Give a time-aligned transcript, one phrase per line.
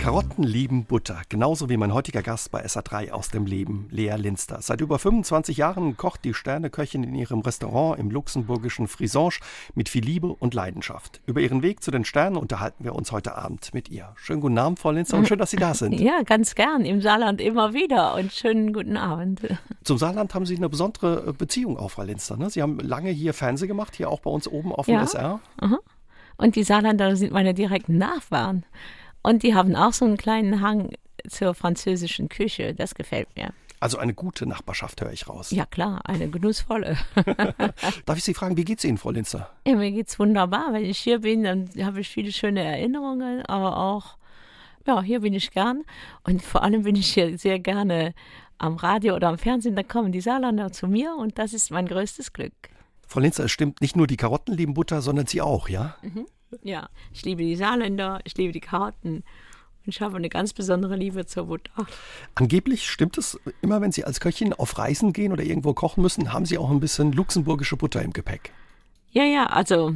[0.00, 4.62] Karotten lieben Butter, genauso wie mein heutiger Gast bei SA3 aus dem Leben, Lea Linster.
[4.62, 9.34] Seit über 25 Jahren kocht die Sterneköchin in ihrem Restaurant im luxemburgischen Frisange
[9.74, 11.20] mit viel Liebe und Leidenschaft.
[11.26, 14.14] Über ihren Weg zu den Sternen unterhalten wir uns heute Abend mit ihr.
[14.16, 16.00] Schönen guten Abend, Frau Linster, und schön, dass Sie da sind.
[16.00, 16.86] Ja, ganz gern.
[16.86, 19.42] Im Saarland immer wieder und schönen guten Abend.
[19.84, 22.38] Zum Saarland haben Sie eine besondere Beziehung auch, Frau Linster.
[22.38, 22.48] Ne?
[22.48, 25.02] Sie haben lange hier Fernsehen gemacht, hier auch bei uns oben auf dem Ja.
[25.02, 25.40] SR.
[25.58, 25.78] Aha.
[26.38, 28.64] Und die Saarländer sind meine direkten Nachbarn.
[29.22, 30.90] Und die haben auch so einen kleinen Hang
[31.28, 32.74] zur französischen Küche.
[32.74, 33.52] Das gefällt mir.
[33.82, 35.50] Also eine gute Nachbarschaft, höre ich raus.
[35.52, 36.98] Ja klar, eine genussvolle.
[38.04, 39.50] Darf ich Sie fragen, wie geht's Ihnen, Frau Linster?
[39.66, 40.74] Ja, mir geht's wunderbar.
[40.74, 44.18] Wenn ich hier bin, dann habe ich viele schöne Erinnerungen, aber auch,
[44.86, 45.84] ja, hier bin ich gern.
[46.24, 48.12] Und vor allem bin ich hier sehr gerne
[48.58, 49.76] am Radio oder am Fernsehen.
[49.76, 52.52] Da kommen die Saarländer zu mir und das ist mein größtes Glück.
[53.06, 55.96] Frau Linster, es stimmt, nicht nur die Karotten lieben Butter, sondern Sie auch, ja?
[56.62, 59.22] Ja, ich liebe die Saarländer, ich liebe die Karten
[59.86, 61.86] und ich habe eine ganz besondere Liebe zur Butter.
[62.34, 66.32] Angeblich stimmt es, immer wenn Sie als Köchin auf Reisen gehen oder irgendwo kochen müssen,
[66.32, 68.52] haben Sie auch ein bisschen luxemburgische Butter im Gepäck.
[69.12, 69.94] Ja, ja, also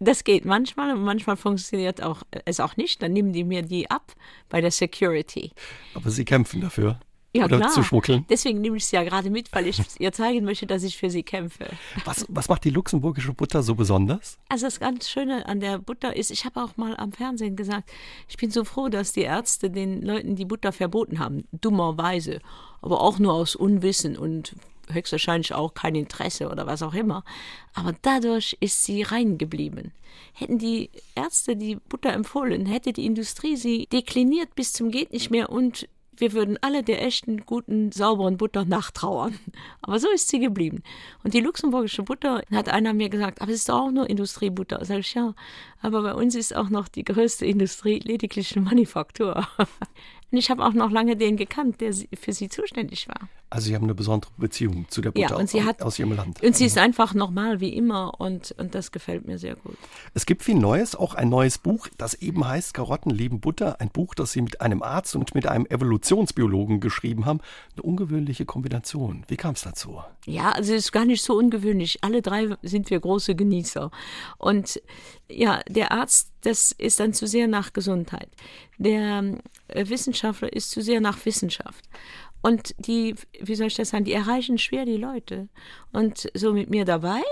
[0.00, 3.02] das geht manchmal und manchmal funktioniert auch, es auch nicht.
[3.02, 4.14] Dann nehmen die mir die ab
[4.48, 5.52] bei der Security.
[5.94, 6.98] Aber Sie kämpfen dafür.
[7.34, 7.70] Ja, oder klar.
[7.70, 8.24] zu schmuggeln.
[8.30, 11.10] Deswegen nehme ich sie ja gerade mit, weil ich ihr zeigen möchte, dass ich für
[11.10, 11.66] sie kämpfe.
[12.04, 14.38] Was, was macht die luxemburgische Butter so besonders?
[14.48, 17.90] Also das ganz Schöne an der Butter ist, ich habe auch mal am Fernsehen gesagt,
[18.28, 22.40] ich bin so froh, dass die Ärzte den Leuten die Butter verboten haben, dummerweise,
[22.80, 24.56] aber auch nur aus Unwissen und
[24.90, 27.24] höchstwahrscheinlich auch kein Interesse oder was auch immer.
[27.74, 29.92] Aber dadurch ist sie rein geblieben.
[30.32, 35.30] Hätten die Ärzte die Butter empfohlen, hätte die Industrie sie dekliniert bis zum geht nicht
[35.30, 35.86] mehr und
[36.20, 39.38] wir würden alle der echten, guten, sauberen Butter nachtrauern.
[39.82, 40.82] Aber so ist sie geblieben.
[41.24, 44.84] Und die luxemburgische Butter, hat einer mir gesagt, aber es ist doch auch nur Industriebutter.
[44.84, 45.34] Sag ich, ja,
[45.80, 49.46] aber bei uns ist auch noch die größte Industrie lediglich eine Manufaktur.
[50.30, 53.28] Und ich habe auch noch lange den gekannt, der für sie zuständig war.
[53.50, 55.98] Also Sie haben eine besondere Beziehung zu der Butter Ja, und sie aus, hat- aus
[55.98, 56.42] Ihrem Land.
[56.42, 59.78] Und sie ist einfach normal wie immer und, und das gefällt mir sehr gut.
[60.12, 63.80] Es gibt viel Neues, auch ein neues Buch, das eben heißt Karotten lieben Butter.
[63.80, 65.64] Ein Buch, das Sie mit einem Arzt und mit einem
[66.12, 67.40] Evolutionsbiologen geschrieben haben.
[67.72, 69.24] Eine ungewöhnliche Kombination.
[69.28, 70.02] Wie kam es dazu?
[70.26, 72.04] Ja, also es ist gar nicht so ungewöhnlich.
[72.04, 73.90] Alle drei sind wir große Genießer.
[74.36, 74.80] Und
[75.30, 78.28] ja, der Arzt, das ist dann zu sehr nach Gesundheit.
[78.78, 81.84] Der äh, Wissenschaftler ist zu sehr nach Wissenschaft.
[82.40, 85.48] Und die, wie soll ich das sagen, die erreichen schwer die Leute.
[85.92, 87.22] Und so mit mir dabei,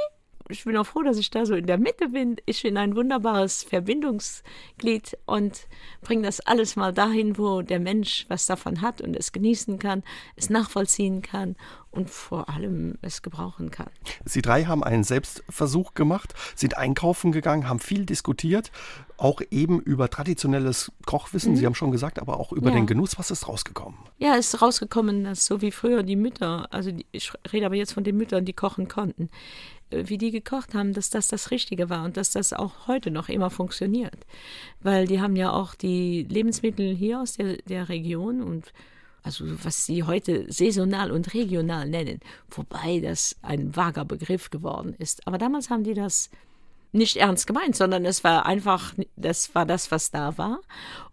[0.48, 2.36] ich bin auch froh, dass ich da so in der Mitte bin.
[2.46, 5.66] Ich bin ein wunderbares Verbindungsglied und
[6.02, 10.02] bringe das alles mal dahin, wo der Mensch was davon hat und es genießen kann,
[10.36, 11.56] es nachvollziehen kann
[11.90, 13.88] und vor allem es gebrauchen kann.
[14.24, 18.70] Sie drei haben einen Selbstversuch gemacht, sind einkaufen gegangen, haben viel diskutiert,
[19.16, 22.76] auch eben über traditionelles Kochwissen, Sie haben schon gesagt, aber auch über Mhm.
[22.76, 22.82] Ja.
[22.82, 23.18] den Genuss.
[23.18, 23.98] Was ist rausgekommen?
[24.18, 27.76] Ja, es ist rausgekommen, dass so wie früher die Mütter, also die, ich rede aber
[27.76, 29.30] jetzt von den Müttern, die kochen konnten,
[29.90, 33.28] wie die gekocht haben, dass das das Richtige war und dass das auch heute noch
[33.28, 34.16] immer funktioniert.
[34.80, 38.72] Weil die haben ja auch die Lebensmittel hier aus der, der Region und
[39.22, 42.20] also was sie heute saisonal und regional nennen,
[42.50, 45.26] wobei das ein vager Begriff geworden ist.
[45.26, 46.30] Aber damals haben die das
[46.92, 50.60] nicht ernst gemeint, sondern es war einfach, das war das, was da war.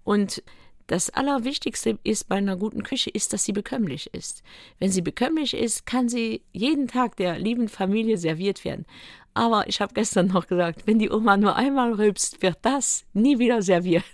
[0.04, 0.44] Und
[0.88, 4.44] das Allerwichtigste ist bei einer guten Küche ist, dass sie bekömmlich ist.
[4.80, 8.86] Wenn sie bekömmlich ist, kann sie jeden Tag der lieben Familie serviert werden.
[9.34, 13.40] Aber ich habe gestern noch gesagt, wenn die Oma nur einmal rülpst, wird das nie
[13.40, 14.04] wieder serviert.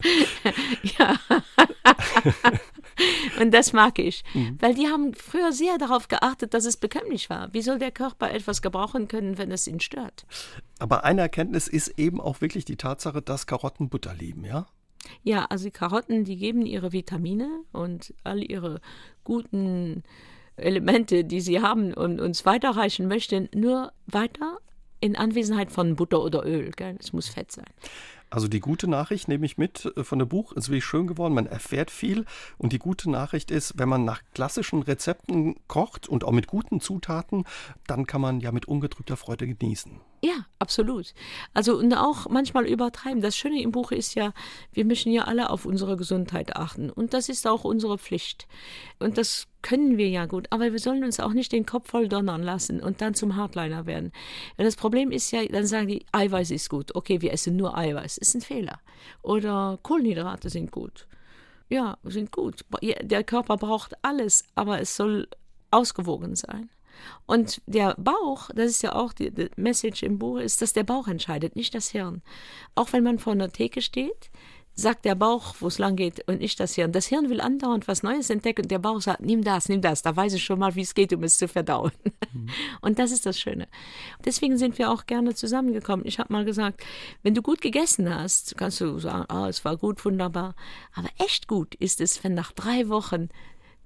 [0.98, 1.14] ja.
[3.40, 4.24] Und das mag ich,
[4.58, 7.52] weil die haben früher sehr darauf geachtet, dass es bekömmlich war.
[7.52, 10.26] Wie soll der Körper etwas gebrauchen können, wenn es ihn stört?
[10.78, 14.66] Aber eine Erkenntnis ist eben auch wirklich die Tatsache, dass Karotten Butter lieben, ja?
[15.22, 18.80] Ja, also die Karotten, die geben ihre Vitamine und all ihre
[19.24, 20.02] guten
[20.56, 24.58] Elemente, die sie haben und uns weiterreichen möchten, nur weiter
[25.00, 26.72] in Anwesenheit von Butter oder Öl.
[26.72, 26.96] Gell?
[26.98, 27.66] Es muss Fett sein.
[28.30, 30.52] Also die gute Nachricht nehme ich mit äh, von dem Buch.
[30.52, 32.24] Es ist wirklich schön geworden, man erfährt viel.
[32.58, 36.80] Und die gute Nachricht ist, wenn man nach klassischen Rezepten kocht und auch mit guten
[36.80, 37.44] Zutaten,
[37.86, 40.00] dann kann man ja mit ungetrübter Freude genießen.
[40.20, 41.14] Ja, absolut.
[41.54, 43.20] Also und auch manchmal übertreiben.
[43.20, 44.32] Das Schöne im Buch ist ja,
[44.72, 46.90] wir müssen ja alle auf unsere Gesundheit achten.
[46.90, 48.48] Und das ist auch unsere Pflicht.
[48.98, 50.48] Und das können wir ja gut.
[50.50, 53.86] Aber wir sollen uns auch nicht den Kopf voll donnern lassen und dann zum Hardliner
[53.86, 54.12] werden.
[54.56, 56.96] Weil das Problem ist ja, dann sagen die, Eiweiß ist gut.
[56.96, 58.18] Okay, wir essen nur Eiweiß.
[58.18, 58.80] Ist ein Fehler.
[59.22, 61.06] Oder Kohlenhydrate sind gut.
[61.68, 62.64] Ja, sind gut.
[62.82, 65.28] Der Körper braucht alles, aber es soll
[65.70, 66.70] ausgewogen sein.
[67.26, 70.84] Und der Bauch, das ist ja auch die, die Message im Buch, ist, dass der
[70.84, 72.22] Bauch entscheidet, nicht das Hirn.
[72.74, 74.30] Auch wenn man vor einer Theke steht,
[74.78, 76.92] sagt der Bauch, wo es lang geht und nicht das Hirn.
[76.92, 80.02] Das Hirn will andauernd was Neues entdecken und der Bauch sagt, nimm das, nimm das.
[80.02, 81.90] Da weiß ich schon mal, wie es geht, um es zu verdauen.
[82.32, 82.48] Mhm.
[82.80, 83.66] Und das ist das Schöne.
[84.24, 86.06] Deswegen sind wir auch gerne zusammengekommen.
[86.06, 86.84] Ich habe mal gesagt,
[87.24, 90.54] wenn du gut gegessen hast, kannst du sagen, oh, es war gut, wunderbar.
[90.94, 93.30] Aber echt gut ist es, wenn nach drei Wochen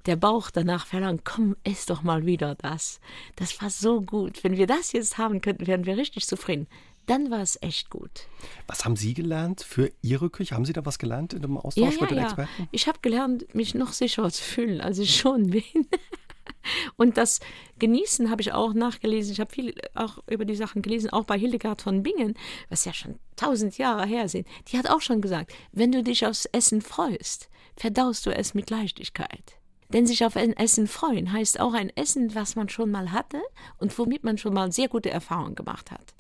[0.07, 3.01] der Bauch danach verlangt, komm, ess doch mal wieder das.
[3.37, 4.43] Das war so gut.
[4.45, 6.67] Wenn wir das jetzt haben könnten, wären wir richtig zufrieden
[7.07, 8.27] dann war es echt gut.
[8.67, 10.55] Was haben Sie gelernt für Ihre Küche?
[10.55, 12.25] Haben Sie da was gelernt in dem Austausch ja, mit den ja.
[12.25, 12.69] Experten?
[12.71, 15.63] Ich habe gelernt, mich noch sicherer zu fühlen, als ich schon bin.
[16.97, 17.41] Und das
[17.79, 19.33] Genießen habe ich auch nachgelesen.
[19.33, 22.35] Ich habe viel auch über die Sachen gelesen, auch bei Hildegard von Bingen,
[22.69, 24.47] was ja schon tausend Jahre her sind.
[24.69, 28.71] Die hat auch schon gesagt, wenn du dich aufs Essen freust, verdaust du es mit
[28.71, 29.57] Leichtigkeit.
[29.93, 33.41] Denn sich auf ein Essen freuen heißt auch ein Essen, was man schon mal hatte
[33.79, 36.15] und womit man schon mal sehr gute Erfahrungen gemacht hat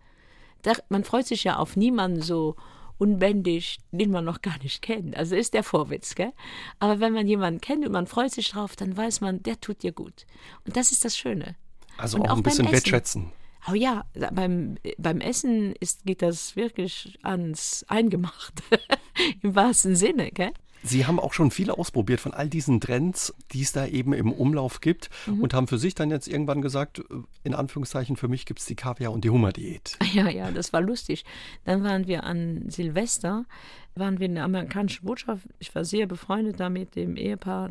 [0.62, 2.56] da, man freut sich ja auf niemanden so
[2.98, 5.16] unbändig, den man noch gar nicht kennt.
[5.16, 6.32] Also ist der Vorwitz, gell?
[6.78, 9.82] Aber wenn man jemanden kennt und man freut sich drauf, dann weiß man, der tut
[9.82, 10.26] dir gut.
[10.64, 11.56] Und das ist das Schöne.
[11.96, 13.32] Also und auch, ein bisschen wertschätzen.
[13.68, 18.62] Oh ja, beim, beim Essen ist, geht das wirklich ans Eingemachte,
[19.42, 20.52] im wahrsten Sinne, gell?
[20.82, 24.32] Sie haben auch schon viel ausprobiert von all diesen Trends, die es da eben im
[24.32, 25.42] Umlauf gibt mhm.
[25.42, 27.02] und haben für sich dann jetzt irgendwann gesagt, äh,
[27.44, 29.98] in Anführungszeichen, für mich gibt es die Kaviar- und die Hummerdiät.
[30.12, 31.24] Ja, ja, das war lustig.
[31.64, 33.46] Dann waren wir an Silvester,
[33.94, 35.46] waren wir in der amerikanischen Botschaft.
[35.58, 37.70] Ich war sehr befreundet da mit dem Ehepaar,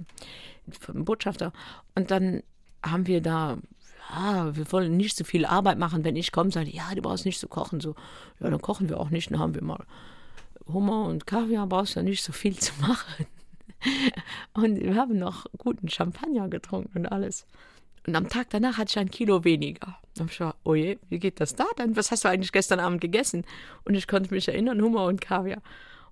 [0.88, 1.54] dem Botschafter.
[1.94, 2.42] Und dann
[2.82, 3.60] haben wir da
[4.12, 6.04] ja, wir wollen nicht so viel Arbeit machen.
[6.04, 7.80] Wenn ich komme, sage ich, ja, du brauchst nicht zu kochen.
[7.80, 7.96] So,
[8.40, 9.32] ja, dann kochen wir auch nicht.
[9.32, 9.86] Dann haben wir mal
[10.74, 13.26] Hummer und Kaviar brauchst du ja nicht so viel zu machen.
[14.54, 17.48] Und wir haben noch guten Champagner getrunken und alles.
[18.06, 19.98] Und am Tag danach hatte ich ein Kilo weniger.
[20.16, 21.96] Dann habe ich gesagt, oh je, wie geht das da denn?
[21.96, 23.46] Was hast du eigentlich gestern Abend gegessen?
[23.86, 25.62] Und ich konnte mich erinnern, Hummer und Kaviar.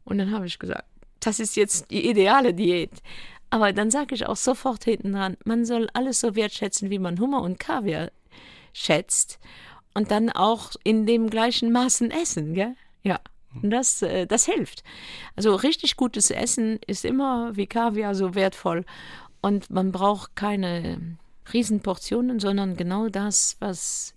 [0.04, 0.86] Und dann habe ich gesagt,
[1.20, 2.92] das ist jetzt die ideale Diät.
[3.50, 7.20] Aber dann sage ich auch sofort hinten dran, man soll alles so wertschätzen, wie man
[7.20, 8.12] Hummer und Kaviar
[8.74, 9.40] schätzt.
[9.96, 12.76] Und dann auch in dem gleichen Maßen essen, gell?
[13.02, 13.20] Ja.
[13.62, 14.84] Und das, äh, das hilft.
[15.36, 18.86] Also richtig gutes Essen ist immer wie Kaviar so wertvoll.
[19.42, 21.18] Und man braucht keine
[21.52, 24.14] Riesenportionen, sondern genau das, was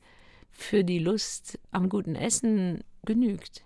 [0.50, 3.64] für die Lust am guten Essen genügt.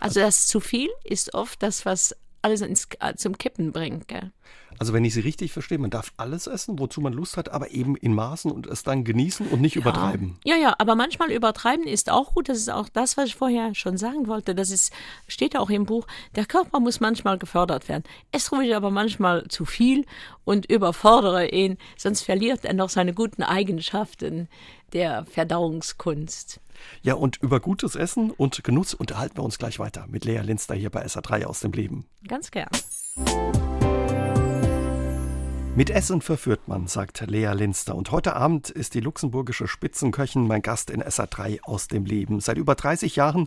[0.00, 4.08] Also das zu viel ist oft das, was alles ins, zum Kippen bringt.
[4.08, 4.32] Gell?
[4.78, 7.70] Also wenn ich Sie richtig verstehe, man darf alles essen, wozu man Lust hat, aber
[7.70, 9.80] eben in Maßen und es dann genießen und nicht ja.
[9.80, 10.38] übertreiben.
[10.44, 12.48] Ja, ja, aber manchmal übertreiben ist auch gut.
[12.48, 14.54] Das ist auch das, was ich vorher schon sagen wollte.
[14.54, 14.92] Das ist,
[15.26, 16.06] steht auch im Buch.
[16.36, 18.04] Der Körper muss manchmal gefördert werden.
[18.30, 20.04] Es ruhig aber manchmal zu viel
[20.44, 24.48] und überfordere ihn, sonst verliert er noch seine guten Eigenschaften
[24.92, 26.60] der Verdauungskunst.
[27.02, 30.74] Ja, und über gutes Essen und Genuss unterhalten wir uns gleich weiter mit Lea Linster
[30.74, 32.06] hier bei SA3 aus dem Leben.
[32.26, 32.68] Ganz gern.
[35.78, 37.94] Mit Essen verführt man, sagt Lea Linster.
[37.94, 42.40] Und heute Abend ist die luxemburgische Spitzenköchin mein Gast in SA3 aus dem Leben.
[42.40, 43.46] Seit über 30 Jahren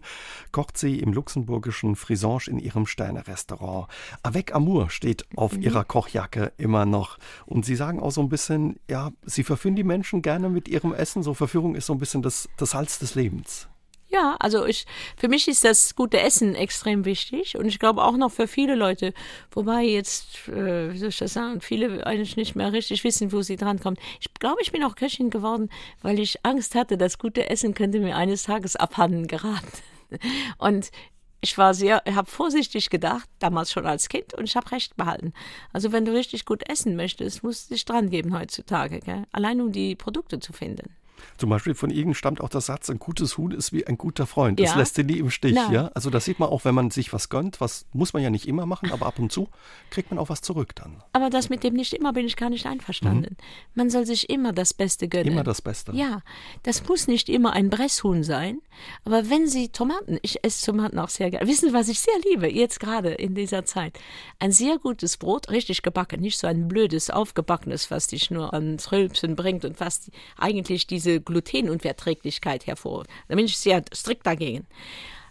[0.54, 3.90] kocht sie im luxemburgischen Frisange in ihrem Sterne-Restaurant.
[4.24, 5.62] Avec Amour steht auf mhm.
[5.62, 7.18] ihrer Kochjacke immer noch.
[7.48, 10.94] Und sie sagen auch so ein bisschen, ja, sie verführen die Menschen gerne mit ihrem
[10.94, 11.24] Essen.
[11.24, 13.68] So Verführung ist so ein bisschen das, das Salz des Lebens.
[14.12, 18.18] Ja, also ich, für mich ist das gute Essen extrem wichtig und ich glaube auch
[18.18, 19.14] noch für viele Leute,
[19.52, 23.42] wobei jetzt, äh, wie soll ich das sagen, viele eigentlich nicht mehr richtig wissen, wo
[23.42, 24.00] sie drankommt.
[24.20, 25.70] Ich glaube, ich bin auch Köchin geworden,
[26.02, 29.72] weil ich Angst hatte, das gute Essen könnte mir eines Tages abhanden geraten.
[30.58, 30.92] Und
[31.40, 35.34] ich war sehr, habe vorsichtig gedacht, damals schon als Kind, und ich habe recht behalten.
[35.74, 39.24] Also wenn du richtig gut essen möchtest, musst du dich dran geben heutzutage, gell?
[39.32, 40.96] allein um die Produkte zu finden.
[41.38, 44.28] Zum Beispiel von Ihnen stammt auch der Satz, ein gutes Huhn ist wie ein guter
[44.28, 44.60] Freund.
[44.60, 44.78] Das ja.
[44.78, 45.56] lässt Sie nie im Stich.
[45.56, 45.92] Ja?
[45.94, 47.62] Also das sieht man auch, wenn man sich was gönnt.
[47.62, 49.50] Was muss man ja nicht immer machen, aber ab und zu
[49.90, 51.04] kriegt man auch was zurück dann.
[51.14, 53.38] Aber das mit dem nicht immer bin ich gar nicht einverstanden.
[53.38, 53.46] Mhm.
[53.76, 55.34] Man soll sich immer das Beste gönnen.
[55.34, 55.92] Immer das Beste.
[55.94, 56.22] Ja,
[56.64, 58.60] das muss nicht immer ein Bresshuhn sein.
[59.04, 61.48] Aber wenn Sie Tomaten, ich esse Tomaten auch sehr gerne.
[61.48, 64.00] Wissen Sie, was ich sehr liebe, jetzt gerade in dieser Zeit?
[64.40, 68.78] Ein sehr gutes Brot, richtig gebacken, nicht so ein blödes, aufgebackenes, was dich nur an
[68.92, 73.06] Rülpsen bringt und was eigentlich diese diese Glutenunverträglichkeit hervor.
[73.28, 74.66] Da bin ich sehr strikt dagegen.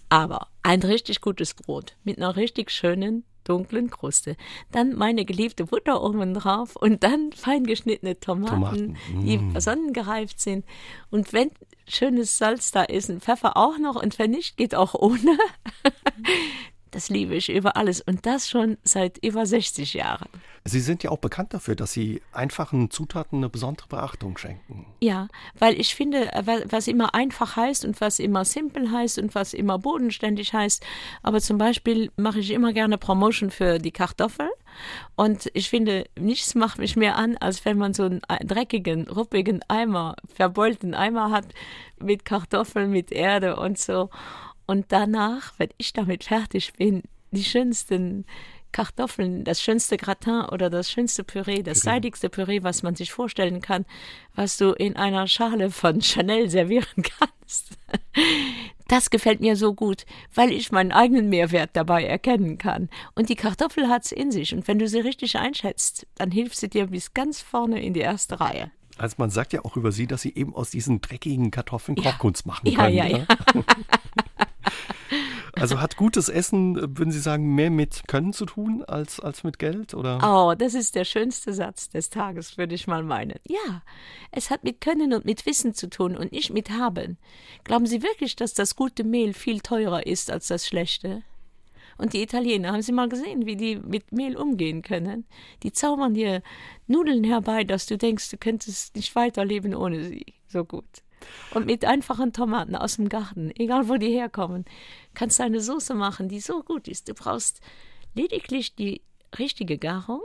[0.09, 4.37] Aber ein richtig gutes Brot mit einer richtig schönen dunklen Kruste.
[4.71, 8.97] Dann meine geliebte Butter oben drauf und dann fein geschnittene Tomaten, Tomaten.
[9.15, 9.25] Mm.
[9.25, 10.65] die sonnengereift sind.
[11.11, 11.51] Und wenn
[11.89, 15.39] schönes Salz da ist, ein Pfeffer auch noch und wenn nicht, geht auch ohne.
[16.91, 20.29] Das liebe ich über alles und das schon seit über 60 Jahren.
[20.65, 24.87] Sie sind ja auch bekannt dafür, dass Sie einfachen Zutaten eine besondere Beachtung schenken.
[25.01, 25.29] Ja,
[25.59, 26.31] weil ich finde,
[26.69, 30.85] was immer einfach heißt und was immer simpel heißt und was immer bodenständig heißt.
[31.23, 34.51] Aber zum Beispiel mache ich immer gerne Promotion für die Kartoffel.
[35.17, 39.61] Und ich finde, nichts macht mich mehr an, als wenn man so einen dreckigen, ruppigen
[39.69, 41.47] Eimer, verbeulten Eimer hat
[41.99, 44.11] mit Kartoffeln, mit Erde und so.
[44.71, 48.25] Und danach, wenn ich damit fertig bin, die schönsten
[48.71, 51.95] Kartoffeln, das schönste Gratin oder das schönste Püree, das Püree.
[51.95, 53.85] seidigste Püree, was man sich vorstellen kann,
[54.37, 56.87] was du in einer Schale von Chanel servieren
[57.19, 57.79] kannst.
[58.87, 62.91] Das gefällt mir so gut, weil ich meinen eigenen Mehrwert dabei erkennen kann.
[63.17, 64.55] Und die Kartoffel hat's in sich.
[64.55, 68.03] Und wenn du sie richtig einschätzt, dann hilft sie dir bis ganz vorne in die
[68.03, 68.71] erste Reihe.
[68.99, 72.13] Also man sagt ja auch über sie, dass sie eben aus diesen dreckigen Kartoffeln ja.
[72.13, 72.95] Kochkunst machen können.
[72.95, 73.27] Ja, ja, ja.
[75.61, 79.59] Also hat gutes Essen, würden Sie sagen, mehr mit Können zu tun als, als mit
[79.59, 79.95] Geld?
[79.95, 80.19] Oder?
[80.23, 83.39] Oh, das ist der schönste Satz des Tages, würde ich mal meinen.
[83.47, 83.83] Ja,
[84.31, 87.19] es hat mit Können und mit Wissen zu tun und nicht mit Haben.
[87.65, 91.23] Glauben Sie wirklich, dass das gute Mehl viel teurer ist als das schlechte?
[91.99, 95.27] Und die Italiener, haben Sie mal gesehen, wie die mit Mehl umgehen können?
[95.63, 96.43] Die zaubern dir
[96.87, 100.25] Nudeln herbei, dass du denkst, du könntest nicht weiterleben ohne sie.
[100.49, 101.03] So gut.
[101.53, 104.65] Und mit einfachen Tomaten aus dem Garten, egal wo die herkommen,
[105.15, 107.09] kannst du eine Soße machen, die so gut ist.
[107.09, 107.61] Du brauchst
[108.15, 109.03] lediglich die
[109.39, 110.23] richtige Garung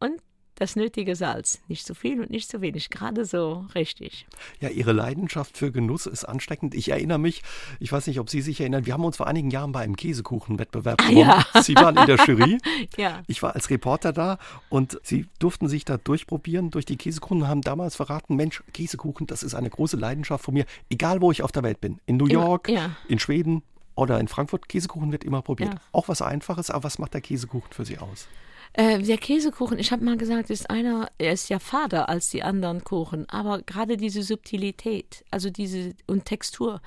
[0.00, 0.20] und
[0.56, 1.60] das nötige Salz.
[1.68, 4.26] Nicht zu viel und nicht zu wenig, gerade so richtig.
[4.60, 6.74] Ja, Ihre Leidenschaft für Genuss ist ansteckend.
[6.74, 7.42] Ich erinnere mich,
[7.80, 9.96] ich weiß nicht, ob Sie sich erinnern, wir haben uns vor einigen Jahren bei einem
[9.96, 11.62] Käsekuchenwettbewerb ah, ja.
[11.62, 12.58] Sie waren in der Jury.
[12.96, 13.22] ja.
[13.26, 17.48] Ich war als Reporter da und Sie durften sich da durchprobieren durch die Käsekuchen und
[17.48, 21.42] haben damals verraten, Mensch, Käsekuchen, das ist eine große Leidenschaft von mir, egal wo ich
[21.42, 22.00] auf der Welt bin.
[22.06, 22.96] In New York, ja.
[23.08, 23.62] in Schweden
[23.94, 24.68] oder in Frankfurt.
[24.68, 25.74] Käsekuchen wird immer probiert.
[25.74, 25.80] Ja.
[25.92, 28.28] Auch was Einfaches, aber was macht der Käsekuchen für Sie aus?
[28.72, 32.42] Äh, der Käsekuchen, ich habe mal gesagt, ist einer, er ist ja fader als die
[32.42, 36.80] anderen Kuchen, aber gerade diese Subtilität, also diese und Textur.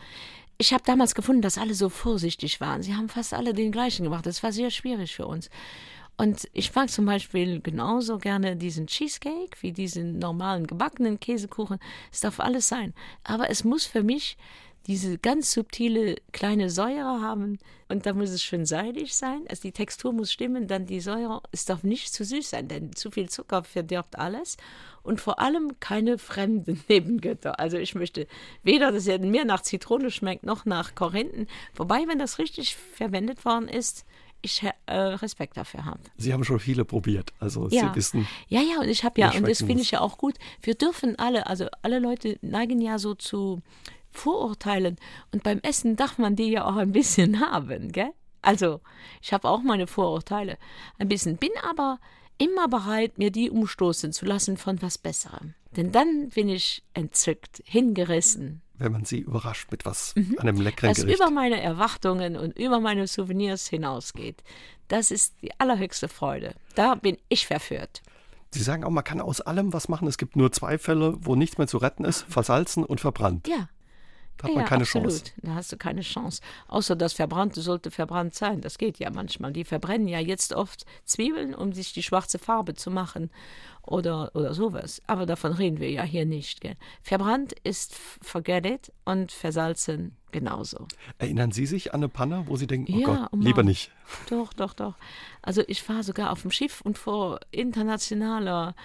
[0.57, 2.81] Ich habe damals gefunden, dass alle so vorsichtig waren.
[2.81, 4.25] Sie haben fast alle den gleichen gemacht.
[4.25, 5.49] Das war sehr schwierig für uns.
[6.17, 11.77] Und ich mag zum Beispiel genauso gerne diesen Cheesecake wie diesen normalen gebackenen Käsekuchen.
[12.11, 12.95] Es darf alles sein.
[13.23, 14.35] Aber es muss für mich
[14.87, 19.41] diese ganz subtile kleine Säure haben und da muss es schön seidig sein.
[19.49, 21.41] Also die Textur muss stimmen, dann die Säure.
[21.51, 24.55] Es darf nicht zu süß sein, denn zu viel Zucker verdirbt alles
[25.03, 27.59] und vor allem keine fremden Nebengötter.
[27.59, 28.27] Also ich möchte
[28.63, 31.47] weder, dass er mir nach Zitrone schmeckt, noch nach Korinthen.
[31.75, 34.05] Wobei, wenn das richtig verwendet worden ist,
[34.41, 35.99] ich äh, Respekt dafür habe.
[36.15, 37.89] Sie haben schon viele probiert, also ja.
[37.89, 38.27] Sie wissen.
[38.47, 40.35] Ja, ja, und ich habe ja, und das finde ich ja auch gut.
[40.61, 43.61] Wir dürfen alle, also alle Leute neigen ja so zu
[44.17, 44.97] Vorurteilen.
[45.31, 48.11] Und beim Essen darf man die ja auch ein bisschen haben, gell?
[48.41, 48.81] Also,
[49.21, 50.57] ich habe auch meine Vorurteile.
[50.99, 51.99] Ein bisschen, bin aber
[52.37, 55.53] immer bereit, mir die umstoßen zu lassen von was Besserem.
[55.75, 58.61] Denn dann bin ich entzückt, hingerissen.
[58.75, 60.35] Wenn man sie überrascht mit was, mhm.
[60.39, 61.15] einem leckeren Was Gericht.
[61.15, 64.43] über meine Erwartungen und über meine Souvenirs hinausgeht.
[64.87, 66.53] Das ist die allerhöchste Freude.
[66.75, 68.01] Da bin ich verführt.
[68.51, 70.07] Sie sagen auch, man kann aus allem was machen.
[70.07, 73.47] Es gibt nur zwei Fälle, wo nichts mehr zu retten ist: versalzen und verbrannt.
[73.47, 73.67] Ja.
[74.37, 75.09] Da hat man keine absolut.
[75.09, 75.31] Chance.
[75.41, 76.41] Da hast du keine Chance.
[76.67, 78.61] Außer das Verbrannte sollte verbrannt sein.
[78.61, 79.51] Das geht ja manchmal.
[79.51, 83.29] Die verbrennen ja jetzt oft Zwiebeln, um sich die schwarze Farbe zu machen
[83.87, 85.01] oder, oder sowas.
[85.07, 86.61] Aber davon reden wir ja hier nicht.
[86.61, 86.75] Gell?
[87.01, 90.87] Verbrannt ist forget it und versalzen genauso.
[91.17, 93.91] Erinnern Sie sich an eine Panne, wo Sie denken, oh ja, Gott, oh lieber nicht?
[94.29, 94.95] Doch, doch, doch.
[95.41, 98.75] Also ich war sogar auf dem Schiff und vor internationaler,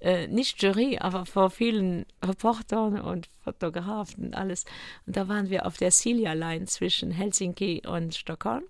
[0.00, 4.64] äh, nicht Jury, aber vor vielen Reportern und Fotografen und alles.
[5.06, 8.64] Und da waren wir auf der Celia Line zwischen Helsinki und Stockholm.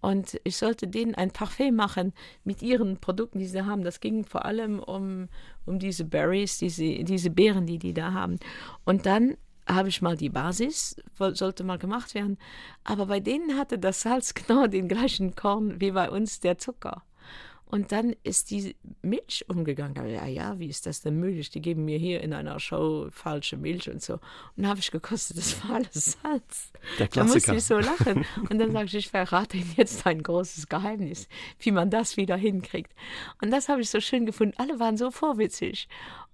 [0.00, 2.12] Und ich sollte denen ein Parfait machen
[2.44, 3.84] mit ihren Produkten, die sie haben.
[3.84, 5.28] Das ging vor allem um,
[5.64, 8.38] um diese Berries, diese, diese Beeren, die die da haben.
[8.84, 9.36] Und dann
[9.66, 12.38] habe ich mal die Basis, sollte mal gemacht werden.
[12.84, 17.02] Aber bei denen hatte das Salz genau den gleichen Korn wie bei uns der Zucker.
[17.72, 20.06] Und dann ist die Milch umgegangen.
[20.06, 21.48] Ja, ja, wie ist das denn möglich?
[21.48, 24.12] Die geben mir hier in einer Show falsche Milch und so.
[24.12, 24.20] Und
[24.56, 26.70] dann habe ich gekostet, das war alles Salz.
[26.98, 28.26] Der Da musste ich so lachen.
[28.50, 31.28] Und dann sage ich, ich verrate Ihnen jetzt ein großes Geheimnis,
[31.60, 32.92] wie man das wieder hinkriegt.
[33.40, 34.52] Und das habe ich so schön gefunden.
[34.58, 35.88] Alle waren so vorwitzig.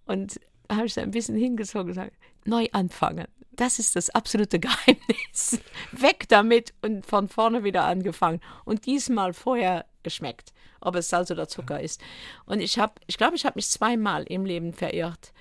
[0.07, 2.17] Und da habe ich so ein bisschen hingezogen und gesagt,
[2.47, 3.29] neu anfangen.
[3.59, 5.61] Das ist das absolute Geheimnis.
[5.93, 8.41] Weg damit und von vorne wieder angefangen.
[8.65, 12.01] Und diesmal vorher geschmeckt ob es Salz oder Zucker ist.
[12.47, 15.33] Und ich habe, ich glaube, ich habe mich zweimal im Leben verirrt.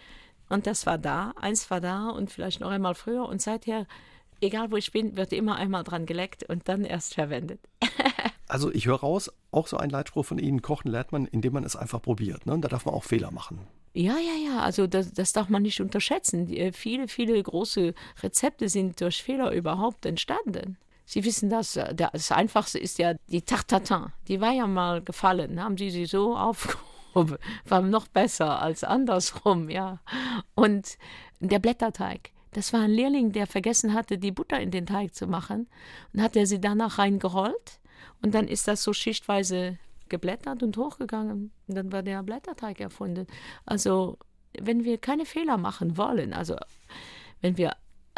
[0.50, 3.28] Und das war da, eins war da und vielleicht noch einmal früher.
[3.28, 3.86] Und seither,
[4.42, 7.60] egal wo ich bin, wird immer einmal dran geleckt und dann erst verwendet.
[8.50, 11.66] Also ich höre raus, auch so ein Leitspruch von Ihnen, kochen lernt man, indem man
[11.66, 12.46] es einfach probiert.
[12.46, 12.54] Ne?
[12.54, 13.68] Und da darf man auch Fehler machen.
[13.98, 16.46] Ja, ja, ja, also das, das darf man nicht unterschätzen.
[16.46, 20.78] Die, äh, viele, viele große Rezepte sind durch Fehler überhaupt entstanden.
[21.04, 24.14] Sie wissen das, äh, das Einfachste ist ja die Tartatin.
[24.28, 29.68] Die war ja mal gefallen, haben Sie sie so aufgehoben, war noch besser als andersrum,
[29.68, 30.00] ja.
[30.54, 31.00] Und
[31.40, 35.26] der Blätterteig, das war ein Lehrling, der vergessen hatte, die Butter in den Teig zu
[35.26, 35.68] machen.
[36.14, 37.80] Und hat er sie danach reingerollt
[38.22, 41.52] und dann ist das so schichtweise geblättert und hochgegangen.
[41.68, 43.28] Und dann war der Blätterteig erfunden.
[43.66, 44.18] Also,
[44.60, 46.56] wenn wir keine Fehler machen wollen, also
[47.42, 47.76] wenn wir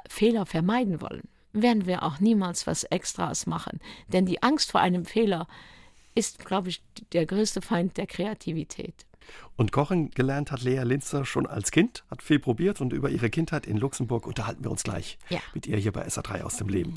[0.07, 3.79] Fehler vermeiden wollen, werden wir auch niemals was Extras machen.
[4.07, 5.47] Denn die Angst vor einem Fehler
[6.15, 9.05] ist, glaube ich, der größte Feind der Kreativität.
[9.55, 13.29] Und kochen gelernt hat Lea Linzer schon als Kind, hat viel probiert und über ihre
[13.29, 15.39] Kindheit in Luxemburg unterhalten wir uns gleich ja.
[15.53, 16.93] mit ihr hier bei SA3 aus dem Leben.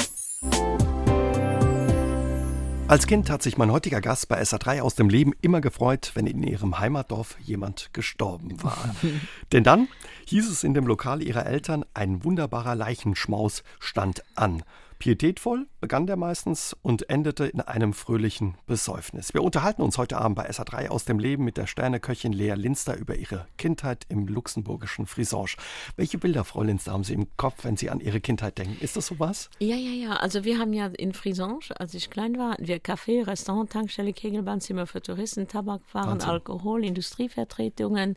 [2.89, 6.27] Als Kind hat sich mein heutiger Gast bei SA3 aus dem Leben immer gefreut, wenn
[6.27, 8.95] in ihrem Heimatdorf jemand gestorben war.
[9.53, 9.89] Denn dann
[10.27, 14.63] hieß es in dem Lokal ihrer Eltern, ein wunderbarer Leichenschmaus stand an.
[15.03, 19.35] Pietätvoll begann der meistens und endete in einem fröhlichen Besäufnis.
[19.35, 22.97] Wir unterhalten uns heute Abend bei SA3 aus dem Leben mit der Sterneköchin Lea Linster
[22.97, 25.57] über ihre Kindheit im luxemburgischen Frisange.
[25.97, 28.77] Welche Bilder, Frau Linster, haben Sie im Kopf, wenn Sie an Ihre Kindheit denken?
[28.81, 29.51] Ist das sowas?
[29.59, 30.13] Ja, ja, ja.
[30.19, 34.87] Also wir haben ja in Frisange, als ich klein war, wir Café, Restaurant, Tankstelle, Kegelbahnzimmer
[34.87, 38.15] für Touristen, Tabakwaren, Alkohol, Industrievertretungen,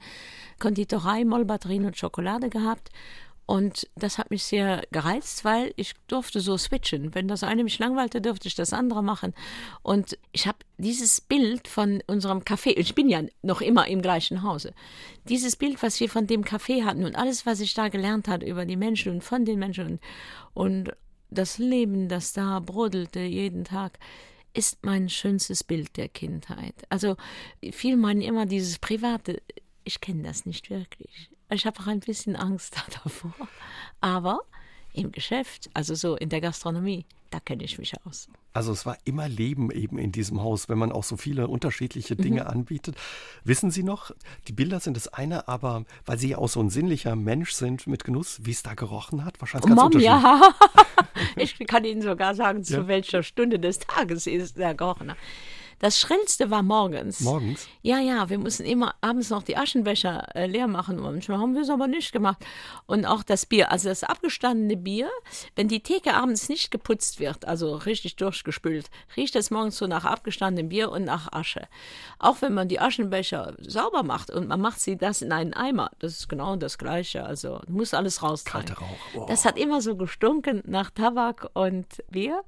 [0.60, 2.92] Konditorei, Mollbatterien und Schokolade gehabt.
[3.46, 7.14] Und das hat mich sehr gereizt, weil ich durfte so switchen.
[7.14, 9.34] Wenn das eine mich langweilte, durfte ich das andere machen.
[9.84, 14.42] Und ich habe dieses Bild von unserem Café, ich bin ja noch immer im gleichen
[14.42, 14.74] Hause,
[15.30, 18.46] dieses Bild, was wir von dem Café hatten und alles, was ich da gelernt habe
[18.46, 20.00] über die Menschen und von den Menschen und,
[20.54, 20.92] und
[21.30, 24.00] das Leben, das da brodelte jeden Tag,
[24.54, 26.76] ist mein schönstes Bild der Kindheit.
[26.90, 27.18] Also
[27.72, 29.42] viele meinen immer dieses Private,
[29.84, 31.30] ich kenne das nicht wirklich.
[31.50, 33.34] Ich habe auch ein bisschen Angst davor.
[34.02, 34.42] Aber
[34.94, 38.30] im Geschäft, also so in der Gastronomie, da kenne ich mich aus.
[38.54, 42.16] Also es war immer Leben eben in diesem Haus, wenn man auch so viele unterschiedliche
[42.16, 42.48] Dinge mhm.
[42.48, 42.96] anbietet.
[43.44, 44.12] Wissen Sie noch,
[44.48, 47.88] die Bilder sind das eine, aber weil Sie ja auch so ein sinnlicher Mensch sind
[47.88, 50.42] mit Genuss, wie es da gerochen hat, wahrscheinlich ganz Mom, ja.
[51.36, 52.88] ich kann Ihnen sogar sagen, zu ja.
[52.88, 55.18] welcher Stunde des Tages es da gerochen hat.
[55.86, 57.20] Das Schrillste war morgens.
[57.20, 57.68] Morgens?
[57.84, 61.00] Ja, ja, wir mussten immer abends noch die Aschenbecher äh, leer machen.
[61.00, 62.44] Manchmal haben wir es aber nicht gemacht.
[62.88, 65.12] Und auch das Bier, also das abgestandene Bier,
[65.56, 70.06] wenn die Theke abends nicht geputzt wird, also richtig durchgespült, riecht es morgens so nach
[70.06, 71.68] abgestandenem Bier und nach Asche.
[72.18, 75.92] Auch wenn man die Aschenbecher sauber macht und man macht sie das in einen Eimer,
[76.00, 77.24] das ist genau das Gleiche.
[77.28, 78.44] Also muss alles raus.
[78.44, 78.88] Kalte Rauch.
[79.14, 79.26] Oh.
[79.28, 82.42] Das hat immer so gestunken nach Tabak und Bier.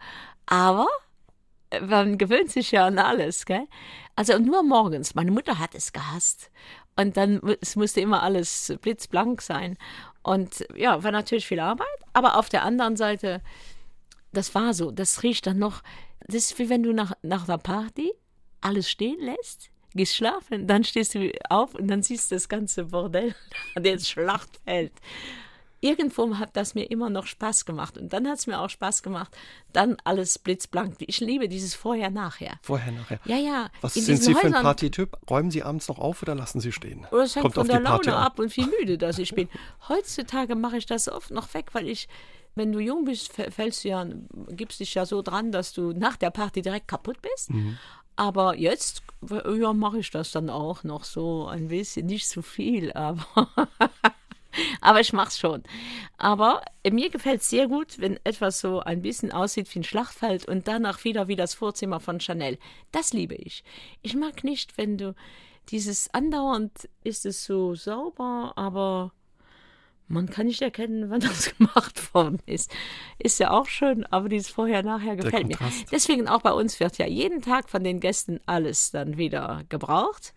[0.48, 0.88] Aber
[1.82, 3.68] man gewöhnt sich ja an alles, gell?
[4.16, 5.16] Also nur morgens.
[5.16, 6.50] Meine Mutter hat es gehasst.
[6.96, 9.78] Und dann es musste immer alles blitzblank sein.
[10.24, 11.88] Und ja, war natürlich viel Arbeit.
[12.14, 13.42] Aber auf der anderen Seite,
[14.34, 14.92] das war so.
[14.92, 15.84] Das riecht dann noch.
[16.22, 18.12] Das ist wie wenn du nach, nach der Party
[18.62, 22.86] alles stehen lässt, gehst schlafen, dann stehst du auf und dann siehst du das ganze
[22.86, 23.36] Bordell,
[23.76, 24.94] das Schlachtfeld
[25.80, 27.98] irgendwo hat das mir immer noch Spaß gemacht.
[27.98, 29.36] Und dann hat es mir auch Spaß gemacht,
[29.74, 30.96] dann alles blitzblank.
[31.00, 32.60] Ich liebe dieses Vorher-Nachher.
[32.64, 33.20] Vorher-Nachher.
[33.26, 33.70] Ja, ja.
[33.82, 35.18] Was sind Sie für ein Partytyp?
[35.30, 37.06] Räumen Sie abends noch auf oder lassen Sie stehen?
[37.12, 39.50] Oder es hängt Kommt von der Laune ab und wie müde dass ich bin.
[39.88, 42.08] Heutzutage mache ich das oft noch weg, weil ich
[42.56, 44.08] wenn du jung bist, fällst du ja,
[44.50, 47.52] gibst dich ja so dran, dass du nach der Party direkt kaputt bist.
[47.52, 47.78] Mhm.
[48.16, 52.92] Aber jetzt ja, mache ich das dann auch noch so ein bisschen, nicht zu viel,
[52.94, 53.28] aber
[54.82, 55.64] Aber ich mache es schon.
[56.18, 60.48] Aber mir gefällt es sehr gut, wenn etwas so ein bisschen aussieht wie ein Schlachtfeld
[60.48, 62.58] und danach wieder wie das Vorzimmer von Chanel.
[62.92, 63.64] Das liebe ich.
[64.02, 65.16] Ich mag nicht, wenn du
[65.70, 69.12] dieses andauernd ist es so sauber, aber
[70.08, 72.72] man kann nicht erkennen, wann das gemacht worden ist.
[73.20, 75.58] Ist ja auch schön, aber dieses Vorher-Nachher gefällt mir.
[75.92, 80.34] Deswegen auch bei uns wird ja jeden Tag von den Gästen alles dann wieder gebraucht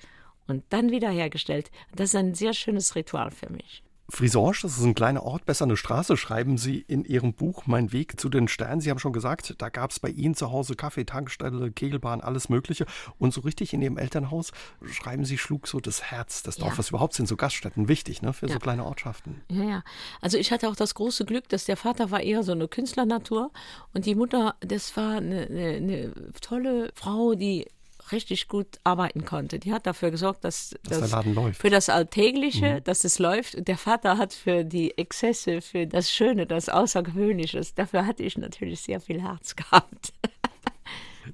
[0.46, 1.70] und dann wieder hergestellt.
[1.94, 3.82] Das ist ein sehr schönes Ritual für mich.
[4.10, 7.92] Frisange, das ist ein kleiner Ort, besser eine Straße, schreiben Sie in Ihrem Buch Mein
[7.92, 8.80] Weg zu den Sternen.
[8.80, 12.48] Sie haben schon gesagt, da gab es bei Ihnen zu Hause Kaffee, Tankstelle, Kegelbahn, alles
[12.48, 12.86] Mögliche.
[13.18, 14.52] Und so richtig in Ihrem Elternhaus,
[14.84, 16.88] schreiben Sie, schlug so das Herz des Dorfes.
[16.88, 16.90] Ja.
[16.90, 18.54] Überhaupt sind so Gaststätten wichtig ne, für ja.
[18.54, 19.40] so kleine Ortschaften.
[19.48, 19.84] Ja, ja.
[20.20, 23.50] Also ich hatte auch das große Glück, dass der Vater war eher so eine Künstlernatur
[23.94, 27.66] und die Mutter, das war eine, eine, eine tolle Frau, die
[28.12, 29.58] richtig gut arbeiten konnte.
[29.58, 31.60] Die hat dafür gesorgt, dass, dass das läuft.
[31.60, 32.84] für das Alltägliche, mhm.
[32.84, 33.54] dass es läuft.
[33.54, 38.38] Und der Vater hat für die Exzesse, für das Schöne, das Außergewöhnliche, dafür hatte ich
[38.38, 40.12] natürlich sehr viel Herz gehabt.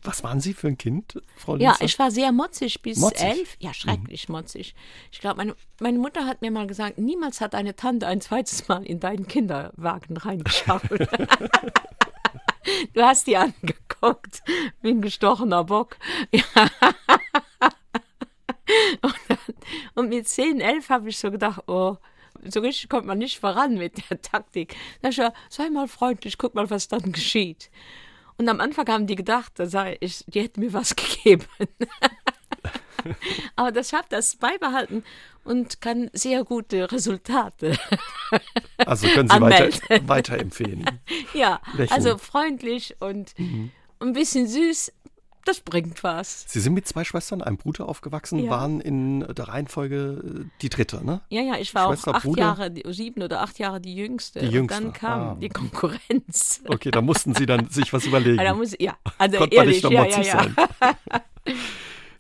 [0.02, 1.84] Was waren Sie für ein Kind, Frau Ja, Linzer?
[1.84, 3.22] ich war sehr motzig bis Motzig?
[3.22, 3.30] Mhm.
[3.32, 3.56] elf.
[3.60, 4.74] Ja, schrecklich motzig.
[5.10, 8.68] Ich glaube, meine, meine Mutter hat mir mal gesagt, niemals hat eine Tante ein zweites
[8.68, 10.82] Mal in deinen Kinderwagen reingeschaut.
[12.94, 14.42] du hast die angeguckt,
[14.82, 15.96] wie ein gestochener Bock.
[16.32, 16.42] Ja.
[19.00, 19.38] Und, dann,
[19.94, 21.96] und mit 10, 11 habe ich so gedacht, oh,
[22.44, 24.74] so richtig kommt man nicht voran mit der Taktik.
[25.02, 27.70] Da ich gesagt, sei mal freundlich, guck mal, was dann geschieht.
[28.38, 31.46] Und am Anfang haben die gedacht, da sei ich, die hätten mir was gegeben.
[33.54, 35.04] Aber das habe das beibehalten
[35.46, 37.78] und kann sehr gute Resultate.
[38.84, 39.70] Also können Sie weiter,
[40.08, 40.84] weiterempfehlen.
[41.32, 41.92] Ja, Lächeln.
[41.92, 44.92] also freundlich und ein bisschen süß,
[45.46, 46.44] das bringt was.
[46.48, 48.50] Sie sind mit zwei Schwestern, einem Bruder aufgewachsen, Ja.
[48.50, 51.20] waren in der Reihenfolge äh, die dritte, ne?
[51.28, 52.42] Ja, ja, ich war Schwester, auch acht Bruder?
[52.42, 54.40] Jahre, sieben oder acht Jahre die Jüngste.
[54.40, 55.36] Die Jüngste, Und dann kam ah.
[55.40, 56.62] die Konkurrenz.
[56.66, 58.40] Okay, da mussten Sie dann sich was überlegen.
[58.40, 60.42] Ah, da muss, ja, also Konnte man ehrlich, nicht ja, ja, ja.
[60.42, 60.56] sein.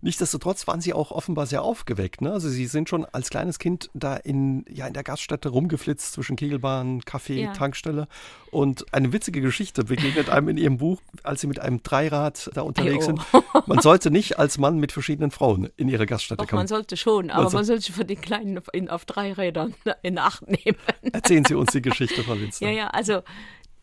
[0.00, 2.20] Nichtsdestotrotz waren Sie auch offenbar sehr aufgeweckt.
[2.20, 2.32] Ne?
[2.32, 6.36] Also Sie sind schon als kleines Kind da in, ja, in der Gaststätte rumgeflitzt zwischen
[6.36, 7.52] Kegelbahn, Café, Ja.
[7.52, 8.08] Tankstelle.
[8.50, 12.62] Und eine witzige Geschichte begegnet einem in Ihrem Buch, als Sie mit einem Dreirad da
[12.62, 13.20] unterwegs Ei, sind.
[13.66, 16.60] Man sollte nicht als Mann mit verschiedenen Frauen in Ihre Gaststätte Doch, kommen.
[16.60, 19.74] man sollte schon, aber soll- man sollte für den Kleinen auf, in, auf drei Rädern
[20.02, 20.78] in Acht nehmen.
[21.12, 22.66] Erzählen Sie uns die Geschichte, Frau Winster.
[22.66, 23.22] Ja, ja, also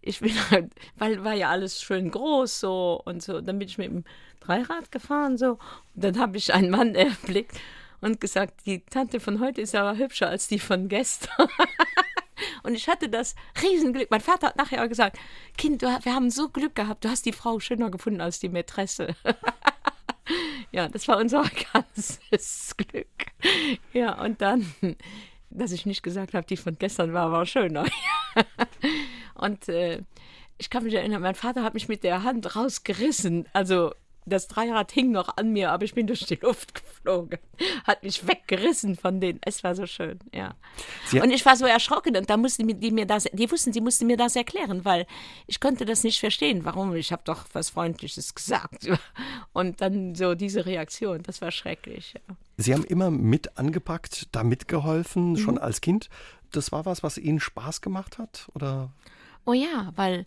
[0.05, 3.41] ich bin halt, weil war ja alles schön groß so und so.
[3.41, 4.03] Dann bin ich mit dem
[4.41, 5.51] Dreirad gefahren so.
[5.95, 7.59] Und dann habe ich einen Mann erblickt
[8.01, 11.47] und gesagt, die Tante von heute ist aber hübscher als die von gestern.
[12.63, 14.09] Und ich hatte das Riesenglück.
[14.09, 15.17] Mein Vater hat nachher auch gesagt,
[15.57, 18.49] Kind, du, wir haben so Glück gehabt, du hast die Frau schöner gefunden als die
[18.49, 19.15] Mätresse.
[20.71, 23.07] ja, das war unser ganzes Glück.
[23.93, 24.73] Ja, und dann,
[25.49, 27.85] dass ich nicht gesagt habe, die von gestern war, war schöner.
[29.35, 30.01] Und äh,
[30.57, 33.47] ich kann mich erinnern, mein Vater hat mich mit der Hand rausgerissen.
[33.53, 33.93] Also
[34.25, 37.39] das Dreirad hing noch an mir, aber ich bin durch die Luft geflogen.
[37.83, 39.39] Hat mich weggerissen von denen.
[39.43, 40.55] Es war so schön, ja.
[41.07, 43.81] Sie- und ich war so erschrocken und da mussten die mir das, die wussten, sie
[43.81, 45.07] mussten mir das erklären, weil
[45.45, 46.63] ich konnte das nicht verstehen.
[46.63, 46.95] Warum?
[46.95, 48.87] Ich habe doch was Freundliches gesagt.
[49.51, 52.13] Und dann so diese Reaktion, das war schrecklich.
[52.13, 52.35] Ja.
[52.55, 55.37] Sie haben immer mit angepackt, da mitgeholfen, Mhm.
[55.37, 56.09] schon als Kind.
[56.51, 58.47] Das war was, was Ihnen Spaß gemacht hat?
[58.53, 58.89] Oder
[59.45, 60.25] Oh ja, weil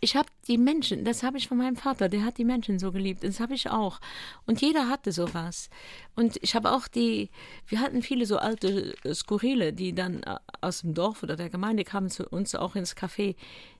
[0.00, 2.92] ich habe die Menschen, das habe ich von meinem Vater, der hat die Menschen so
[2.92, 4.00] geliebt, das habe ich auch.
[4.46, 5.70] Und jeder hatte sowas.
[6.14, 7.30] Und ich habe auch die,
[7.66, 11.48] wir hatten viele so alte äh, Skurrile, die dann äh, aus dem Dorf oder der
[11.48, 13.34] Gemeinde kamen zu uns auch ins Café.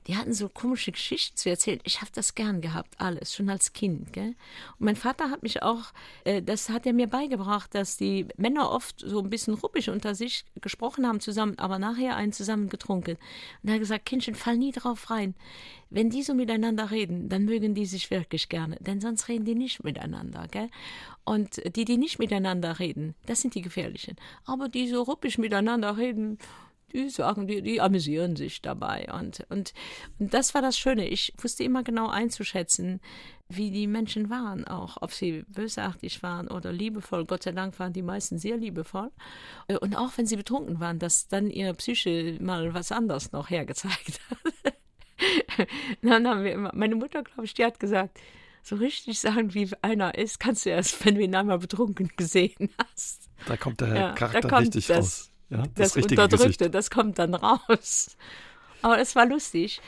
[0.07, 1.81] Die hatten so komische Geschichten zu erzählen.
[1.85, 4.13] Ich habe das gern gehabt, alles, schon als Kind.
[4.13, 4.35] Gell?
[4.79, 5.93] Und mein Vater hat mich auch,
[6.25, 10.15] äh, das hat er mir beigebracht, dass die Männer oft so ein bisschen ruppig unter
[10.15, 13.17] sich gesprochen haben zusammen, aber nachher einen zusammen getrunken.
[13.63, 15.35] Und er hat gesagt, Kindchen, fall nie drauf rein.
[15.91, 19.55] Wenn die so miteinander reden, dann mögen die sich wirklich gerne, denn sonst reden die
[19.55, 20.49] nicht miteinander.
[20.51, 20.69] Gell?
[21.25, 24.17] Und die, die nicht miteinander reden, das sind die Gefährlichen.
[24.45, 26.39] Aber die so ruppig miteinander reden,
[26.95, 29.09] die sagen, die, die amüsieren sich dabei.
[29.13, 29.75] Und, und,
[30.19, 31.09] und das war das Schöne.
[31.09, 33.01] Ich wusste immer genau einzuschätzen,
[33.49, 34.97] wie die Menschen waren auch.
[35.01, 37.25] Ob sie bösartig waren oder liebevoll.
[37.27, 39.11] Gott sei Dank waren die meisten sehr liebevoll.
[39.81, 44.21] Und auch wenn sie betrunken waren, dass dann ihre Psyche mal was anderes noch hergezeigt
[44.31, 44.75] hat.
[46.03, 48.19] Dann haben wir immer, meine Mutter, glaube ich, die hat gesagt,
[48.63, 52.71] so richtig sagen, wie einer ist, kannst du erst, wenn du ihn einmal betrunken gesehen
[52.93, 53.29] hast.
[53.47, 55.31] da kommt der Ja, Charakter richtig das- raus?
[55.55, 56.75] Ja, das, Das, Unterdrückte, Gesicht.
[56.75, 58.17] das kommt dann raus.
[58.83, 59.81] Aber es war lustig.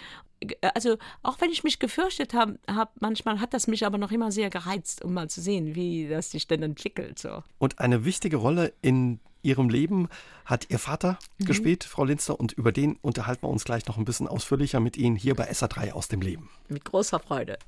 [0.75, 4.31] Also, auch wenn ich mich gefürchtet habe, hab, manchmal hat das mich aber noch immer
[4.31, 7.19] sehr gereizt, um mal zu sehen, wie das sich denn entwickelt.
[7.19, 7.43] So.
[7.59, 10.09] Und eine wichtige Rolle in Ihrem Leben
[10.45, 11.45] hat Ihr Vater Mhm.
[11.47, 14.97] gespielt, Frau Linster, und über den unterhalten wir uns gleich noch ein bisschen ausführlicher mit
[14.97, 16.51] Ihnen hier bei SA3 aus dem Leben.
[16.69, 17.59] Mit großer Freude.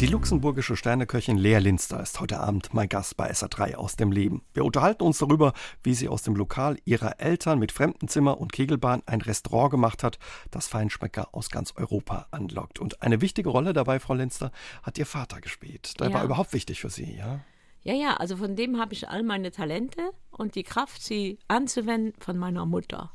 [0.00, 4.40] Die luxemburgische Sterneköchin Lea Linster ist heute Abend mein Gast bei SA3 aus dem Leben.
[4.54, 9.02] Wir unterhalten uns darüber, wie sie aus dem Lokal ihrer Eltern mit Fremdenzimmer und Kegelbahn
[9.04, 10.18] ein Restaurant gemacht hat,
[10.50, 12.78] das Feinschmecker aus ganz Europa anlockt.
[12.78, 16.00] Und eine wichtige Rolle dabei, Frau Linster, hat ihr Vater gespielt.
[16.00, 16.14] Der Ja.
[16.14, 17.40] war überhaupt wichtig für Sie, ja?
[17.82, 22.14] Ja, ja, also von dem habe ich all meine Talente und die Kraft, sie anzuwenden,
[22.20, 23.12] von meiner Mutter.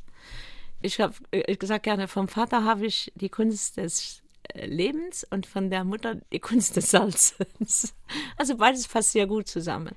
[0.84, 1.15] Ich habe
[1.58, 4.24] gesagt gerne, vom Vater habe ich die Kunst des äh,
[4.65, 7.93] Lebens und von der Mutter die Kunst des Salzens.
[8.38, 9.95] Also beides passt sehr gut zusammen.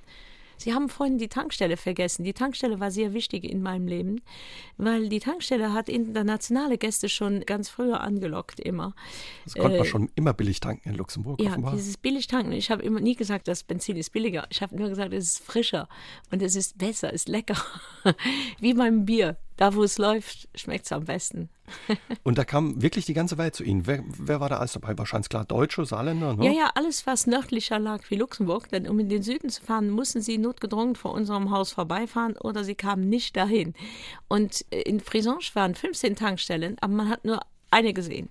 [0.61, 2.25] Sie haben vorhin die Tankstelle vergessen.
[2.25, 4.23] Die Tankstelle war sehr wichtig in meinem Leben,
[4.77, 8.93] weil die Tankstelle hat internationale Gäste schon ganz früher angelockt, immer.
[9.45, 11.75] Das konnte man schon immer billig tanken in Luxemburg, Äh, Ja, offenbar.
[11.77, 12.53] dieses Billigtanken.
[12.53, 14.47] Ich habe immer nie gesagt, das Benzin ist billiger.
[14.51, 15.89] Ich habe nur gesagt, es ist frischer
[16.33, 17.57] und es ist besser, ist lecker.
[18.59, 19.37] Wie beim Bier.
[19.59, 21.51] Da wo es läuft, schmeckt es am besten.
[22.23, 23.87] Und da kam wirklich die ganze Welt zu Ihnen.
[23.87, 24.97] Wer, wer war da alles dabei?
[24.97, 26.47] Wahrscheinlich klar Deutsche, Saarländer, ne?
[26.47, 28.69] Ja, ja, alles, was nördlicher lag wie Luxemburg.
[28.71, 32.63] Denn um in den Süden zu fahren, mussten sie notgedrungen vor unserem Haus vorbeifahren oder
[32.63, 33.75] sie kamen nicht dahin.
[34.29, 37.41] Und äh, in Frisonge waren 15 Tankstellen, aber man hat nur
[37.71, 38.31] eine gesehen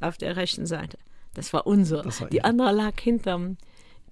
[0.00, 0.98] auf der rechten Seite.
[1.34, 2.02] Das war unsere.
[2.02, 3.56] Das war die andere lag hinterm.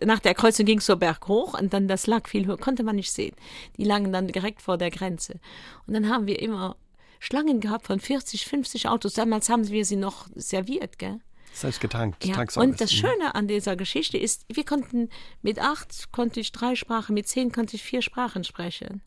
[0.04, 2.96] Nach der Kreuzung ging es so berghoch und dann das lag viel höher, konnte man
[2.96, 3.34] nicht sehen.
[3.76, 5.40] Die lagen dann direkt vor der Grenze.
[5.87, 6.76] Und dann haben wir immer
[7.18, 9.14] Schlangen gehabt von 40, 50 Autos.
[9.14, 11.18] Damals haben wir sie noch serviert, gell?
[11.52, 12.24] Selbst getankt.
[12.24, 12.96] Ja, und das Mhm.
[12.96, 15.08] Schöne an dieser Geschichte ist, wir konnten
[15.42, 19.02] mit acht konnte ich drei Sprachen, mit zehn konnte ich vier Sprachen sprechen.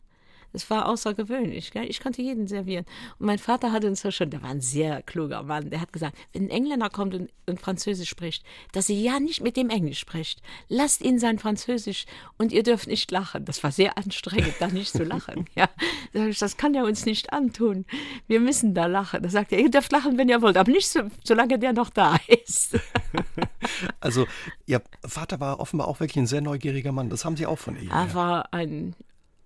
[0.52, 1.70] Das war außergewöhnlich.
[1.70, 1.88] Gell?
[1.88, 2.84] Ich konnte jeden servieren.
[3.18, 5.92] Und mein Vater hat uns ja schon, der war ein sehr kluger Mann, der hat
[5.92, 9.70] gesagt, wenn ein Engländer kommt und, und Französisch spricht, dass ihr ja nicht mit dem
[9.70, 10.42] Englisch spricht.
[10.68, 12.06] Lasst ihn sein Französisch
[12.38, 13.44] und ihr dürft nicht lachen.
[13.44, 15.46] Das war sehr anstrengend, da nicht zu lachen.
[15.54, 15.68] Ja.
[16.12, 17.84] Das kann er uns nicht antun.
[18.26, 19.22] Wir müssen da lachen.
[19.22, 21.90] Da sagt er, ihr dürft lachen, wenn ihr wollt, aber nicht so, solange der noch
[21.90, 22.78] da ist.
[24.00, 24.26] Also,
[24.66, 27.10] Ihr Vater war offenbar auch wirklich ein sehr neugieriger Mann.
[27.10, 27.90] Das haben Sie auch von ihm.
[27.90, 28.94] Er war ein,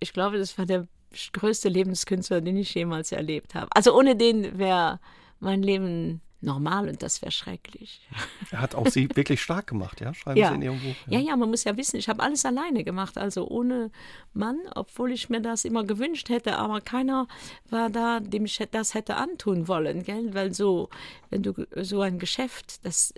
[0.01, 0.87] ich glaube, das war der
[1.33, 3.69] größte Lebenskünstler, den ich jemals erlebt habe.
[3.71, 5.01] Also ohne den wäre
[5.41, 8.01] mein Leben normal und das wäre schrecklich.
[8.51, 10.15] Er hat auch Sie wirklich stark gemacht, ja?
[10.15, 10.51] Schreiben Ja.
[10.51, 10.95] Sie in Ihrem Buch.
[11.09, 13.91] Ja, ja, man muss ja wissen, ich habe alles alleine gemacht, also ohne
[14.33, 17.27] Mann, obwohl ich mir das immer gewünscht hätte, aber keiner
[17.69, 20.33] war da, dem ich das hätte antun wollen, gell?
[20.35, 20.89] Weil so,
[21.31, 23.13] wenn du so ein Geschäft, das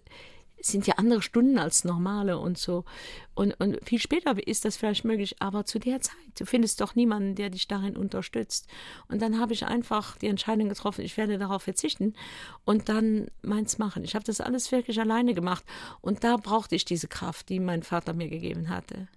[0.61, 2.85] sind ja andere Stunden als normale und so.
[3.35, 6.95] Und, und viel später ist das vielleicht möglich, aber zu der Zeit, du findest doch
[6.95, 8.67] niemanden, der dich darin unterstützt.
[9.09, 12.15] Und dann habe ich einfach die Entscheidung getroffen, ich werde darauf verzichten
[12.65, 14.05] und dann meins machen.
[14.05, 15.65] Ich habe das alles wirklich alleine gemacht
[16.01, 19.09] und da brauchte ich diese Kraft, die mein Vater mir gegeben hatte.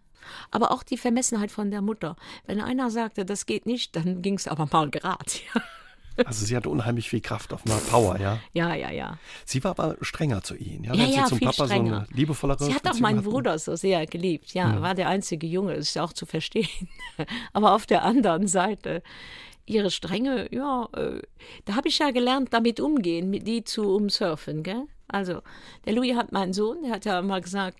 [0.52, 2.16] Aber auch die Vermessenheit von der Mutter.
[2.46, 5.26] Wenn einer sagte, das geht nicht, dann ging es aber mal gerade.
[6.18, 6.26] Ja.
[6.26, 8.40] Also Sie hatte unheimlich viel Kraft, offenbar Power, ja?
[8.54, 9.18] ja, ja, ja.
[9.46, 10.94] Sie war aber strenger zu Ihnen, ja?
[10.94, 11.98] Ja, Wenn ja, Sie zum viel Papa so strenger.
[11.98, 13.30] eine liebevollere Sie hat auch Beziehung meinen hatten.
[13.30, 14.54] Bruder so sehr geliebt.
[14.54, 16.68] Ja, war der einzige Junge, ist ja auch zu verstehen.
[17.54, 19.04] Aber auf der anderen Seite,
[19.66, 21.22] ihre Strenge, ja, äh,
[21.66, 24.84] da habe ich ja gelernt, damit umgehen, mit die zu umsurfen, gell?
[25.08, 25.42] Also,
[25.86, 27.78] der Louis hat meinen Sohn, der hat ja mal gesagt,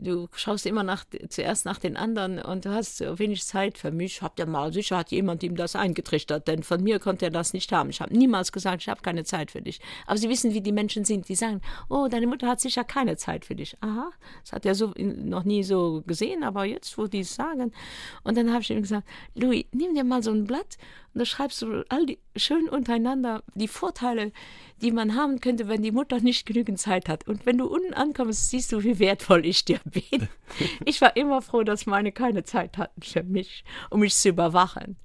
[0.00, 4.22] du schaust immer nach, zuerst nach den anderen und du hast wenig Zeit für mich.
[4.22, 7.52] Habt ihr mal, sicher hat jemand ihm das eingetrichtert, denn von mir konnte er das
[7.52, 7.90] nicht haben.
[7.90, 9.80] Ich habe niemals gesagt, ich habe keine Zeit für dich.
[10.06, 11.28] Aber sie wissen, wie die Menschen sind.
[11.28, 13.76] Die sagen, oh, deine Mutter hat sicher keine Zeit für dich.
[13.80, 14.10] Aha,
[14.42, 17.72] das hat er so noch nie so gesehen, aber jetzt, wo die es sagen.
[18.24, 20.78] Und dann habe ich ihm gesagt, Louis, nimm dir mal so ein Blatt
[21.12, 24.32] und da schreibst du all die schön untereinander die Vorteile,
[24.80, 27.26] die man haben könnte, wenn die Mutter nicht genügend Zeit hat.
[27.26, 30.28] Und wenn du unten ankommst, siehst du, wie wertvoll ich dir bin.
[30.84, 34.96] Ich war immer froh, dass meine keine Zeit hatten für mich, um mich zu überwachen.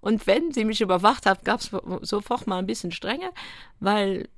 [0.00, 1.70] Und wenn sie mich überwacht hat, gab es
[2.02, 3.30] sofort mal ein bisschen Strenge,
[3.80, 4.28] weil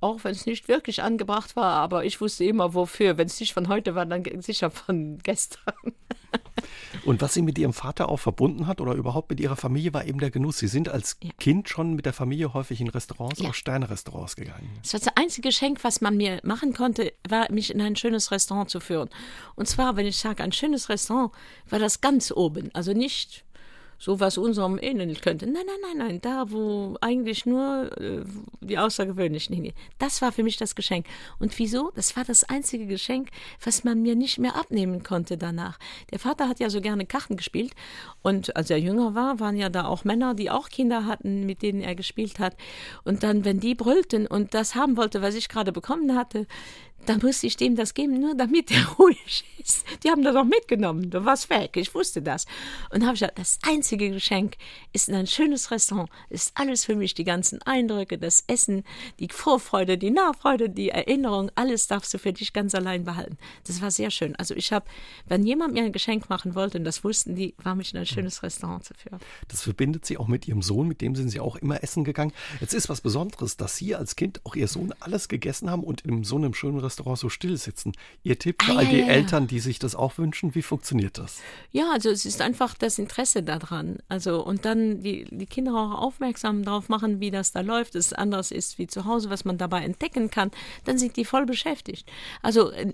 [0.00, 3.18] auch wenn es nicht wirklich angebracht war, aber ich wusste immer wofür.
[3.18, 5.74] Wenn es nicht von heute war, dann sicher von gestern.
[7.04, 10.04] Und was Sie mit Ihrem Vater auch verbunden hat oder überhaupt mit Ihrer Familie, war
[10.04, 10.58] eben der Genuss.
[10.58, 11.30] Sie sind als Ja.
[11.38, 13.50] Kind schon mit der Familie häufig in Restaurants, Ja.
[13.50, 14.68] auch Sterne-Restaurants gegangen.
[14.82, 18.30] Das war das einzige Geschenk, was man mir machen konnte, war, mich in ein schönes
[18.30, 19.08] Restaurant zu führen.
[19.54, 21.32] Und zwar, wenn ich sage, ein schönes Restaurant,
[21.68, 22.70] war das ganz oben.
[22.74, 23.44] Also nicht
[24.00, 25.46] so, was unserem ähneln könnte.
[25.46, 26.20] Nein, nein, nein, nein.
[26.22, 28.24] Da, wo eigentlich nur äh,
[28.62, 29.74] die Außergewöhnlichen hingehen.
[29.98, 31.04] Das war für mich das Geschenk.
[31.38, 31.92] Und wieso?
[31.94, 33.28] Das war das einzige Geschenk,
[33.62, 35.78] was man mir nicht mehr abnehmen konnte danach.
[36.10, 37.72] Der Vater hat ja so gerne Karten gespielt.
[38.22, 41.60] Und als er jünger war, waren ja da auch Männer, die auch Kinder hatten, mit
[41.60, 42.56] denen er gespielt hat.
[43.04, 46.46] Und dann, wenn die brüllten und das haben wollte, was ich gerade bekommen hatte,
[47.06, 49.84] dann musste ich dem das geben, nur damit er ruhig ist.
[50.04, 51.10] Die haben das auch mitgenommen.
[51.10, 51.76] Du warst weg.
[51.76, 52.46] Ich wusste das.
[52.90, 54.56] Und habe ich gesagt, das einzige Geschenk
[54.92, 56.10] ist in ein schönes Restaurant.
[56.28, 57.14] Ist alles für mich.
[57.14, 58.84] Die ganzen Eindrücke, das Essen,
[59.18, 63.38] die Vorfreude, die Nachfreude, die Erinnerung, alles darfst du für dich ganz allein behalten.
[63.64, 64.36] Das war sehr schön.
[64.36, 64.86] Also ich habe,
[65.26, 68.06] wenn jemand mir ein Geschenk machen wollte, und das wussten die, war mich in ein
[68.06, 69.20] schönes Restaurant zu führen.
[69.48, 72.32] Das verbindet Sie auch mit Ihrem Sohn, mit dem sind Sie auch immer essen gegangen.
[72.60, 76.02] Jetzt ist was Besonderes, dass Sie als Kind auch Ihr Sohn alles gegessen haben und
[76.02, 77.92] in so einem schönen Restaurant so still sitzen.
[78.22, 79.06] Ihr Tipp für Ah, all ja, die ja.
[79.06, 81.40] Eltern, die sich das auch wünschen, wie funktioniert das?
[81.70, 83.98] Ja, also es ist einfach das Interesse daran.
[84.08, 88.06] Also und dann die, die Kinder auch aufmerksam darauf machen, wie das da läuft, dass
[88.06, 90.50] es anders ist wie zu Hause, was man dabei entdecken kann,
[90.84, 92.08] dann sind die voll beschäftigt.
[92.42, 92.92] Also äh,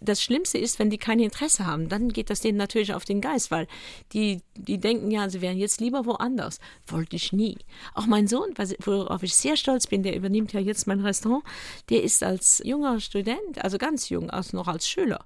[0.00, 3.20] das Schlimmste ist, wenn die kein Interesse haben, dann geht das denen natürlich auf den
[3.20, 3.66] Geist, weil
[4.12, 6.60] die, die denken ja, sie wären jetzt lieber woanders.
[6.86, 7.58] Wollte ich nie.
[7.94, 11.44] Auch mein Sohn, worauf ich sehr stolz bin, der übernimmt ja jetzt mein Restaurant,
[11.90, 15.24] der ist als junger Student, also ganz jung, also noch als Schüler,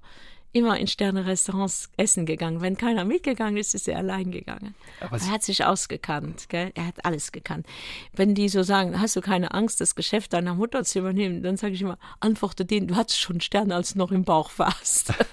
[0.51, 2.61] immer in Sterne-Restaurants essen gegangen.
[2.61, 4.75] Wenn keiner mitgegangen ist, ist er allein gegangen.
[4.99, 6.71] Aber er hat sich ausgekannt, gell?
[6.75, 7.65] er hat alles gekannt.
[8.13, 11.57] Wenn die so sagen, hast du keine Angst, das Geschäft deiner Mutter zu übernehmen, dann
[11.57, 15.13] sage ich immer, antworte denen, du hattest schon Sterne, als du noch im Bauch warst.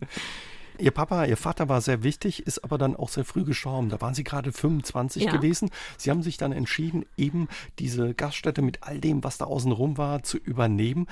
[0.84, 3.88] Ihr Papa, Ihr Vater war sehr wichtig, ist aber dann auch sehr früh gestorben.
[3.88, 5.32] Da waren Sie gerade 25 ja.
[5.32, 5.70] gewesen.
[5.96, 9.96] Sie haben sich dann entschieden, eben diese Gaststätte mit all dem, was da außen rum
[9.96, 11.06] war, zu übernehmen.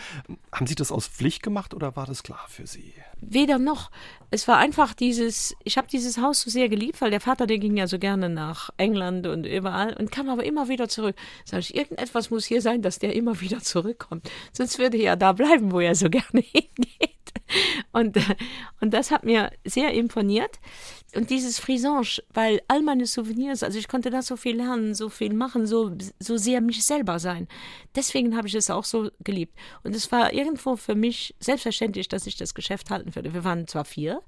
[0.53, 2.93] Haben Sie das aus Pflicht gemacht oder war das klar für Sie?
[3.25, 3.91] Weder noch.
[4.31, 7.59] Es war einfach dieses, ich habe dieses Haus so sehr geliebt, weil der Vater, der
[7.59, 11.15] ging ja so gerne nach England und überall und kam aber immer wieder zurück.
[11.45, 14.29] Sag ich, irgendetwas muss hier sein, dass der immer wieder zurückkommt.
[14.53, 17.13] Sonst würde er ja da bleiben, wo er so gerne hingeht.
[17.93, 18.17] Und,
[18.81, 20.59] und das hat mir sehr imponiert.
[21.15, 25.11] Und dieses Frisange, weil all meine Souvenirs, also ich konnte da so viel lernen, so
[25.11, 27.49] viel machen, so, so sehr mich selber sein.
[27.95, 29.55] Deswegen habe ich es auch so geliebt.
[29.83, 33.35] Und es war irgendwo für mich selbstverständlich, dass ich das Geschäft halten würde.
[33.35, 34.23] Wir waren zwar vier,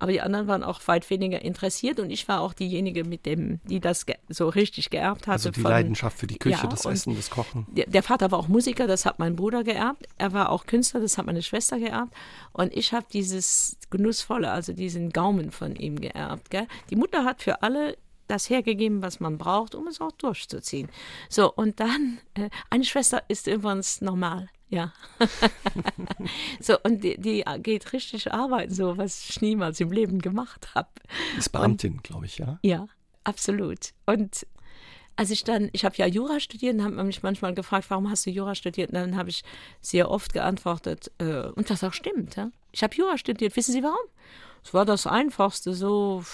[0.00, 3.60] aber die anderen waren auch weit weniger interessiert und ich war auch diejenige, mit dem,
[3.64, 5.32] die das so richtig geerbt hatte.
[5.32, 7.66] Also die von, Leidenschaft für die Küche, ja, das Essen, das Kochen.
[7.70, 10.06] Der, der, Vater war auch Musiker, das hat mein Bruder geerbt.
[10.16, 12.14] Er war auch Künstler, das hat meine Schwester geerbt.
[12.52, 16.50] Und ich habe dieses Genussvolle, also diesen Gaumen von ihm geerbt.
[16.50, 16.66] Gell?
[16.88, 20.88] Die Mutter hat für alle das hergegeben, was man braucht, um es auch durchzuziehen.
[21.28, 24.48] So, und dann, äh, eine Schwester ist übrigens normal.
[24.70, 24.92] Ja.
[26.60, 30.88] so, und die, die, geht richtig arbeiten, so was ich niemals im Leben gemacht habe.
[31.36, 32.58] Ist Beamtin, glaube ich, ja?
[32.62, 32.86] Ja,
[33.24, 33.90] absolut.
[34.06, 34.46] Und
[35.16, 38.24] als ich dann, ich habe ja Jura studiert und habe mich manchmal gefragt, warum hast
[38.26, 38.90] du Jura studiert?
[38.90, 39.42] Und dann habe ich
[39.80, 42.36] sehr oft geantwortet, äh, und das auch stimmt.
[42.36, 42.50] Ja?
[42.70, 43.56] Ich habe Jura studiert.
[43.56, 43.98] Wissen Sie warum?
[44.64, 46.24] Es war das Einfachste, so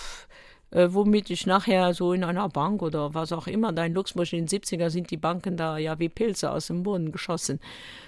[0.70, 4.32] äh, womit ich nachher so in einer Bank oder was auch immer, da in Luxemburg
[4.32, 7.60] in den 70er sind die Banken da ja wie Pilze aus dem Boden geschossen.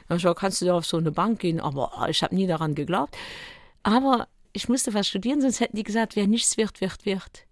[0.08, 1.60] Da ich, kannst du da auf so eine Bank gehen?
[1.60, 3.16] Aber oh, ich habe nie daran geglaubt.
[3.82, 7.46] Aber ich musste was studieren, sonst hätten die gesagt, wer nichts wird, wird, wird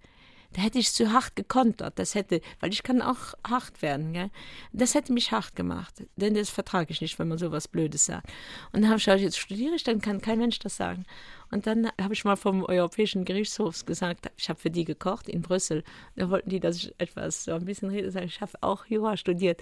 [0.57, 1.99] da hätte ich zu hart gekontert.
[1.99, 4.15] Das hätte, weil ich kann auch hart werden.
[4.15, 4.31] Gell?
[4.73, 6.03] Das hätte mich hart gemacht.
[6.17, 8.27] Denn das vertrage ich nicht, wenn man sowas Blödes sagt.
[8.73, 11.05] Und dann habe ich gesagt, jetzt studiere ich, dann kann kein Mensch das sagen.
[11.51, 15.43] Und dann habe ich mal vom Europäischen Gerichtshof gesagt, ich habe für die gekocht in
[15.43, 15.85] Brüssel.
[16.17, 18.25] Da wollten die, dass ich etwas so ein bisschen rede.
[18.25, 19.61] Ich habe auch Jura studiert.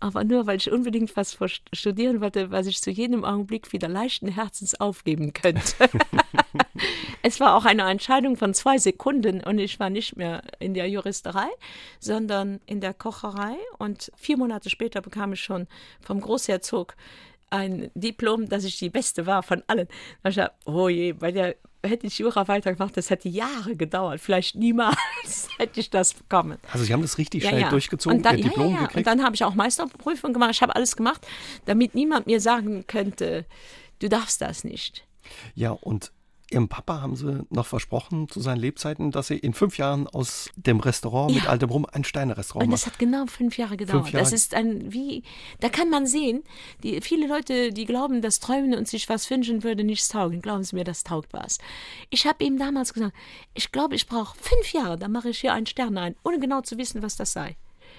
[0.00, 1.36] Aber nur, weil ich unbedingt was
[1.72, 5.62] studieren wollte, was ich zu jedem Augenblick wieder leichten Herzens aufgeben könnte.
[7.22, 10.88] es war auch eine Entscheidung von zwei Sekunden und ich war nicht mehr in der
[10.88, 11.48] Juristerei,
[11.98, 13.56] sondern in der Kocherei.
[13.78, 15.66] Und vier Monate später bekam ich schon
[16.00, 16.94] vom Großherzog
[17.54, 19.88] ein Diplom, dass ich die Beste war von allen.
[20.22, 24.20] Da ich dachte, oh je, bei der hätte ich Jura weitergemacht, das hätte Jahre gedauert.
[24.20, 24.96] Vielleicht niemals
[25.58, 26.58] hätte ich das bekommen.
[26.72, 27.70] Also Sie haben das richtig ja, schnell ja.
[27.70, 28.96] durchgezogen, und dann, Ihr Diplom ja, ja, gekriegt?
[28.98, 30.52] Und dann habe ich auch Meisterprüfung gemacht.
[30.52, 31.26] Ich habe alles gemacht,
[31.66, 33.44] damit niemand mir sagen könnte,
[34.00, 35.06] du darfst das nicht.
[35.54, 36.10] Ja, und
[36.54, 40.50] Ihrem Papa haben Sie noch versprochen zu seinen Lebzeiten, dass Sie in fünf Jahren aus
[40.56, 41.40] dem Restaurant ja.
[41.40, 42.72] mit altem Rum ein Sterne-Restaurant machen.
[42.72, 44.04] Und das hat genau fünf Jahre gedauert.
[44.04, 44.24] Fünf Jahre.
[44.24, 45.22] Das ist ein, wie,
[45.60, 46.42] da kann man sehen,
[46.82, 50.40] die, viele Leute, die glauben, dass Träumen und sich was wünschen würde, nichts taugen.
[50.40, 51.58] Glauben Sie mir, das taugt was.
[52.10, 53.14] Ich habe ihm damals gesagt,
[53.54, 56.60] ich glaube, ich brauche fünf Jahre, dann mache ich hier einen Stern ein, ohne genau
[56.60, 57.56] zu wissen, was das sei.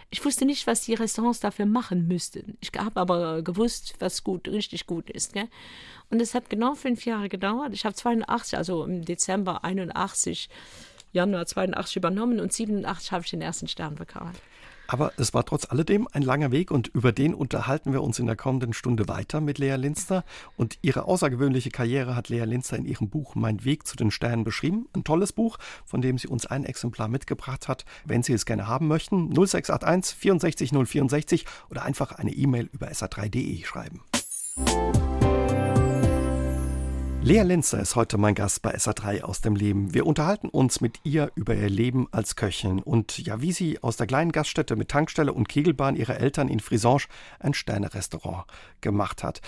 [0.10, 2.58] Ich wusste nicht, was die Restaurants dafür machen müssten.
[2.62, 5.34] Ich habe aber gewusst, was gut, richtig gut ist.
[5.34, 5.48] Gell?
[6.10, 7.74] Und es hat genau fünf Jahre gedauert.
[7.74, 10.50] Ich habe 82, also im Dezember 81,
[11.12, 14.34] Januar 82 übernommen und 87 habe ich den ersten Stern bekommen.
[14.88, 18.26] Aber es war trotz alledem ein langer Weg und über den unterhalten wir uns in
[18.26, 20.24] der kommenden Stunde weiter mit Lea Linster.
[20.58, 24.44] Und ihre außergewöhnliche Karriere hat Lea Linster in ihrem Buch Mein Weg zu den Sternen
[24.44, 24.88] beschrieben.
[24.94, 27.86] Ein tolles Buch, von dem sie uns ein Exemplar mitgebracht hat.
[28.06, 33.64] Wenn Sie es gerne haben möchten, 0681 64 064 oder einfach eine E-Mail über sa3.de
[33.64, 34.02] schreiben.
[37.26, 39.96] Lea Linzer ist heute mein Gast bei SA3 aus dem Leben.
[39.96, 43.98] Wir unterhalten uns mit ihr über ihr Leben als Köchin und ja, wie sie aus
[43.98, 47.06] der kleinen Gaststätte mit Tankstelle und Kegelbahn ihrer Eltern in Frisange
[47.40, 48.46] ein Sternerestaurant
[48.82, 49.42] gemacht hat.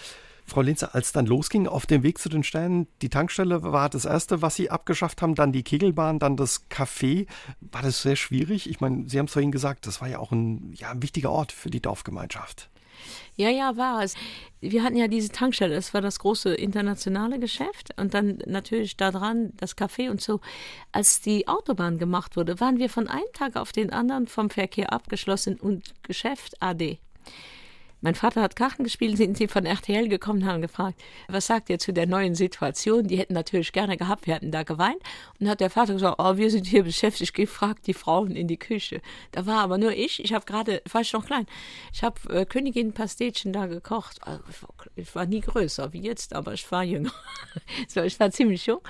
[0.43, 4.05] Frau Linzer, als dann losging auf dem Weg zu den Sternen, die Tankstelle war das
[4.05, 7.27] erste, was Sie abgeschafft haben, dann die Kegelbahn, dann das Café.
[7.61, 8.67] War das sehr schwierig?
[8.67, 11.29] Ich meine, Sie haben es vorhin gesagt, das war ja auch ein, ja, ein wichtiger
[11.29, 12.71] Ort für die Dorfgemeinschaft.
[13.36, 14.15] Ja, ja, war es.
[14.60, 19.12] Wir hatten ja diese Tankstelle, das war das große internationale Geschäft und dann natürlich da
[19.12, 20.41] dran das Café und so.
[20.91, 24.91] Als die Autobahn gemacht wurde, waren wir von einem Tag auf den anderen vom Verkehr
[24.91, 26.97] abgeschlossen und Geschäft AD.
[28.02, 31.80] Mein Vater hat Karten gespielt, sind sie von RTL gekommen, haben gefragt, was sagt ihr
[31.80, 33.08] zu der neuen Situation?
[33.08, 35.02] Die hätten natürlich gerne gehabt, wir hätten da geweint.
[35.39, 38.58] Und hat der Vater gesagt, oh, wir sind hier beschäftigt, gefragt die Frauen in die
[38.58, 39.02] Küche.
[39.32, 41.48] Da war aber nur ich, ich habe gerade, war ich noch klein,
[41.91, 44.20] ich habe äh, Königin Pastetchen da gekocht.
[44.22, 47.12] Also, ich war nie größer wie jetzt, aber ich war jünger.
[47.88, 48.82] so, ich war ziemlich jung.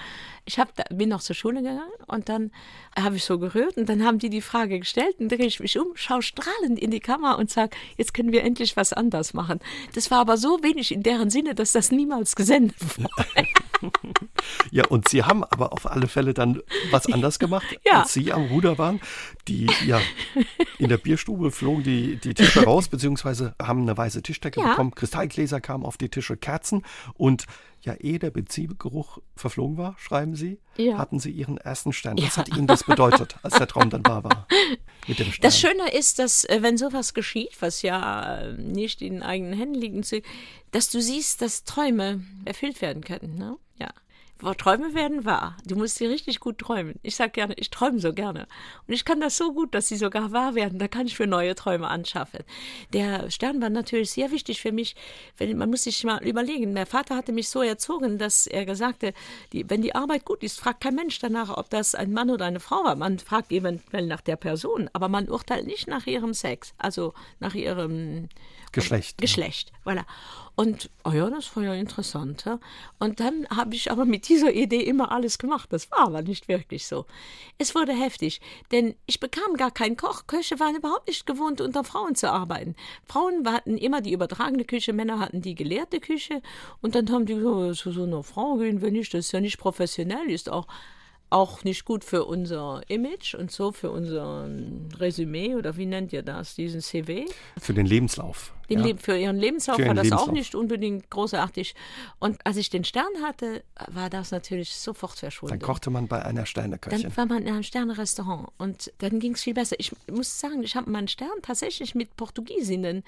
[0.48, 2.52] Ich hab, bin noch zur Schule gegangen und dann
[2.98, 5.78] habe ich so gerührt und dann haben die die Frage gestellt und drehe ich mich
[5.78, 9.60] um, schaue strahlend in die Kamera und sage, jetzt können wir endlich was anders machen.
[9.94, 13.48] Das war aber so wenig in deren Sinne, dass das niemals gesendet wurde.
[14.72, 18.02] ja, und Sie haben aber auf alle Fälle dann was anders gemacht, ja.
[18.02, 19.02] als Sie am Ruder waren.
[19.48, 20.00] Die, ja,
[20.78, 24.70] in der Bierstube flogen die, die Tische raus, beziehungsweise haben eine weiße Tischdecke ja.
[24.70, 24.96] bekommen.
[24.96, 26.84] Kristallgläser kamen auf die Tische, Kerzen
[27.16, 27.46] und
[27.82, 30.98] ja, ehe der Beziehgeruch verflogen war, schreiben Sie, ja.
[30.98, 32.18] hatten Sie Ihren ersten Stern.
[32.18, 32.38] Was ja.
[32.38, 34.48] hat Ihnen das bedeutet, als der Traum dann wahr war?
[35.08, 35.42] Mit dem Stern?
[35.42, 39.76] Das Schöne ist, dass äh, wenn sowas geschieht, was ja äh, nicht in eigenen Händen
[39.76, 40.24] liegt,
[40.72, 43.36] dass du siehst, dass Träume erfüllt werden können.
[43.36, 43.58] Ne?
[44.58, 45.58] Träume werden wahr.
[45.66, 46.96] Du musst sie richtig gut träumen.
[47.04, 48.48] Ich sage gerne, ich träume so gerne.
[48.88, 50.80] Und ich kann das so gut, dass sie sogar wahr werden.
[50.80, 52.42] Da kann ich für neue Träume anschaffen.
[52.94, 54.96] Der Stern war natürlich sehr wichtig für mich.
[55.38, 56.74] Wenn, man muss sich mal überlegen.
[56.74, 59.14] Mein Vater hatte mich so erzogen, dass er gesagt hat,
[59.54, 62.46] die, wenn die Arbeit gut ist, fragt kein Mensch danach, ob das ein Mann oder
[62.46, 62.96] eine Frau war.
[62.96, 67.56] Man fragt eventuell nach der Person, aber man urteilt nicht nach ihrem Sex, also nach
[67.56, 68.30] ihrem
[68.72, 69.18] Geschlecht.
[69.18, 69.92] Geschlecht, ja.
[69.92, 70.06] voilà.
[70.60, 72.46] Und, oh ja, das war ja interessant.
[72.46, 72.60] Ja?
[72.98, 75.72] Und dann habe ich aber mit dieser Idee immer alles gemacht.
[75.72, 77.06] Das war aber nicht wirklich so.
[77.60, 78.42] Es wurde heftig,
[78.72, 80.26] denn ich bekam gar keinen Koch.
[80.26, 82.76] Köche waren überhaupt nicht gewohnt, unter Frauen zu arbeiten.
[83.06, 86.42] Frauen hatten immer die übertragene Küche, Männer hatten die gelehrte Küche.
[86.82, 89.42] Und dann haben die gesagt, zu so einer Frau gehen wir nicht, das ist ja
[89.42, 90.66] nicht professionell, ist auch
[91.30, 94.50] auch nicht gut für unser Image und so für unser
[94.98, 97.26] Resümee oder wie nennt ihr das, diesen CV?
[97.60, 98.54] Für den Lebenslauf.
[98.70, 98.88] Den ja.
[98.88, 100.30] Le für ihren Lebenslauf für war das Lebenslauf.
[100.30, 101.76] auch nicht unbedingt großartig.
[102.20, 105.60] Und als ich den Stern hatte, war das natürlich sofort verschwunden.
[105.60, 107.04] Dann kochte man bei einer Sterneköchin.
[107.04, 109.76] Dann war man in einem Sternerestaurant und dann ging es viel besser.
[109.80, 113.04] Ich muss sagen, ich habe meinen Stern tatsächlich mit Portugiesinnen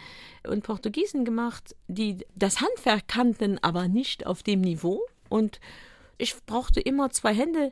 [0.48, 5.02] und Portugiesen gemacht, die das Handwerk kannten, aber nicht auf dem Niveau.
[5.30, 5.60] Und
[6.18, 7.72] ich brauchte immer zwei Hände,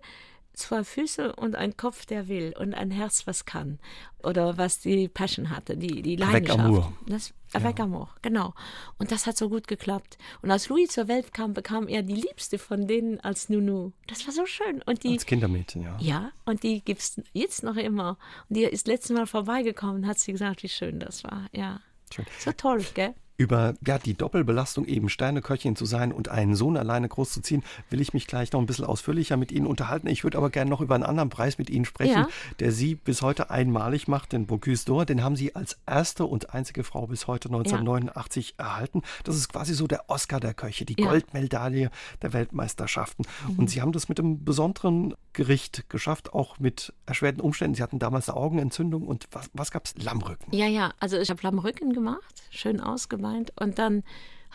[0.58, 3.80] zwei Füße und ein Kopf, der will und ein Herz, was kann
[4.24, 6.60] oder was die Passion hatte, die, die Leidenschaft.
[6.60, 6.94] Avec amour.
[7.06, 7.86] Das, avec ja.
[7.86, 8.54] amour, genau.
[8.98, 10.18] Und das hat so gut geklappt.
[10.42, 13.92] Und als Louis zur Welt kam, bekam er die liebste von denen als Nunu.
[14.08, 14.82] Das war so schön.
[14.82, 15.98] Und die, als Kindermädchen, ja.
[16.00, 18.18] Ja, und die gibt es jetzt noch immer.
[18.50, 21.48] Und die ist letztes Mal vorbeigekommen, hat sie gesagt, wie schön das war.
[21.52, 21.80] Ja.
[22.14, 22.26] Schön.
[22.40, 23.14] So toll, gell?
[23.40, 28.12] Über ja, die Doppelbelastung, eben Sterneköchin zu sein und einen Sohn alleine großzuziehen, will ich
[28.12, 30.08] mich gleich noch ein bisschen ausführlicher mit Ihnen unterhalten.
[30.08, 32.28] Ich würde aber gerne noch über einen anderen Preis mit Ihnen sprechen, ja.
[32.60, 35.06] der Sie bis heute einmalig macht, den Bocuse d'Or.
[35.06, 38.66] Den haben Sie als erste und einzige Frau bis heute 1989 ja.
[38.66, 39.04] erhalten.
[39.24, 41.08] Das ist quasi so der Oscar der Köche, die ja.
[41.08, 41.92] Goldmedaille
[42.24, 43.24] der Weltmeisterschaften.
[43.48, 43.60] Mhm.
[43.60, 47.76] Und Sie haben das mit einem besonderen Gericht geschafft, auch mit erschwerten Umständen.
[47.76, 49.94] Sie hatten damals eine Augenentzündung und was, was gab es?
[50.04, 50.56] Lammrücken.
[50.56, 53.52] Ja, ja, also ich habe Lammrücken gemacht, schön ausgemacht gemeint.
[53.60, 54.04] Und dann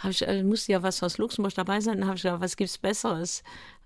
[0.09, 1.99] ich, äh, musste ja was aus Luxemburg dabei sein.
[1.99, 3.43] Dann habe ich gedacht, was gibt es Besseres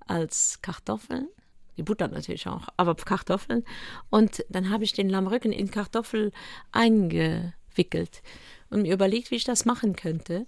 [0.07, 1.29] als Kartoffeln?
[1.77, 3.65] Die Butter natürlich auch, aber Kartoffeln.
[4.09, 6.33] Und dann habe ich den Lammrücken in Kartoffel
[6.73, 8.23] eingewickelt
[8.71, 10.47] und mir überlegt, wie ich das machen könnte.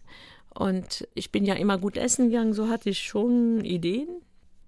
[0.55, 4.09] Und ich bin ja immer gut essen gegangen, so hatte ich schon Ideen.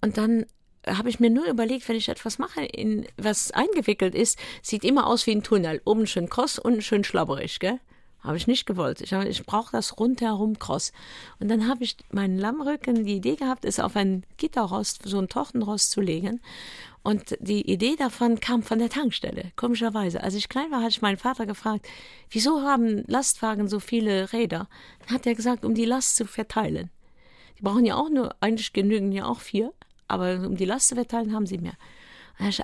[0.02, 0.44] Und dann
[0.86, 5.06] habe ich mir nur überlegt, wenn ich etwas mache, in was eingewickelt ist, sieht immer
[5.06, 5.80] aus wie ein Tunnel.
[5.84, 7.80] Oben schön kross, unten schön schlabberig, gell?
[8.22, 9.00] Habe ich nicht gewollt.
[9.00, 10.92] Ich, ich brauche das rundherum kross.
[11.38, 15.28] Und dann habe ich meinen Lammrücken die Idee gehabt, es auf ein Gitterrost, so ein
[15.28, 16.40] Tortenrost zu legen.
[17.02, 20.22] Und die Idee davon kam von der Tankstelle, komischerweise.
[20.22, 21.86] Als ich klein war, hatte ich meinen Vater gefragt,
[22.30, 24.68] wieso haben Lastwagen so viele Räder?
[25.00, 26.90] Dann hat er gesagt, um die Last zu verteilen.
[27.58, 29.72] Die brauchen ja auch nur, eigentlich genügen ja auch vier,
[30.08, 31.74] aber um die Last zu verteilen, haben sie mehr.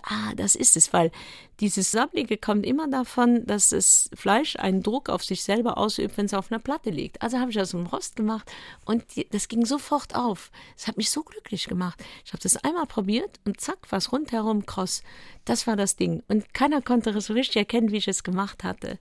[0.03, 1.11] Ah, das ist es, weil
[1.61, 6.27] dieses Sabbelige kommt immer davon, dass das Fleisch einen Druck auf sich selber ausübt, wenn
[6.27, 7.21] es auf einer Platte liegt.
[7.23, 8.51] Also habe ich das im Rost gemacht
[8.85, 10.51] und die, das ging sofort auf.
[10.77, 12.03] Das hat mich so glücklich gemacht.
[12.25, 15.03] Ich habe das einmal probiert und zack, was rundherum kross.
[15.45, 16.23] Das war das Ding.
[16.29, 18.99] Und keiner konnte so richtig erkennen, wie ich es gemacht hatte.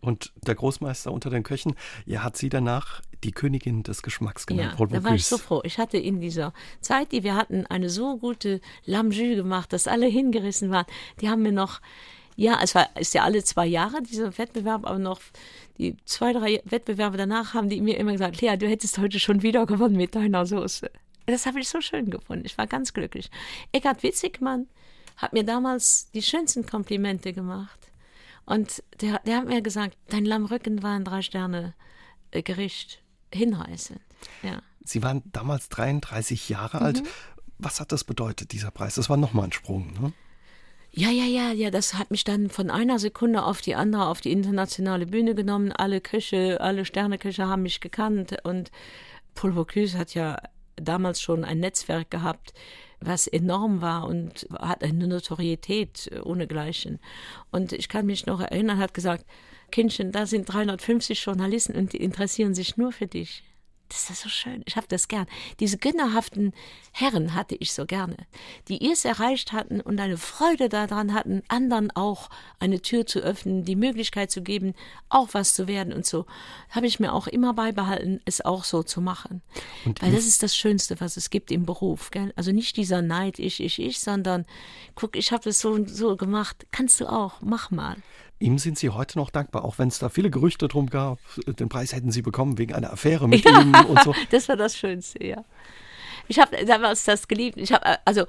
[0.00, 1.74] Und der Großmeister unter den Köchen,
[2.06, 4.78] ja, hat sie danach die Königin des Geschmacks genannt.
[4.78, 5.60] Ja, da war ich so froh.
[5.64, 10.06] Ich hatte in dieser Zeit, die wir hatten, eine so gute Lamjus gemacht, dass alle
[10.06, 10.86] hingerissen waren.
[11.20, 11.80] Die haben mir noch,
[12.36, 15.20] ja, es war, ist ja alle zwei Jahre dieser Wettbewerb, aber noch
[15.78, 19.42] die zwei, drei Wettbewerbe danach haben die mir immer gesagt, Lea, du hättest heute schon
[19.42, 20.90] wieder gewonnen mit deiner Soße.
[21.26, 22.46] Das habe ich so schön gefunden.
[22.46, 23.30] Ich war ganz glücklich.
[23.72, 24.66] Eckhard Witzigmann
[25.16, 27.78] hat mir damals die schönsten Komplimente gemacht.
[28.46, 31.74] Und der, der hat mir gesagt, dein Lammrücken war ein Drei-Sterne-
[33.30, 34.00] äh, hinreißend.
[34.42, 34.60] Ja.
[34.84, 37.02] Sie waren damals 33 Jahre alt.
[37.02, 37.08] Mhm.
[37.58, 38.94] Was hat das bedeutet, dieser Preis?
[38.94, 40.12] Das war nochmal ein Sprung, ne?
[40.90, 44.20] Ja, ja, ja, ja, das hat mich dann von einer Sekunde auf die andere auf
[44.20, 45.70] die internationale Bühne genommen.
[45.70, 48.70] Alle Köche, alle Sterneköche haben mich gekannt und
[49.34, 50.38] Paul Bocuse hat ja
[50.76, 52.54] damals schon ein Netzwerk gehabt,
[53.00, 56.98] was enorm war und hat eine Notorietät ohnegleichen.
[57.52, 59.24] Und ich kann mich noch erinnern, hat gesagt,
[59.70, 63.42] Kindchen, da sind 350 Journalisten und die interessieren sich nur für dich.
[63.88, 64.62] Das ist so schön.
[64.66, 65.26] Ich habe das gern.
[65.60, 66.52] Diese gönnerhaften
[66.92, 68.16] Herren hatte ich so gerne,
[68.68, 73.20] die ihr es erreicht hatten und eine Freude daran hatten, anderen auch eine Tür zu
[73.20, 74.74] öffnen, die Möglichkeit zu geben,
[75.08, 76.26] auch was zu werden und so.
[76.68, 79.40] Habe ich mir auch immer beibehalten, es auch so zu machen.
[79.86, 82.10] Und Weil das ist das Schönste, was es gibt im Beruf.
[82.10, 82.32] Gell?
[82.36, 84.44] Also nicht dieser Neid, ich, ich, ich, sondern
[84.96, 86.66] guck, ich habe das so und so gemacht.
[86.72, 87.96] Kannst du auch, mach mal.
[88.40, 91.68] Ihm sind Sie heute noch dankbar, auch wenn es da viele Gerüchte drum gab, den
[91.68, 94.14] Preis hätten Sie bekommen wegen einer Affäre mit ja, ihm und so.
[94.30, 95.44] Das war das Schönste, ja.
[96.28, 97.56] Ich habe damals das geliebt.
[97.56, 98.26] Ich habe also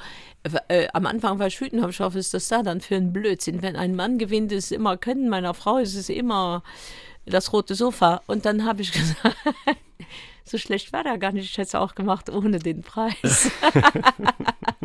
[0.70, 3.12] äh, am Anfang war ich wütend, habe ich was ist das da dann für ein
[3.12, 3.62] Blödsinn?
[3.62, 6.64] Wenn ein Mann gewinnt, ist es immer können, meiner Frau ist es immer
[7.26, 8.22] das rote Sofa.
[8.26, 9.36] Und dann habe ich gesagt,
[10.46, 11.52] so schlecht war der gar nicht.
[11.52, 13.52] Ich hätte es auch gemacht ohne den Preis.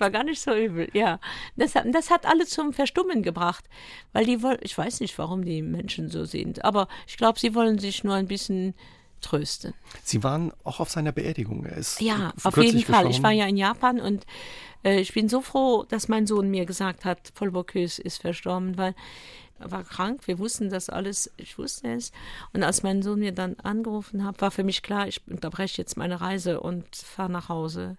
[0.00, 1.20] War gar nicht so übel, ja.
[1.56, 3.64] Das hat, das hat alle zum Verstummen gebracht,
[4.12, 7.54] weil die wollen, ich weiß nicht, warum die Menschen so sind, aber ich glaube, sie
[7.54, 8.74] wollen sich nur ein bisschen
[9.20, 9.74] trösten.
[10.04, 11.64] Sie waren auch auf seiner Beerdigung.
[11.64, 13.10] Er ist ja, auf jeden Fall.
[13.10, 14.24] Ich war ja in Japan und
[14.84, 18.78] äh, ich bin so froh, dass mein Sohn mir gesagt hat, Paul Bocuse ist verstorben,
[18.78, 18.94] weil
[19.58, 20.26] er war krank.
[20.26, 21.32] Wir wussten das alles.
[21.36, 22.12] Ich wusste es.
[22.52, 25.96] Und als mein Sohn mir dann angerufen hat, war für mich klar, ich unterbreche jetzt
[25.96, 27.96] meine Reise und fahre nach Hause.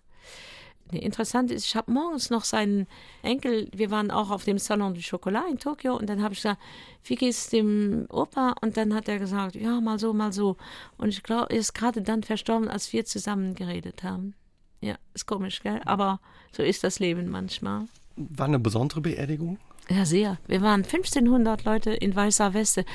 [0.91, 2.87] Interessant ist, ich habe morgens noch seinen
[3.21, 6.39] Enkel, wir waren auch auf dem Salon du Chocolat in Tokio und dann habe ich
[6.39, 6.59] gesagt,
[7.03, 8.55] wie geht es dem Opa?
[8.61, 10.57] Und dann hat er gesagt, ja, mal so, mal so.
[10.97, 14.33] Und ich glaube, er ist gerade dann verstorben, als wir zusammen geredet haben.
[14.81, 15.81] Ja, ist komisch, gell?
[15.85, 16.19] Aber
[16.51, 17.85] so ist das Leben manchmal.
[18.15, 19.59] War eine besondere Beerdigung?
[19.89, 20.37] Ja, sehr.
[20.45, 22.85] Wir waren 1500 Leute in weißer Weste.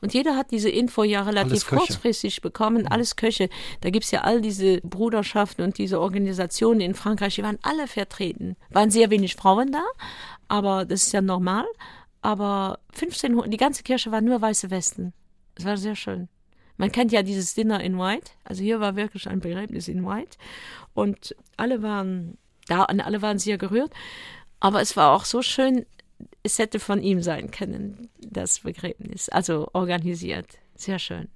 [0.00, 2.82] Und jeder hat diese Info ja relativ kurzfristig bekommen.
[2.82, 2.92] Mhm.
[2.92, 3.48] Alles Köche.
[3.80, 7.34] Da gibt es ja all diese Bruderschaften und diese Organisationen in Frankreich.
[7.34, 8.56] Die waren alle vertreten.
[8.70, 9.84] Waren sehr wenig Frauen da,
[10.46, 11.66] aber das ist ja normal.
[12.22, 15.12] Aber 1500, die ganze Kirche war nur weiße Westen.
[15.56, 16.28] Es war sehr schön.
[16.76, 18.30] Man kennt ja dieses Dinner in White.
[18.44, 20.38] Also hier war wirklich ein Begräbnis in White.
[20.94, 22.38] Und alle waren
[22.68, 23.92] da und alle waren sehr gerührt.
[24.60, 25.84] Aber es war auch so schön,
[26.42, 30.58] es hätte von ihm sein können, das Begräbnis, also organisiert.
[30.74, 31.28] Sehr schön.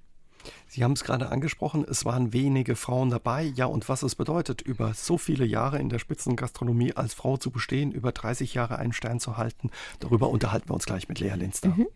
[0.67, 3.43] Sie haben es gerade angesprochen, es waren wenige Frauen dabei.
[3.55, 7.51] Ja, und was es bedeutet, über so viele Jahre in der Spitzengastronomie als Frau zu
[7.51, 9.69] bestehen, über 30 Jahre einen Stern zu halten,
[9.99, 11.69] darüber unterhalten wir uns gleich mit Lea Linster.
[11.69, 11.87] Mhm.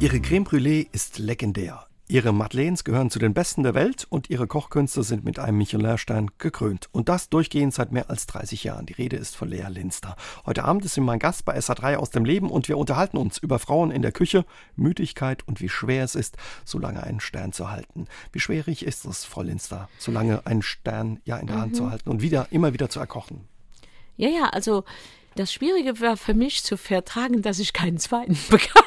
[0.00, 1.86] Ihre Creme Brûlée ist legendär.
[2.12, 6.32] Ihre Madeleines gehören zu den besten der Welt und ihre Kochkünste sind mit einem Michelin-Stern
[6.36, 6.90] gekrönt.
[6.92, 8.84] Und das durchgehend seit mehr als 30 Jahren.
[8.84, 10.14] Die Rede ist von Lea Linster.
[10.44, 13.38] Heute Abend ist sie mein Gast bei SA3 aus dem Leben und wir unterhalten uns
[13.38, 14.44] über Frauen in der Küche,
[14.76, 16.36] Müdigkeit und wie schwer es ist,
[16.66, 18.04] so lange einen Stern zu halten.
[18.30, 21.60] Wie schwierig ist es, Frau Linster, so lange einen Stern ja in der mhm.
[21.62, 23.48] Hand zu halten und wieder, immer wieder zu erkochen?
[24.18, 24.84] Ja, ja, also
[25.34, 28.82] das Schwierige war für mich zu vertragen, dass ich keinen zweiten bekam.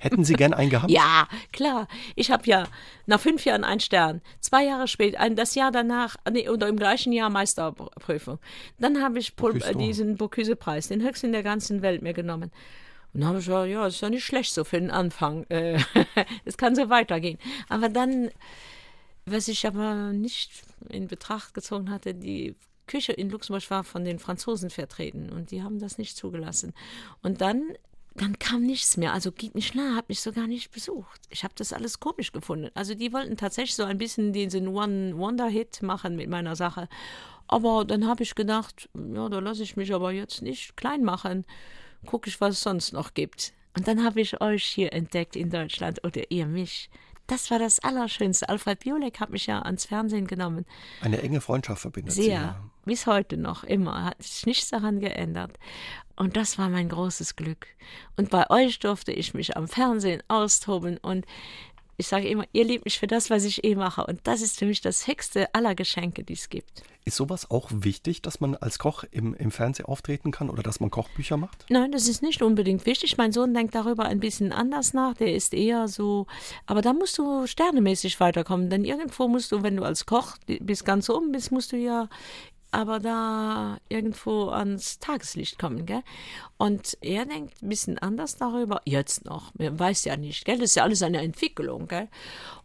[0.00, 0.90] Hätten Sie gern einen gehabt?
[0.90, 1.88] Ja, klar.
[2.14, 2.66] Ich habe ja
[3.06, 7.12] nach fünf Jahren einen Stern, zwei Jahre später, das Jahr danach, nee, oder im gleichen
[7.12, 8.38] Jahr Meisterprüfung.
[8.78, 12.50] Dann habe ich äh, diesen Bocuse-Preis, den höchsten in der ganzen Welt, mir genommen.
[13.12, 15.44] Und dann habe ich gesagt, ja, ist ja nicht schlecht so für den Anfang.
[15.48, 15.78] Äh,
[16.44, 17.38] es kann so weitergehen.
[17.68, 18.30] Aber dann,
[19.24, 20.50] was ich aber nicht
[20.88, 22.54] in Betracht gezogen hatte, die
[22.86, 26.74] Küche in Luxemburg war von den Franzosen vertreten und die haben das nicht zugelassen.
[27.22, 27.74] Und dann
[28.18, 29.12] dann kam nichts mehr.
[29.12, 31.20] Also geht mich nah, hat mich sogar nicht besucht.
[31.30, 32.70] Ich habe das alles komisch gefunden.
[32.74, 36.88] Also die wollten tatsächlich so ein bisschen diesen One-Wonder-Hit machen mit meiner Sache.
[37.46, 41.44] Aber dann habe ich gedacht, ja, da lasse ich mich aber jetzt nicht klein machen.
[42.06, 43.52] Gucke ich, was es sonst noch gibt.
[43.76, 46.90] Und dann habe ich euch hier entdeckt in Deutschland oder ihr mich.
[47.26, 48.48] Das war das Allerschönste.
[48.48, 50.64] Alfred Biolek hat mich ja ans Fernsehen genommen.
[51.02, 52.24] Eine enge Freundschaft verbindet Sehr.
[52.24, 52.30] Sie.
[52.30, 52.70] Ja.
[52.88, 54.02] Bis heute noch, immer.
[54.02, 55.58] Hat sich nichts daran geändert.
[56.16, 57.66] Und das war mein großes Glück.
[58.16, 61.26] Und bei euch durfte ich mich am Fernsehen austoben und
[62.00, 64.06] ich sage immer, ihr liebt mich für das, was ich eh mache.
[64.06, 66.82] Und das ist für mich das höchste aller Geschenke, die es gibt.
[67.04, 70.78] Ist sowas auch wichtig, dass man als Koch im, im Fernsehen auftreten kann oder dass
[70.78, 71.66] man Kochbücher macht?
[71.68, 73.16] Nein, das ist nicht unbedingt wichtig.
[73.18, 75.14] Mein Sohn denkt darüber ein bisschen anders nach.
[75.14, 76.26] Der ist eher so,
[76.66, 78.70] aber da musst du sternemäßig weiterkommen.
[78.70, 82.08] Denn irgendwo musst du, wenn du als Koch bis ganz oben bist, musst du ja
[82.70, 85.86] aber da irgendwo ans Tageslicht kommen.
[85.86, 86.02] Gell?
[86.56, 88.82] Und er denkt ein bisschen anders darüber.
[88.84, 90.44] Jetzt noch, man weiß ja nicht.
[90.44, 90.58] Gell?
[90.58, 91.88] Das ist ja alles eine Entwicklung.
[91.88, 92.08] Gell?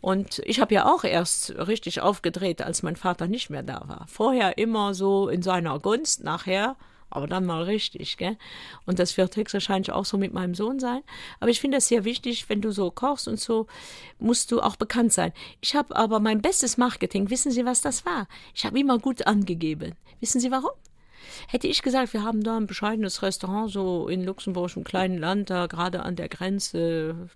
[0.02, 4.06] Und ich habe ja auch erst richtig aufgedreht, als mein Vater nicht mehr da war.
[4.08, 6.76] Vorher immer so in seiner Gunst, nachher
[7.16, 8.38] aber dann mal richtig, gell?
[8.86, 11.02] Und das wird höchstwahrscheinlich auch so mit meinem Sohn sein.
[11.40, 13.68] Aber ich finde es sehr wichtig, wenn du so kochst und so,
[14.20, 15.34] musst du auch bekannt sein.
[15.62, 18.28] Ich habe aber mein bestes Marketing, wissen Sie, was das war?
[18.54, 19.94] Ich habe immer gut angegeben.
[20.20, 20.72] Wissen Sie warum?
[21.48, 25.50] Hätte ich gesagt, wir haben da ein bescheidenes Restaurant, so in Luxemburg, im kleinen Land,
[25.50, 27.30] da gerade an der Grenze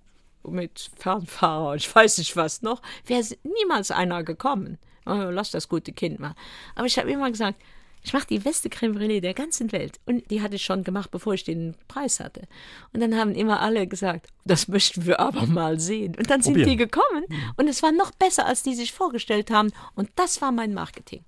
[0.43, 4.77] mit Fernfahrer, ich weiß nicht was noch, wäre niemals einer gekommen.
[5.05, 6.35] Oh, lass das gute Kind mal.
[6.75, 7.61] Aber ich habe immer gesagt,
[8.03, 9.99] ich mache die beste Creme Brûlée der ganzen Welt.
[10.05, 12.47] Und die hatte ich schon gemacht, bevor ich den Preis hatte.
[12.93, 16.15] Und dann haben immer alle gesagt, das möchten wir aber mal sehen.
[16.17, 16.69] Und dann sind Probieren.
[16.69, 17.25] die gekommen
[17.57, 19.71] und es war noch besser, als die sich vorgestellt haben.
[19.95, 21.23] Und das war mein Marketing.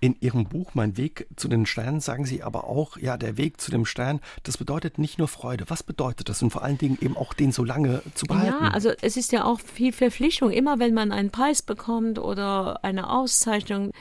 [0.00, 3.60] In Ihrem Buch Mein Weg zu den Sternen sagen Sie aber auch, ja, der Weg
[3.60, 5.64] zu dem Stern, das bedeutet nicht nur Freude.
[5.68, 6.42] Was bedeutet das?
[6.42, 8.64] Und vor allen Dingen eben auch den so lange zu behalten.
[8.64, 10.50] Ja, also es ist ja auch viel Verpflichtung.
[10.50, 13.92] Immer wenn man einen Preis bekommt oder eine Auszeichnung,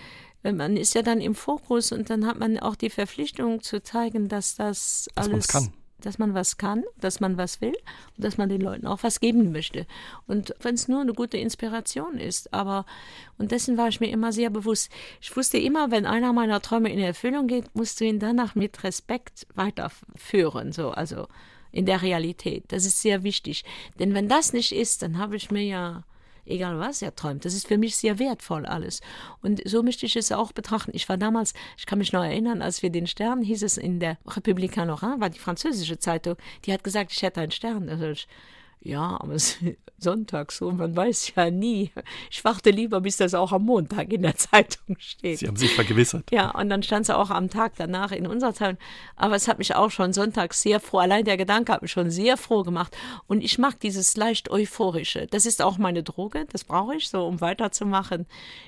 [0.43, 4.27] man ist ja dann im Fokus und dann hat man auch die Verpflichtung zu zeigen,
[4.27, 5.73] dass das dass alles kann.
[6.01, 7.75] dass man was kann, dass man was will
[8.15, 9.85] und dass man den Leuten auch was geben möchte.
[10.27, 12.85] Und wenn es nur eine gute Inspiration ist, aber
[13.37, 14.91] und dessen war ich mir immer sehr bewusst.
[15.21, 18.83] Ich wusste immer, wenn einer meiner Träume in Erfüllung geht, musst du ihn danach mit
[18.83, 21.27] Respekt weiterführen, so also
[21.71, 22.63] in der Realität.
[22.69, 23.63] Das ist sehr wichtig,
[23.99, 26.03] denn wenn das nicht ist, dann habe ich mir ja
[26.49, 27.45] egal was er träumt.
[27.45, 29.01] Das ist für mich sehr wertvoll alles.
[29.41, 30.91] Und so möchte ich es auch betrachten.
[30.93, 33.99] Ich war damals, ich kann mich noch erinnern, als wir den Stern, hieß es in
[33.99, 36.35] der République Norin, war die französische Zeitung,
[36.65, 37.89] die hat gesagt, ich hätte einen Stern.
[37.89, 38.27] Also ich,
[38.81, 41.91] ja, aber es ist Sonntag so, man weiß ja nie.
[42.31, 45.39] Ich warte lieber, bis das auch am Montag in der Zeitung steht.
[45.39, 46.31] Sie haben sich vergewissert.
[46.31, 48.77] Ja, und dann stand es auch am Tag danach in unserer Zeitung.
[49.17, 52.11] Aber es hat mich auch schon Sonntag sehr froh, allein der Gedanke hat mich schon
[52.11, 52.95] sehr froh gemacht.
[53.27, 55.27] Und ich mag dieses leicht euphorische.
[55.27, 58.25] Das ist auch meine Droge, das brauche ich so, um weiterzumachen.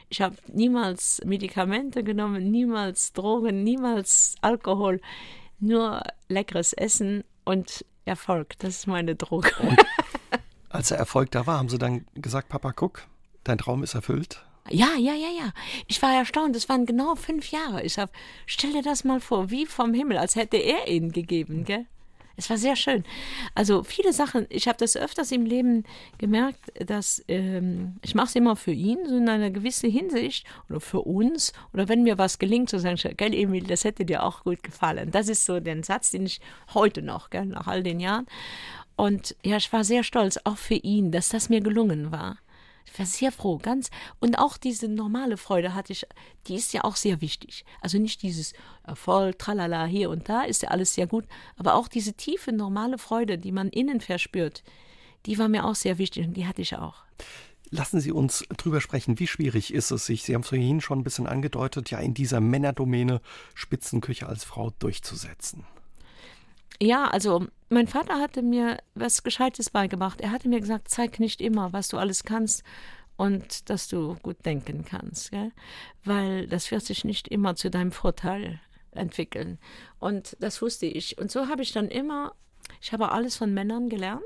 [0.09, 4.99] Ich habe niemals Medikamente genommen, niemals Drogen, niemals Alkohol,
[5.59, 9.51] nur leckeres Essen und Erfolg, das ist meine Droge.
[10.69, 13.03] als der Erfolg da war, haben Sie dann gesagt, Papa, guck,
[13.43, 14.43] dein Traum ist erfüllt?
[14.69, 15.51] Ja, ja, ja, ja.
[15.87, 16.55] Ich war erstaunt.
[16.55, 17.81] Es waren genau fünf Jahre.
[17.83, 18.11] Ich hab,
[18.45, 21.85] stell dir das mal vor, wie vom Himmel, als hätte er ihn gegeben, gell?
[22.37, 23.03] Es war sehr schön.
[23.55, 25.83] Also viele Sachen, ich habe das öfters im Leben
[26.17, 30.79] gemerkt, dass ähm, ich mache es immer für ihn, so in einer gewissen Hinsicht oder
[30.79, 31.53] für uns.
[31.73, 35.11] Oder wenn mir was gelingt, zu sagen, gell, Emil, das hätte dir auch gut gefallen.
[35.11, 36.41] Das ist so der Satz, den ich
[36.73, 38.25] heute noch, gell, nach all den Jahren.
[38.95, 42.37] Und ja, ich war sehr stolz, auch für ihn, dass das mir gelungen war.
[42.85, 43.89] Ich war sehr froh, ganz.
[44.19, 46.05] Und auch diese normale Freude hatte ich,
[46.47, 47.65] die ist ja auch sehr wichtig.
[47.81, 48.53] Also nicht dieses
[48.83, 51.25] Erfolg, tralala, hier und da, ist ja alles sehr gut.
[51.55, 54.63] Aber auch diese tiefe, normale Freude, die man innen verspürt,
[55.25, 57.03] die war mir auch sehr wichtig und die hatte ich auch.
[57.69, 60.99] Lassen Sie uns drüber sprechen, wie schwierig ist es sich, Sie haben es vorhin schon
[60.99, 63.21] ein bisschen angedeutet, ja in dieser Männerdomäne
[63.53, 65.63] Spitzenküche als Frau durchzusetzen.
[66.81, 70.19] Ja, also mein Vater hatte mir was Gescheites beigebracht.
[70.19, 72.63] Er hatte mir gesagt, zeig nicht immer, was du alles kannst
[73.17, 75.51] und dass du gut denken kannst, gell?
[76.03, 78.59] weil das wird sich nicht immer zu deinem Vorteil
[78.93, 79.59] entwickeln.
[79.99, 81.19] Und das wusste ich.
[81.19, 82.33] Und so habe ich dann immer,
[82.81, 84.23] ich habe alles von Männern gelernt.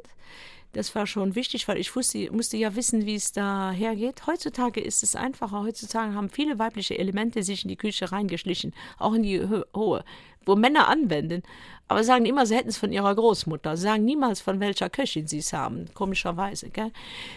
[0.72, 4.28] Das war schon wichtig, weil ich wusste, musste ja wissen, wie es da hergeht.
[4.28, 5.62] Heutzutage ist es einfacher.
[5.62, 9.42] Heutzutage haben viele weibliche Elemente sich in die Küche reingeschlichen, auch in die
[9.74, 10.06] hohe
[10.46, 11.44] wo Männer anwenden,
[11.88, 15.28] aber sagen immer, sie hätten es von ihrer Großmutter, sie sagen niemals, von welcher Köchin
[15.28, 16.70] sie es haben, komischerweise.
[16.70, 16.92] Gell?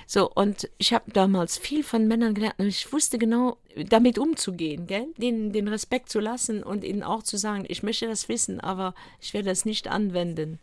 [0.06, 4.86] So, und ich habe damals viel von Männern gelernt und ich wusste genau, damit umzugehen,
[4.86, 5.06] gell?
[5.18, 8.94] Den, den Respekt zu lassen und ihnen auch zu sagen, ich möchte das wissen, aber
[9.20, 10.58] ich werde das nicht anwenden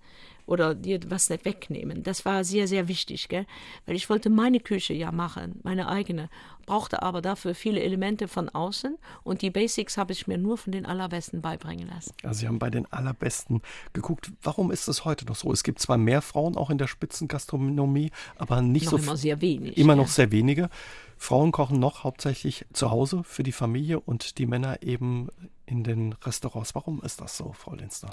[0.46, 2.04] oder dir was nicht wegnehmen.
[2.04, 3.46] Das war sehr, sehr wichtig, gell?
[3.86, 6.30] weil ich wollte meine Küche ja machen, meine eigene,
[6.66, 10.72] brauchte aber dafür viele Elemente von außen und die Basics habe ich mir nur von
[10.72, 12.14] den Allerbesten beibringen lassen.
[12.24, 13.62] Also Sie haben bei den Allerbesten
[13.94, 14.32] geguckt.
[14.42, 15.52] Warum ist es heute noch so?
[15.52, 19.42] Es gibt zwar mehr Frauen auch in der Spitzengastronomie, aber nicht noch so immer sehr
[19.42, 19.78] wenig.
[19.78, 19.98] Immer ja.
[19.98, 20.70] noch sehr wenige.
[21.18, 25.30] Frauen kochen noch hauptsächlich zu Hause für die Familie und die Männer eben
[25.66, 26.76] in den Restaurants.
[26.76, 28.10] Warum ist das so, Frau Linster?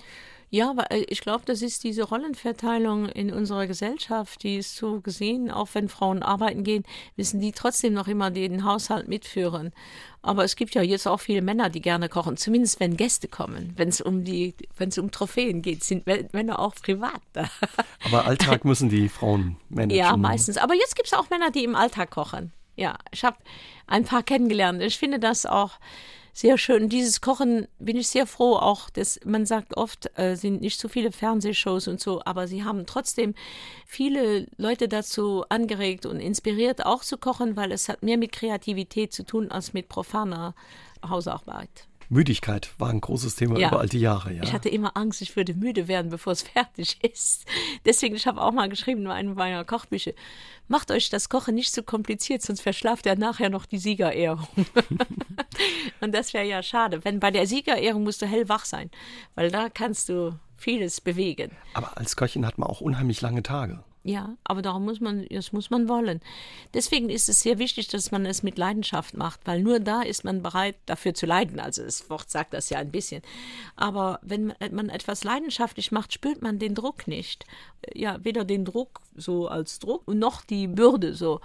[0.54, 5.00] Ja, weil äh, ich glaube, das ist diese Rollenverteilung in unserer Gesellschaft, die ist so
[5.00, 6.84] gesehen, auch wenn Frauen arbeiten gehen,
[7.16, 9.72] müssen die trotzdem noch immer den Haushalt mitführen.
[10.20, 13.72] Aber es gibt ja jetzt auch viele Männer, die gerne kochen, zumindest wenn Gäste kommen.
[13.76, 17.48] Wenn es um die, wenn es um Trophäen geht, sind Männer auch privat da.
[18.04, 19.96] Aber Alltag müssen die Frauen managen.
[19.96, 20.58] Ja, meistens.
[20.58, 22.52] Aber jetzt gibt es auch Männer, die im Alltag kochen.
[22.76, 23.38] Ja, ich habe
[23.86, 24.82] ein paar kennengelernt.
[24.82, 25.78] Ich finde das auch
[26.32, 26.88] sehr schön.
[26.88, 28.56] Dieses Kochen bin ich sehr froh.
[28.56, 32.64] Auch dass man sagt oft, äh, sind nicht so viele Fernsehshows und so, aber sie
[32.64, 33.34] haben trotzdem
[33.86, 39.12] viele Leute dazu angeregt und inspiriert, auch zu kochen, weil es hat mehr mit Kreativität
[39.12, 40.54] zu tun als mit profaner
[41.06, 41.86] Hausarbeit.
[42.12, 43.68] Müdigkeit war ein großes Thema ja.
[43.68, 44.32] über all die Jahre.
[44.32, 44.42] Ja.
[44.42, 47.46] Ich hatte immer Angst, ich würde müde werden, bevor es fertig ist.
[47.86, 50.12] Deswegen, ich habe auch mal geschrieben in einem meiner Kochbücher,
[50.68, 54.46] macht euch das Kochen nicht so kompliziert, sonst verschlaft ihr nachher noch die Siegerehrung.
[56.00, 57.04] Und das wäre ja schade.
[57.04, 58.90] Wenn bei der Siegerehrung musst du hellwach sein,
[59.34, 61.52] weil da kannst du vieles bewegen.
[61.72, 63.82] Aber als Köchin hat man auch unheimlich lange Tage.
[64.04, 66.20] Ja, aber darum muss man, das muss man wollen.
[66.74, 70.24] Deswegen ist es sehr wichtig, dass man es mit Leidenschaft macht, weil nur da ist
[70.24, 71.60] man bereit, dafür zu leiden.
[71.60, 73.22] Also das Wort sagt das ja ein bisschen.
[73.76, 77.46] Aber wenn man etwas leidenschaftlich macht, spürt man den Druck nicht.
[77.94, 81.40] Ja, weder den Druck so als Druck noch die Bürde so.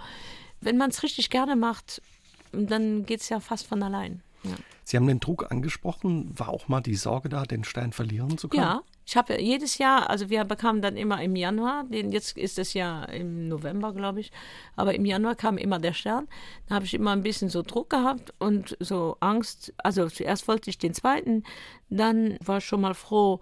[0.60, 2.02] Wenn man es richtig gerne macht,
[2.50, 4.22] dann geht es ja fast von allein.
[4.42, 4.56] Ja.
[4.82, 6.36] Sie haben den Druck angesprochen.
[6.36, 8.62] War auch mal die Sorge da, den Stein verlieren zu können?
[8.62, 12.58] Ja, ich habe jedes Jahr, also wir bekamen dann immer im Januar, den, jetzt ist
[12.58, 14.30] es ja im November, glaube ich,
[14.76, 16.28] aber im Januar kam immer der Stern.
[16.68, 19.72] Da habe ich immer ein bisschen so Druck gehabt und so Angst.
[19.78, 21.44] Also zuerst wollte ich den zweiten,
[21.88, 23.40] dann war ich schon mal froh,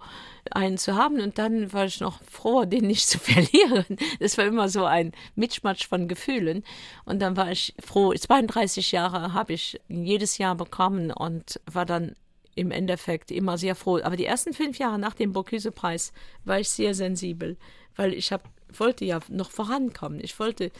[0.51, 3.97] einen zu haben und dann war ich noch froh, den nicht zu verlieren.
[4.21, 6.63] Das war immer so ein Mitschmatsch von Gefühlen.
[7.03, 12.15] Und dann war ich froh, 32 Jahre habe ich jedes Jahr bekommen und war dann
[12.57, 13.99] im Endeffekt immer sehr froh.
[14.01, 16.11] Aber die ersten fünf Jahre nach dem Bocuse-Preis
[16.43, 17.57] war ich sehr sensibel,
[17.95, 20.19] weil ich hab, wollte ja noch vorankommen.
[20.21, 20.71] Ich wollte,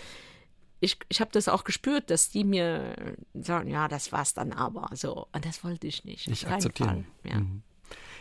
[0.80, 2.96] ich, ich habe das auch gespürt, dass die mir
[3.34, 4.90] sagen, ja, das war's dann aber.
[4.96, 6.28] So, und das wollte ich nicht.
[6.28, 7.04] Ich akzeptiere.
[7.24, 7.40] Ja.
[7.40, 7.62] Mhm.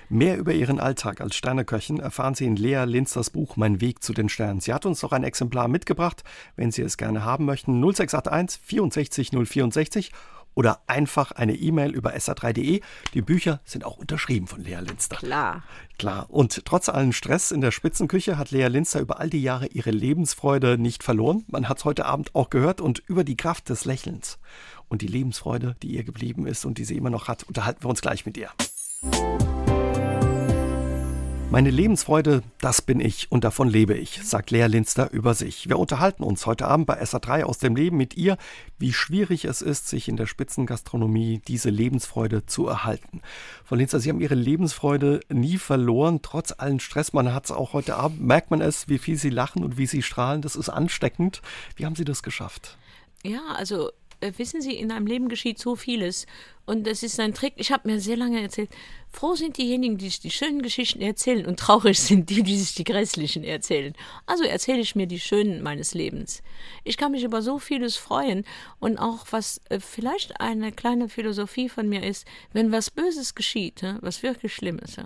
[0.09, 4.12] Mehr über ihren Alltag als Sterneköchin erfahren Sie in Lea Linsters Buch Mein Weg zu
[4.12, 4.61] den Sternen.
[4.61, 6.22] Sie hat uns noch ein Exemplar mitgebracht,
[6.54, 7.80] wenn Sie es gerne haben möchten.
[7.80, 10.12] 0681 64 064
[10.57, 12.80] oder einfach eine E-Mail über sa3.de.
[13.14, 15.16] Die Bücher sind auch unterschrieben von Lea Linster.
[15.16, 15.62] Klar.
[15.98, 16.26] Klar.
[16.28, 19.90] Und trotz allen Stress in der Spitzenküche hat Lea Linster über all die Jahre ihre
[19.90, 21.44] Lebensfreude nicht verloren.
[21.46, 24.38] Man hat es heute Abend auch gehört und über die Kraft des Lächelns
[24.88, 27.90] und die Lebensfreude, die ihr geblieben ist und die sie immer noch hat, unterhalten wir
[27.90, 28.50] uns gleich mit ihr.
[31.49, 35.68] Meine Lebensfreude, das bin ich und davon lebe ich, sagt Lea Linster über sich.
[35.68, 38.36] Wir unterhalten uns heute Abend bei SA3 aus dem Leben mit ihr,
[38.78, 43.22] wie schwierig es ist, sich in der Spitzengastronomie diese Lebensfreude zu erhalten.
[43.64, 47.12] Frau Linster, Sie haben Ihre Lebensfreude nie verloren, trotz allen Stress.
[47.12, 49.86] Man hat es auch heute Abend, merkt man es, wie viel Sie lachen und wie
[49.86, 50.42] Sie strahlen.
[50.42, 51.42] Das ist ansteckend.
[51.76, 52.76] Wie haben Sie das geschafft?
[53.22, 53.92] Ja, also
[54.37, 56.27] wissen Sie, in einem Leben geschieht so vieles.
[56.64, 57.55] Und das ist ein Trick.
[57.57, 58.70] Ich habe mir sehr lange erzählt,
[59.09, 62.74] froh sind diejenigen, die sich die schönen Geschichten erzählen und traurig sind die, die sich
[62.74, 63.95] die grässlichen erzählen.
[64.27, 66.43] Also erzähle ich mir die schönen meines Lebens.
[66.85, 68.45] Ich kann mich über so vieles freuen
[68.81, 73.83] und auch was äh, vielleicht eine kleine Philosophie von mir ist, wenn was Böses geschieht,
[74.01, 74.97] was wirklich Schlimmes,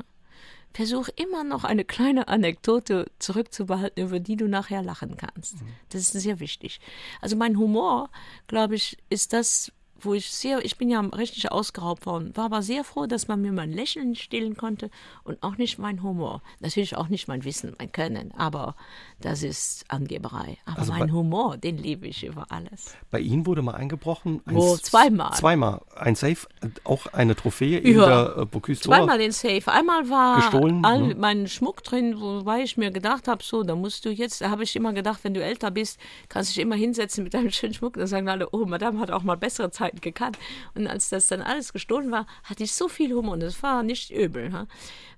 [0.73, 5.57] versuch immer noch eine kleine Anekdote zurückzubehalten, über die du nachher lachen kannst.
[5.91, 6.81] Das ist sehr wichtig.
[7.21, 8.11] Also mein Humor,
[8.47, 9.73] glaube ich, ist das,
[10.05, 13.41] wo ich sehr, ich bin ja richtig ausgeraubt worden, war aber sehr froh, dass man
[13.41, 14.91] mir mein Lächeln stillen konnte
[15.25, 16.43] und auch nicht mein Humor.
[16.61, 18.75] Natürlich auch nicht mein Wissen, mein Können, aber
[19.21, 20.59] das ist Angeberei.
[20.65, 22.95] Aber also mein Humor, den liebe ich über alles.
[23.11, 24.41] Bei Ihnen wurde mal eingebrochen?
[24.47, 25.33] Ein oh, zweimal.
[25.35, 25.81] Zweimal.
[25.95, 26.47] Ein Safe,
[26.85, 29.63] auch eine Trophäe in der äh, Bocuse Zweimal den Safe.
[29.67, 31.21] Einmal war gestohlen, all hm.
[31.21, 34.63] mein Schmuck drin, wobei ich mir gedacht habe, so, da musst du jetzt, da habe
[34.63, 35.99] ich immer gedacht, wenn du älter bist,
[36.29, 37.95] kannst du dich immer hinsetzen mit deinem schönen Schmuck.
[37.95, 40.39] Da sagen alle, oh, Madame hat auch mal bessere Zeiten gekannt.
[40.75, 43.83] Und als das dann alles gestohlen war, hatte ich so viel Humor und das war
[43.83, 44.53] nicht übel.
[44.53, 44.67] Ha?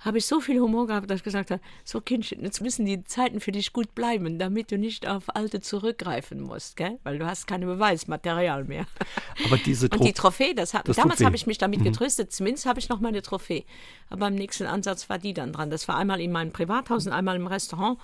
[0.01, 3.05] Habe ich so viel Humor gehabt, dass ich gesagt habe, so Kindchen, jetzt müssen die
[3.05, 6.99] Zeiten für dich gut bleiben, damit du nicht auf alte zurückgreifen musst, gell?
[7.05, 8.87] weil du hast keine Beweismaterial mehr.
[9.47, 11.85] Aber diese Tro Und die Trophäe, das das damals habe ich mich damit mhm.
[11.85, 13.65] getröstet, zumindest habe ich noch meine Trophäe.
[14.11, 15.71] Aber beim nächsten Ansatz war die dann dran.
[15.71, 17.99] Das war einmal in meinem Privathaus und einmal im Restaurant,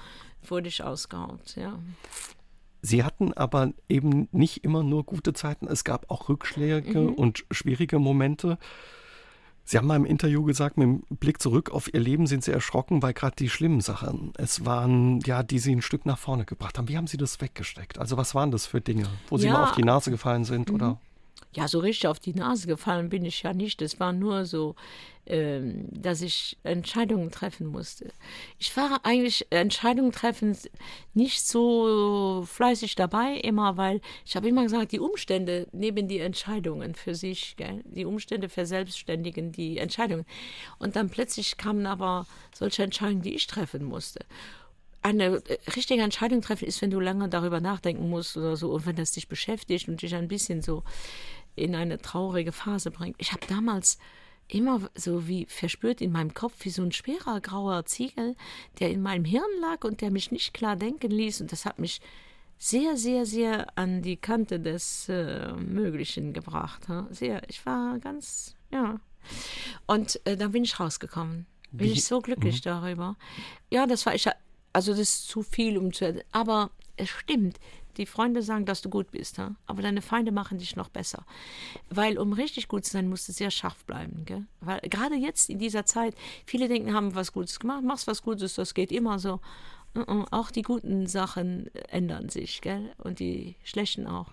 [0.46, 1.78] wurde ich ausgehaut, ja.
[2.80, 7.14] Sie hatten aber eben nicht immer nur gute Zeiten, es gab auch Rückschläge mhm.
[7.14, 8.58] und schwierige Momente.
[9.64, 12.52] Sie haben mal im Interview gesagt, mit dem Blick zurück auf Ihr Leben sind Sie
[12.52, 16.46] erschrocken, weil gerade die schlimmen Sachen es waren, ja, die Sie ein Stück nach vorne
[16.46, 16.88] gebracht haben.
[16.88, 17.98] Wie haben Sie das weggesteckt?
[17.98, 19.52] Also was waren das für Dinge, wo Sie ja.
[19.52, 20.74] mal auf die Nase gefallen sind mhm.
[20.74, 21.00] oder?
[21.52, 23.82] Ja, so richtig auf die Nase gefallen bin ich ja nicht.
[23.82, 24.74] Es war nur so,
[25.28, 28.10] dass ich Entscheidungen treffen musste.
[28.58, 30.56] Ich war eigentlich Entscheidungen treffen
[31.12, 36.94] nicht so fleißig dabei, immer, weil ich habe immer gesagt, die Umstände nehmen die Entscheidungen
[36.94, 37.82] für sich, gell?
[37.84, 40.24] die Umstände verselbstständigen die Entscheidungen.
[40.78, 44.20] Und dann plötzlich kamen aber solche Entscheidungen, die ich treffen musste
[45.02, 48.86] eine äh, richtige Entscheidung treffen ist, wenn du lange darüber nachdenken musst oder so und
[48.86, 50.82] wenn das dich beschäftigt und dich ein bisschen so
[51.56, 53.16] in eine traurige Phase bringt.
[53.18, 53.98] Ich habe damals
[54.48, 58.34] immer so wie verspürt in meinem Kopf wie so ein schwerer grauer Ziegel,
[58.80, 61.40] der in meinem Hirn lag und der mich nicht klar denken ließ.
[61.40, 62.00] Und das hat mich
[62.58, 66.88] sehr, sehr, sehr an die Kante des äh, Möglichen gebracht.
[66.88, 67.06] Ha?
[67.10, 69.00] Sehr, ich war ganz, ja.
[69.86, 71.46] Und äh, dann bin ich rausgekommen.
[71.70, 71.92] Bin wie?
[71.92, 72.68] ich so glücklich mhm.
[72.70, 73.16] darüber.
[73.70, 74.26] Ja, das war ich,
[74.72, 77.58] also das ist zu viel, um zu, aber es stimmt
[77.98, 79.54] die Freunde sagen, dass du gut bist, ja?
[79.66, 81.24] aber deine Feinde machen dich noch besser.
[81.90, 84.24] Weil um richtig gut zu sein, musst du sehr scharf bleiben.
[84.24, 84.46] Gell?
[84.60, 86.14] Weil gerade jetzt in dieser Zeit,
[86.46, 89.40] viele denken, haben was Gutes gemacht, machst was Gutes, das geht immer so.
[90.30, 92.92] Auch die guten Sachen ändern sich, gell?
[92.98, 94.26] Und die schlechten auch.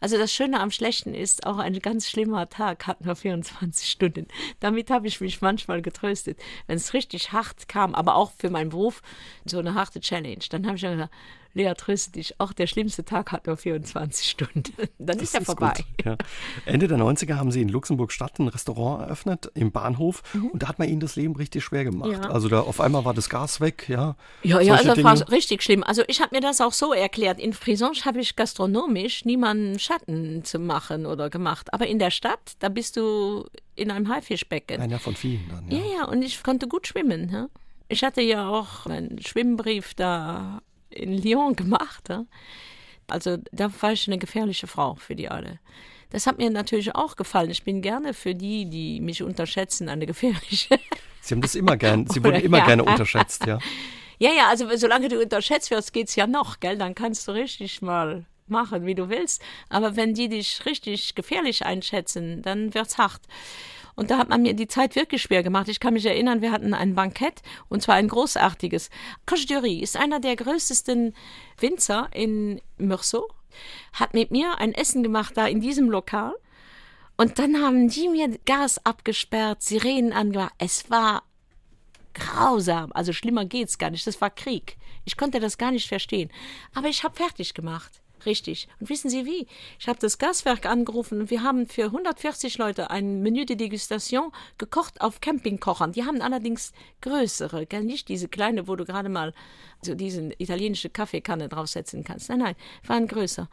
[0.00, 4.26] Also das Schöne am Schlechten ist, auch ein ganz schlimmer Tag hat nur 24 Stunden.
[4.58, 6.40] Damit habe ich mich manchmal getröstet.
[6.66, 9.02] Wenn es richtig hart kam, aber auch für meinen Beruf
[9.44, 11.12] so eine harte Challenge, dann habe ich gesagt,
[11.54, 14.62] Lea, tröste dich, auch der schlimmste Tag hat nur 24 Stunden.
[14.98, 15.74] Dann das ist er vorbei.
[16.04, 16.16] ja.
[16.64, 20.48] Ende der 90er haben Sie in Luxemburg-Stadt ein Restaurant eröffnet, im Bahnhof, mhm.
[20.48, 22.12] und da hat man Ihnen das Leben richtig schwer gemacht.
[22.12, 22.30] Ja.
[22.30, 24.16] Also da auf einmal war das Gas weg, ja.
[24.42, 25.82] Ja, ja, also das war richtig schlimm.
[25.82, 27.38] Also ich habe mir das auch so erklärt.
[27.38, 31.72] In Frisange habe ich gastronomisch niemanden Schatten zu machen oder gemacht.
[31.74, 34.80] Aber in der Stadt, da bist du in einem Haifischbecken.
[34.80, 35.78] Einer von vielen dann, ja.
[35.78, 37.30] Ja, ja, und ich konnte gut schwimmen.
[37.30, 37.48] Ja?
[37.88, 40.62] Ich hatte ja auch einen Schwimmbrief da
[40.94, 42.08] in Lyon gemacht.
[42.08, 42.24] Ja?
[43.08, 45.58] Also da war ich eine gefährliche Frau für die alle.
[46.10, 47.50] Das hat mir natürlich auch gefallen.
[47.50, 50.78] Ich bin gerne für die, die mich unterschätzen, eine gefährliche.
[51.22, 52.66] Sie haben das immer gern, Sie wurden immer ja.
[52.66, 53.58] gerne unterschätzt, ja.
[54.18, 56.78] Ja, ja, also solange du unterschätzt wirst, geht es ja noch, gell?
[56.78, 59.42] Dann kannst du richtig mal machen, wie du willst.
[59.68, 63.22] Aber wenn die dich richtig gefährlich einschätzen, dann wird es hart.
[63.94, 65.68] Und da hat man mir die Zeit wirklich schwer gemacht.
[65.68, 68.90] Ich kann mich erinnern, wir hatten ein Bankett und zwar ein großartiges.
[69.26, 71.14] Coche ist einer der größten
[71.58, 73.30] Winzer in Meursault,
[73.92, 76.34] hat mit mir ein Essen gemacht da in diesem Lokal.
[77.16, 80.54] Und dann haben die mir Gas abgesperrt, Sirenen angemacht.
[80.58, 81.22] Es war
[82.14, 82.90] grausam.
[82.92, 84.06] Also schlimmer geht's gar nicht.
[84.06, 84.76] Das war Krieg.
[85.04, 86.30] Ich konnte das gar nicht verstehen.
[86.74, 88.01] Aber ich habe fertig gemacht.
[88.26, 88.68] Richtig.
[88.80, 89.46] Und wissen Sie wie?
[89.78, 94.32] Ich habe das Gaswerk angerufen und wir haben für 140 Leute ein Menü de Degustation
[94.58, 95.92] gekocht auf Campingkochern.
[95.92, 97.84] Die haben allerdings größere, gell?
[97.84, 99.34] nicht diese kleine, wo du gerade mal
[99.84, 102.28] so diese italienische Kaffeekanne draufsetzen kannst.
[102.28, 102.54] Nein, nein,
[102.86, 103.48] waren größer.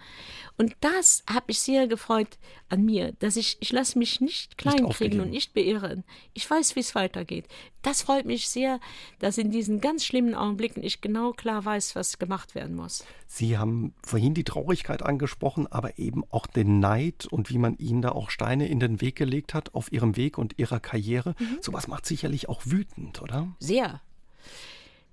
[0.57, 2.37] Und das hat mich sehr gefreut
[2.69, 6.03] an mir, dass ich, ich lasse mich nicht kleinkriegen nicht und nicht beirren.
[6.33, 7.45] Ich weiß, wie es weitergeht.
[7.81, 8.79] Das freut mich sehr,
[9.19, 13.05] dass in diesen ganz schlimmen Augenblicken ich genau klar weiß, was gemacht werden muss.
[13.25, 18.01] Sie haben vorhin die Traurigkeit angesprochen, aber eben auch den Neid und wie man Ihnen
[18.01, 21.35] da auch Steine in den Weg gelegt hat auf Ihrem Weg und Ihrer Karriere.
[21.39, 21.59] Mhm.
[21.61, 23.47] Sowas macht sicherlich auch wütend, oder?
[23.59, 24.01] Sehr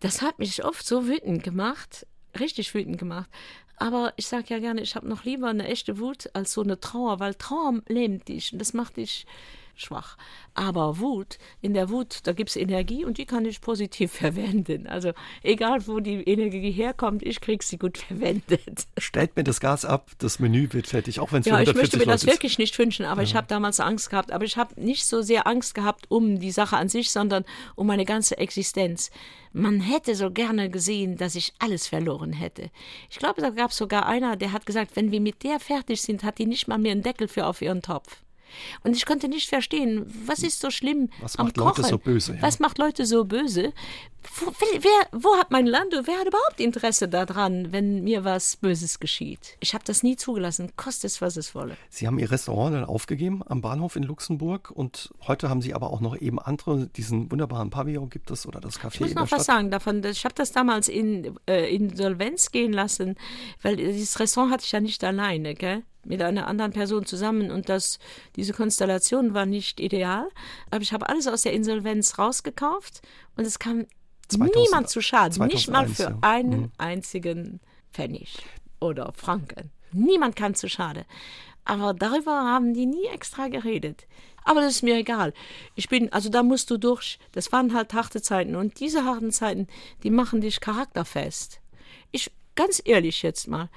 [0.00, 2.06] das hat mich oft so wütend gemacht,
[2.38, 3.30] richtig wütend gemacht.
[3.76, 6.80] Aber ich sage ja gerne, ich habe noch lieber eine echte Wut als so eine
[6.80, 9.26] Trauer, weil Trauer lähmt dich und das macht dich
[9.76, 10.16] schwach.
[10.54, 14.86] Aber Wut, in der Wut, da gibt es Energie und die kann ich positiv verwenden.
[14.86, 15.12] Also
[15.42, 18.86] egal, wo die Energie herkommt, ich kriege sie gut verwendet.
[18.98, 21.98] Stellt mir das Gas ab, das Menü wird fertig, auch wenn es Ja, ich möchte
[21.98, 22.30] mir das ist.
[22.30, 23.28] wirklich nicht wünschen, aber ja.
[23.28, 24.32] ich habe damals Angst gehabt.
[24.32, 27.86] Aber ich habe nicht so sehr Angst gehabt um die Sache an sich, sondern um
[27.86, 29.10] meine ganze Existenz.
[29.52, 32.70] Man hätte so gerne gesehen, dass ich alles verloren hätte.
[33.10, 36.02] Ich glaube, da gab es sogar einer, der hat gesagt, wenn wir mit der fertig
[36.02, 38.18] sind, hat die nicht mal mehr einen Deckel für auf ihren Topf.
[38.84, 41.82] Und ich konnte nicht verstehen, was ist so schlimm was am macht Kochen?
[41.82, 42.34] Leute so böse?
[42.34, 42.42] Ja.
[42.42, 43.72] Was macht Leute so böse?
[44.40, 48.98] Wo, wer, wo hat mein Land, wer hat überhaupt Interesse daran, wenn mir was Böses
[48.98, 49.56] geschieht?
[49.60, 51.76] Ich habe das nie zugelassen, kostet es, was es wolle.
[51.90, 55.90] Sie haben Ihr Restaurant dann aufgegeben am Bahnhof in Luxemburg und heute haben Sie aber
[55.92, 58.94] auch noch eben andere, diesen wunderbaren Pavillon gibt es oder das Café.
[58.94, 60.02] Ich muss noch was sagen davon.
[60.04, 63.16] Ich habe das damals in äh, Insolvenz gehen lassen,
[63.62, 65.84] weil dieses Restaurant hatte ich ja nicht alleine, gell?
[66.06, 67.98] Mit einer anderen Person zusammen und das,
[68.36, 70.28] diese Konstellation war nicht ideal.
[70.70, 73.02] Aber ich habe alles aus der Insolvenz rausgekauft
[73.36, 73.86] und es kam
[74.28, 76.18] 2000, niemand zu Schaden, 2001, nicht mal für ja.
[76.22, 76.72] einen mhm.
[76.78, 77.60] einzigen
[77.92, 78.38] Pfennig
[78.80, 79.70] oder Franken.
[79.92, 81.04] Niemand kam zu Schade.
[81.64, 84.06] Aber darüber haben die nie extra geredet.
[84.44, 85.32] Aber das ist mir egal.
[85.74, 87.18] Ich bin, also da musst du durch.
[87.32, 88.54] Das waren halt harte Zeiten.
[88.54, 89.66] Und diese harten Zeiten,
[90.04, 91.60] die machen dich charakterfest.
[92.12, 93.68] Ich, ganz ehrlich jetzt mal,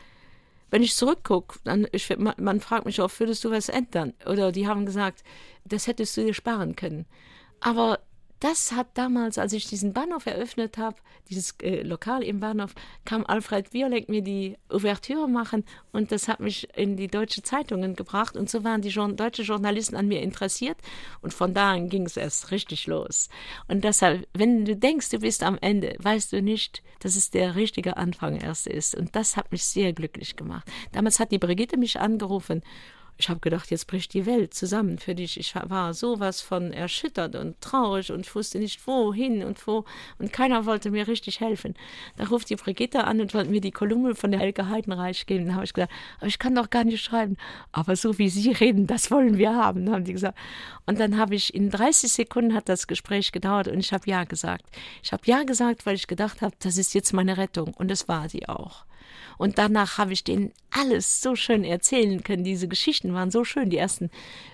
[0.71, 4.13] wenn ich zurückgucke, dann ich, man, fragt mich oft, würdest du was ändern?
[4.25, 5.23] Oder die haben gesagt,
[5.65, 7.05] das hättest du dir sparen können.
[7.59, 7.99] Aber
[8.39, 10.95] das hat damals, als ich diesen Bahnhof eröffnet habe,
[11.29, 12.73] dieses äh, Lokal im Bahnhof,
[13.05, 17.95] kam Alfred Violek mir die Ouvertüre machen und das hat mich in die deutsche Zeitungen
[17.95, 20.77] gebracht und so waren die Jour deutsche Journalisten an mir interessiert
[21.21, 23.29] und von da an ging es erst richtig los.
[23.67, 27.55] Und deshalb, wenn du denkst, du bist am Ende, weißt du nicht, dass es der
[27.55, 30.67] richtige Anfang erst ist und das hat mich sehr glücklich gemacht.
[30.91, 32.61] Damals hat die Brigitte mich angerufen
[33.19, 35.37] ich habe gedacht, jetzt bricht die Welt zusammen für dich.
[35.37, 39.83] Ich war sowas von erschüttert und traurig und wusste nicht wohin und wo
[40.19, 41.73] und keiner wollte mir richtig helfen.
[42.15, 45.47] Da ruft die Brigitte an und wollte mir die Kolumne von der Helge Heidenreich geben.
[45.47, 47.35] Da habe ich gesagt, aber ich kann doch gar nicht schreiben.
[47.73, 50.37] Aber so wie Sie reden, das wollen wir haben, haben die gesagt.
[50.85, 54.23] Und dann habe ich in 30 Sekunden hat das Gespräch gedauert und ich habe ja
[54.23, 54.63] gesagt.
[55.03, 58.07] Ich habe ja gesagt, weil ich gedacht habe, das ist jetzt meine Rettung und das
[58.07, 58.85] war sie auch.
[59.37, 62.43] Und danach habe ich denen alles so schön erzählen können.
[62.43, 64.09] Diese Geschichten waren so schön, die ersten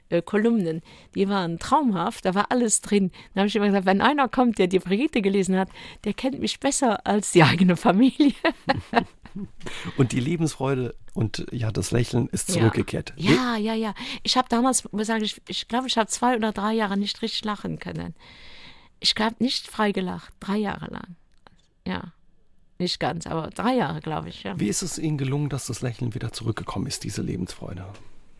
[0.09, 0.81] äh, Kolumnen,
[1.15, 3.11] die waren traumhaft, da war alles drin.
[3.33, 5.69] Da habe ich immer gesagt, wenn einer kommt, der die Brigitte gelesen hat,
[6.03, 8.33] der kennt mich besser als die eigene Familie.
[9.97, 13.13] Und die Lebensfreude und ja, das Lächeln ist zurückgekehrt.
[13.17, 13.73] Ja, ja, ja.
[13.73, 13.95] ja.
[14.23, 17.43] Ich habe damals, sage ich, ich glaube, ich habe zwei oder drei Jahre nicht richtig
[17.43, 18.15] lachen können.
[18.99, 21.15] Ich habe nicht frei gelacht, drei Jahre lang.
[21.85, 22.13] Ja.
[22.77, 24.43] Nicht ganz, aber drei Jahre, glaube ich.
[24.43, 24.59] Ja.
[24.59, 27.85] Wie ist es Ihnen gelungen, dass das Lächeln wieder zurückgekommen ist, diese Lebensfreude?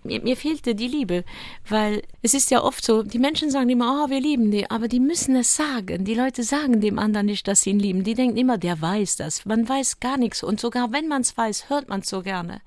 [0.06, 1.24] Mir, mir, fehlte die Liebe,
[1.68, 4.88] weil es ist ja oft so, die Menschen sagen immer, oh, wir lieben die, aber
[4.88, 6.06] die müssen es sagen.
[6.06, 8.04] Die Leute sagen dem anderen nicht, dass sie ihn lieben.
[8.04, 9.46] Die denken immer, der weiß das.
[9.46, 12.62] Man weiß gar nichts und sogar wenn man es weiß, hört man es so gerne.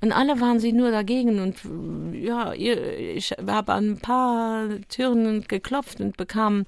[0.00, 1.56] Und alle waren sie nur dagegen und
[2.22, 6.66] ja, ich habe an ein paar Türen geklopft und bekam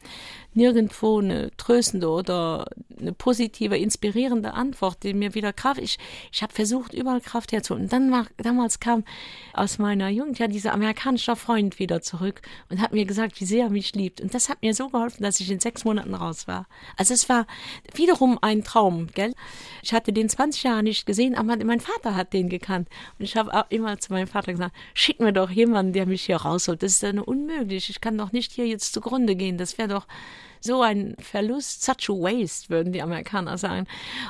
[0.54, 2.66] nirgendwo eine tröstende oder
[2.98, 5.80] eine positive, inspirierende Antwort, die mir wieder Kraft.
[5.80, 5.98] Ich,
[6.32, 7.84] ich habe versucht, überall Kraft herzuholen.
[7.84, 9.04] Und dann war, damals kam
[9.52, 13.64] aus meiner Jugend ja dieser amerikanische Freund wieder zurück und hat mir gesagt, wie sehr
[13.64, 14.20] er mich liebt.
[14.20, 16.66] Und das hat mir so geholfen, dass ich in sechs Monaten raus war.
[16.96, 17.46] Also es war
[17.94, 19.34] wiederum ein Traum, gell?
[19.82, 22.88] Ich hatte den 20 Jahre nicht gesehen, aber mein Vater hat den gekannt.
[23.18, 26.24] Und ich habe auch immer zu meinem Vater gesagt, schick mir doch jemanden, der mich
[26.24, 26.82] hier rausholt.
[26.82, 27.90] Das ist dann unmöglich.
[27.90, 29.58] Ich kann doch nicht hier jetzt zugrunde gehen.
[29.58, 30.06] Das wäre doch
[30.60, 33.86] so ein Verlust, such a waste, würden die Amerikaner sagen.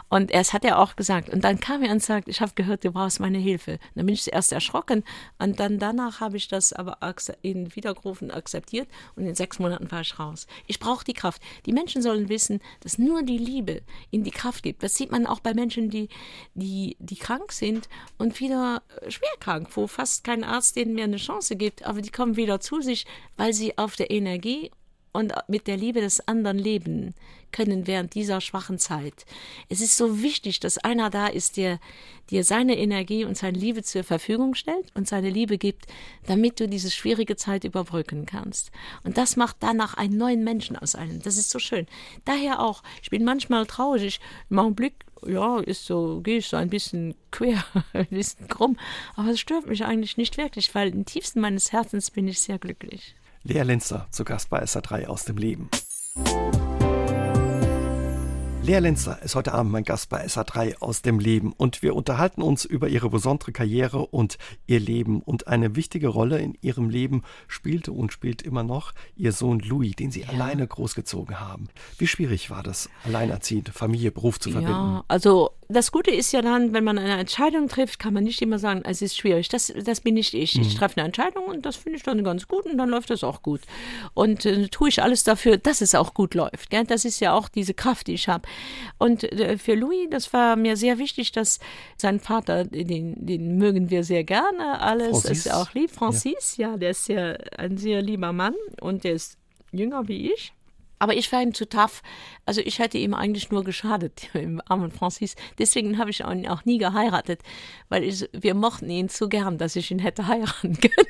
[0.09, 1.29] Und erst hat er auch gesagt.
[1.29, 3.79] Und dann kam er und sagt, ich habe gehört, du brauchst meine Hilfe.
[3.95, 5.05] Dann bin ich zuerst erschrocken
[5.39, 6.99] und dann danach habe ich das aber
[7.43, 10.47] in Wiedergerufen akzeptiert und in sechs Monaten war ich raus.
[10.67, 11.43] Ich brauche die Kraft.
[11.67, 14.83] Die Menschen sollen wissen, dass nur die Liebe ihnen die Kraft gibt.
[14.83, 16.09] Das sieht man auch bei Menschen, die,
[16.55, 21.17] die, die krank sind und wieder schwer krank, wo fast kein Arzt denen mehr eine
[21.17, 23.07] Chance gibt, aber die kommen wieder zu sich,
[23.37, 24.71] weil sie auf der Energie
[25.19, 27.13] und mit der Liebe des anderen leben
[27.51, 29.27] können während dieser schwachen Zeit.
[29.69, 31.81] Es ist so wichtig, dass einer da ist, der
[32.31, 35.87] dir seine Energie und seine Liebe zur Verfügung stellt und seine Liebe gibt,
[36.27, 38.71] damit du diese schwierige Zeit überbrücken kannst.
[39.03, 41.21] Und das macht danach einen neuen Menschen aus einem.
[41.21, 41.89] Das ist so schön.
[42.25, 46.71] Daher auch, ich bin manchmal traurig, im Augenblick ja, ist so, gehe ich so ein
[46.71, 48.79] bisschen quer, ein bisschen krumm,
[49.17, 52.59] aber es stört mich eigentlich nicht wirklich, weil im tiefsten meines Herzens bin ich sehr
[52.59, 53.17] glücklich.
[53.49, 55.71] Lea Lenzer zu Gast bei SA3 aus dem Leben.
[58.69, 62.43] Lea Lenzer ist heute Abend mein Gast bei SA3 aus dem Leben und wir unterhalten
[62.43, 65.23] uns über ihre besondere Karriere und ihr Leben.
[65.23, 69.97] Und eine wichtige Rolle in ihrem Leben spielte und spielt immer noch ihr Sohn Louis,
[69.97, 70.29] den sie ja.
[70.29, 71.71] alleine großgezogen haben.
[71.97, 74.75] Wie schwierig war das, alleinerziehend Familie, Beruf zu verbinden?
[74.75, 78.41] Ja, also das Gute ist ja dann, wenn man eine Entscheidung trifft, kann man nicht
[78.41, 79.49] immer sagen, es ist schwierig.
[79.49, 80.59] Das, das bin nicht ich.
[80.59, 80.79] Ich mhm.
[80.79, 83.43] treffe eine Entscheidung und das finde ich dann ganz gut und dann läuft das auch
[83.43, 83.61] gut.
[84.15, 86.71] Und äh, tue ich alles dafür, dass es auch gut läuft.
[86.71, 86.85] Gell?
[86.85, 88.49] Das ist ja auch diese Kraft, die ich habe.
[88.99, 91.59] Und äh, für Louis, das war mir sehr wichtig, dass
[91.97, 95.47] sein Vater, den, den mögen wir sehr gerne, alles Francis.
[95.47, 95.91] ist auch lieb.
[95.91, 96.71] Francis, ja.
[96.71, 99.39] ja, der ist ja ein sehr lieber Mann und der ist
[99.73, 100.53] jünger wie ich.
[100.99, 102.03] Aber ich war ihm zu tough.
[102.45, 105.37] Also ich hätte ihm eigentlich nur geschadet, im armen Francis.
[105.59, 107.41] Deswegen habe ich ihn auch nie geheiratet,
[107.89, 111.09] weil ich, wir mochten ihn zu gern, dass ich ihn hätte heiraten können.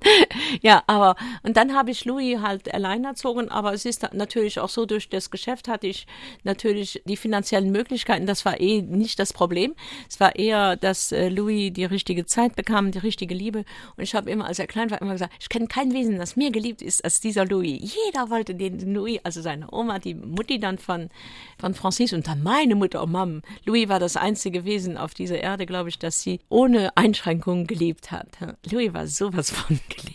[0.62, 4.68] ja, aber und dann habe ich Louis halt allein erzogen, aber es ist natürlich auch
[4.68, 6.06] so, durch das Geschäft hatte ich
[6.42, 9.74] natürlich die finanziellen Möglichkeiten, das war eh nicht das Problem.
[10.08, 13.64] Es war eher, dass äh, Louis die richtige Zeit bekam, die richtige Liebe
[13.96, 16.36] und ich habe immer, als er klein war, immer gesagt, ich kenne kein Wesen, das
[16.36, 17.94] mehr geliebt ist als dieser Louis.
[18.04, 21.10] Jeder wollte den Louis, also seine Oma, die Mutti dann von,
[21.58, 23.42] von Francis und dann meine Mutter und Mom.
[23.64, 28.10] Louis war das einzige Wesen auf dieser Erde, glaube ich, das sie ohne Einschränkungen geliebt
[28.10, 28.28] hat.
[28.70, 30.14] Louis war sowas von geliebt.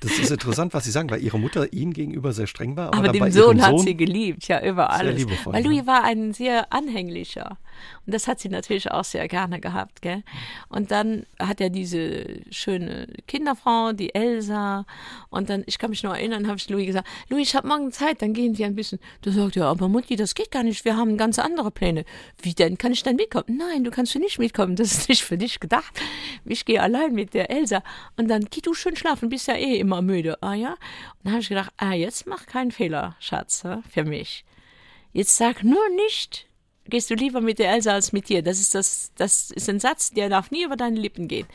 [0.00, 2.88] Das ist interessant, was Sie sagen, weil Ihre Mutter Ihnen gegenüber sehr streng war.
[2.88, 5.26] Aber, aber dem Sohn, Sohn hat sie geliebt, ja, über alles.
[5.44, 7.58] Weil Louis war ein sehr anhänglicher.
[8.06, 10.02] Und das hat sie natürlich auch sehr gerne gehabt.
[10.02, 10.22] Gell?
[10.68, 14.86] Und dann hat er diese schöne Kinderfrau, die Elsa.
[15.30, 17.92] Und dann, ich kann mich noch erinnern, habe ich Louis gesagt, Louis, ich habe morgen
[17.92, 18.98] Zeit, dann gehen wir ein bisschen.
[19.22, 22.04] Du sagst, ja, aber Mutti, das geht gar nicht, wir haben ganz andere Pläne.
[22.42, 22.78] Wie denn?
[22.78, 23.56] Kann ich dann mitkommen?
[23.58, 26.00] Nein, du kannst nicht mitkommen, das ist nicht für dich gedacht.
[26.44, 27.82] Ich gehe allein mit der Elsa.
[28.16, 30.42] Und dann geh du schön schlafen, bist ja eh immer müde.
[30.42, 30.70] Ah ja?
[30.70, 30.78] Und
[31.24, 34.44] dann habe ich gedacht, ah, jetzt mach keinen Fehler, Schatz, für mich.
[35.12, 36.47] Jetzt sag nur nicht,
[36.88, 38.42] gehst du lieber mit der Elsa als mit dir?
[38.42, 41.46] Das ist das, das ist ein Satz, der darf nie über deine Lippen gehen.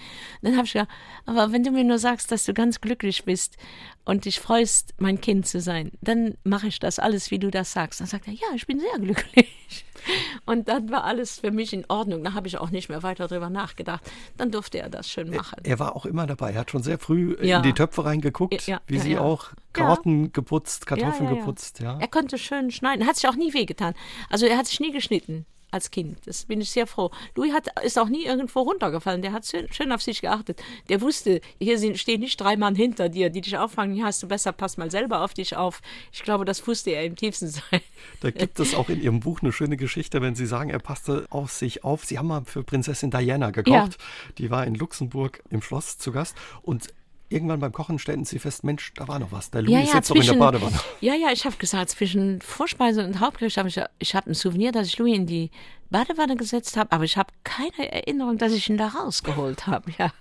[0.41, 0.89] Dann habe ich gedacht,
[1.25, 3.57] aber wenn du mir nur sagst, dass du ganz glücklich bist
[4.05, 7.71] und dich freust, mein Kind zu sein, dann mache ich das alles, wie du das
[7.71, 8.01] sagst.
[8.01, 9.49] Dann sagt er, ja, ich bin sehr glücklich.
[10.45, 12.25] Und dann war alles für mich in Ordnung.
[12.25, 14.03] Da habe ich auch nicht mehr weiter drüber nachgedacht.
[14.35, 15.59] Dann durfte er das schön machen.
[15.63, 16.51] Er, er war auch immer dabei.
[16.51, 17.57] Er hat schon sehr früh ja.
[17.57, 21.79] in die Töpfe reingeguckt, ja, wie ja, sie auch Karotten geputzt, Kartoffeln geputzt.
[21.79, 21.97] Ja.
[21.99, 23.07] Er konnte schön schneiden.
[23.07, 23.93] Hat sich auch nie wehgetan.
[24.29, 26.19] Also er hat sich nie geschnitten als Kind.
[26.25, 27.11] Das bin ich sehr froh.
[27.35, 29.21] Louis hat, ist auch nie irgendwo runtergefallen.
[29.21, 30.61] Der hat schön auf sich geachtet.
[30.89, 33.95] Der wusste, hier sind, stehen nicht drei Mann hinter dir, die dich auffangen.
[33.95, 35.81] Hier hast du besser, pass mal selber auf dich auf.
[36.11, 37.81] Ich glaube, das wusste er im tiefsten Sein.
[38.21, 41.25] Da gibt es auch in Ihrem Buch eine schöne Geschichte, wenn Sie sagen, er passte
[41.29, 42.05] auf sich auf.
[42.05, 43.73] Sie haben mal für Prinzessin Diana gekocht.
[43.73, 43.89] Ja.
[44.37, 46.35] Die war in Luxemburg im Schloss zu Gast.
[46.61, 46.93] Und
[47.33, 49.51] irgendwann beim Kochen stellten sie fest, Mensch, da war noch was.
[49.51, 50.79] Der Louis ja, ja, ist jetzt zwischen, noch in der Badewanne.
[51.01, 54.71] Ja, ja, ich habe gesagt, zwischen Vorspeise und Hauptgericht habe ich, ich habe ein Souvenir,
[54.71, 55.51] dass ich Louis in die
[55.93, 59.91] Badewanne gesetzt habe, aber ich habe keine Erinnerung, dass ich ihn da rausgeholt habe.
[59.99, 60.11] Ja.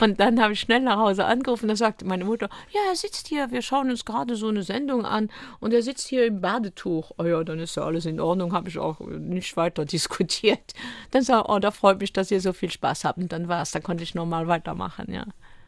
[0.00, 3.28] Und dann habe ich schnell nach Hause angerufen, da sagte meine Mutter, ja, er sitzt
[3.28, 5.30] hier, wir schauen uns gerade so eine Sendung an
[5.60, 7.12] und er sitzt hier im Badetuch.
[7.16, 10.74] Oh ja, dann ist ja alles in Ordnung, habe ich auch nicht weiter diskutiert.
[11.10, 13.18] Dann sag oh, da freut mich, dass ihr so viel Spaß habt.
[13.18, 15.24] Und dann war es, dann konnte ich normal weitermachen, ja.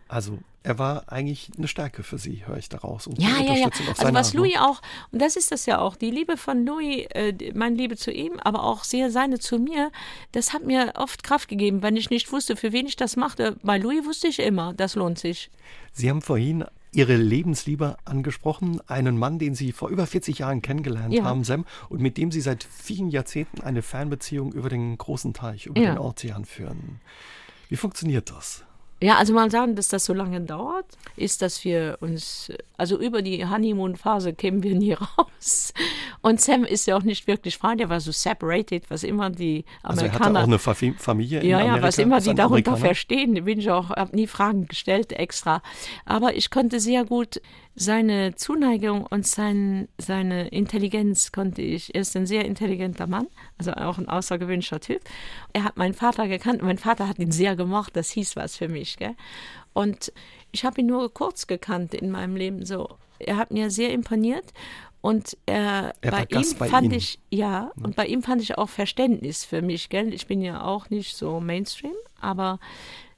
[0.09, 3.07] Also er war eigentlich eine Stärke für Sie, höre ich daraus.
[3.07, 3.69] Und ja, ja, ja.
[3.97, 4.67] Also was Louis ne?
[4.67, 4.83] auch,
[5.13, 8.33] und das ist das ja auch, die Liebe von Louis, äh, meine Liebe zu ihm,
[8.41, 9.93] aber auch sehr seine zu mir,
[10.33, 13.57] das hat mir oft Kraft gegeben, wenn ich nicht wusste, für wen ich das machte.
[13.63, 15.51] Bei Louis wusste ich immer, das lohnt sich.
[15.93, 21.15] Sie haben vorhin Ihre Lebensliebe angesprochen, einen Mann, den Sie vor über 40 Jahren kennengelernt
[21.15, 21.25] ja.
[21.25, 25.67] haben, Sam, und mit dem Sie seit vielen Jahrzehnten eine Fernbeziehung über den großen Teich,
[25.67, 25.95] über ja.
[25.95, 27.01] den Ozean führen.
[27.69, 28.65] Wie funktioniert das?
[29.01, 30.87] Ja, also mal sagen, dass das so lange dauert,
[31.17, 35.75] ist, dass wir uns, also über die Honeymoon-Phase kämen wir nie raus.
[36.23, 39.67] Und Sam ist ja auch nicht wirklich frei, der war so separated, was immer die
[39.83, 39.85] Amerikaner.
[39.85, 43.45] Also er hatte auch eine Familie in Ja, Amerika, ja, was immer die darunter verstehen,
[43.45, 45.63] bin ich auch, habe nie Fragen gestellt extra.
[46.07, 47.43] Aber ich konnte sehr gut
[47.79, 51.95] seine Zuneigung und sein, seine Intelligenz konnte ich.
[51.95, 53.27] Er ist ein sehr intelligenter Mann,
[53.59, 55.03] also auch ein außergewöhnlicher Typ.
[55.53, 58.57] Er hat meinen Vater gekannt und mein Vater hat ihn sehr gemocht, das hieß was
[58.57, 58.97] für mich.
[58.97, 59.15] Gell?
[59.75, 60.11] Und
[60.53, 62.97] ich habe ihn nur kurz gekannt in meinem Leben so.
[63.19, 64.55] Er hat mir sehr imponiert
[65.03, 66.95] und er, er bei ihm bei fand Ihnen.
[66.95, 70.15] ich, ja, ja, und bei ihm fand ich auch Verständnis für mich, gell?
[70.15, 72.59] Ich bin ja auch nicht so Mainstream, aber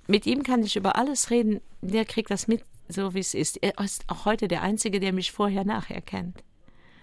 [0.09, 1.61] mit ihm kann ich über alles reden.
[1.81, 3.63] Der kriegt das mit, so wie es ist.
[3.63, 6.43] Er ist auch heute der Einzige, der mich vorher nachher kennt.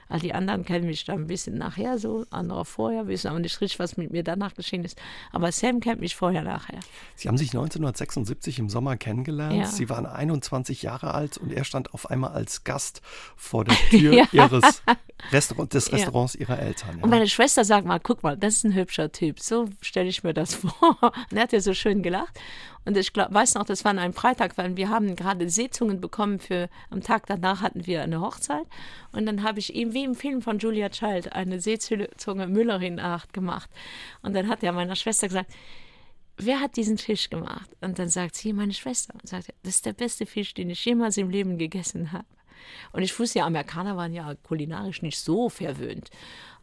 [0.07, 3.59] All die anderen kennen mich dann ein bisschen nachher so, andere vorher, wissen aber nicht
[3.59, 4.99] richtig, was mit mir danach geschehen ist.
[5.31, 6.79] Aber Sam kennt mich vorher nachher.
[7.15, 9.55] Sie haben sich 1976 im Sommer kennengelernt.
[9.55, 9.65] Ja.
[9.65, 13.01] Sie waren 21 Jahre alt und er stand auf einmal als Gast
[13.35, 14.27] vor der Tür ja.
[14.31, 14.83] ihres
[15.31, 16.41] Restaurant, des Restaurants ja.
[16.41, 17.01] ihrer Eltern.
[17.01, 19.39] Und meine Schwester sagt mal, guck mal, das ist ein hübscher Typ.
[19.39, 20.97] So stelle ich mir das vor.
[21.01, 22.39] Und er hat ja so schön gelacht.
[22.85, 26.39] Und ich glaub, weiß noch, das war einem Freitag, weil wir haben gerade Sitzungen bekommen
[26.39, 28.65] für, am Tag danach hatten wir eine Hochzeit.
[29.11, 33.33] Und dann habe ich ihm, wie im Film von Julia Child, eine Seezunge Müllerin Art
[33.33, 33.69] gemacht.
[34.21, 35.51] Und dann hat er meiner Schwester gesagt,
[36.37, 37.69] wer hat diesen Fisch gemacht?
[37.81, 39.15] Und dann sagt sie, meine Schwester.
[39.15, 42.25] Und sagt, das ist der beste Fisch, den ich jemals im Leben gegessen habe.
[42.91, 46.09] Und ich wusste ja, Amerikaner waren ja kulinarisch nicht so verwöhnt.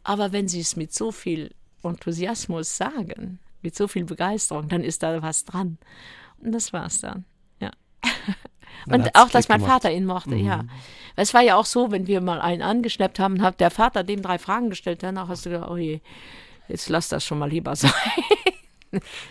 [0.03, 5.03] Aber wenn sie es mit so viel Enthusiasmus sagen, mit so viel Begeisterung, dann ist
[5.03, 5.77] da was dran.
[6.39, 7.25] Und das war's dann.
[7.59, 7.71] Ja.
[8.85, 9.83] Dann und auch, dass mein gemacht.
[9.83, 10.45] Vater ihn mochte, mhm.
[10.45, 10.65] ja.
[11.15, 14.21] Es war ja auch so, wenn wir mal einen angeschleppt haben, hat der Vater dem
[14.21, 16.01] drei Fragen gestellt, danach hast du gedacht, oh je,
[16.67, 17.91] jetzt lass das schon mal lieber sein.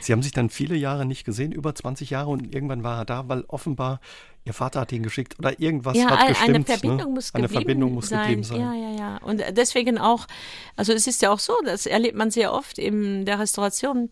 [0.00, 3.04] Sie haben sich dann viele Jahre nicht gesehen, über 20 Jahre, und irgendwann war er
[3.04, 4.00] da, weil offenbar
[4.44, 6.56] Ihr Vater hat ihn geschickt oder irgendwas ja, hat gestimmt.
[6.56, 7.14] Eine Verbindung ne?
[7.14, 8.22] muss eine Verbindung muss sein.
[8.22, 8.60] gegeben sein.
[8.60, 9.16] Ja, ja, ja.
[9.18, 10.26] Und deswegen auch,
[10.74, 14.10] also es ist ja auch so, das erlebt man sehr oft in der Restauration.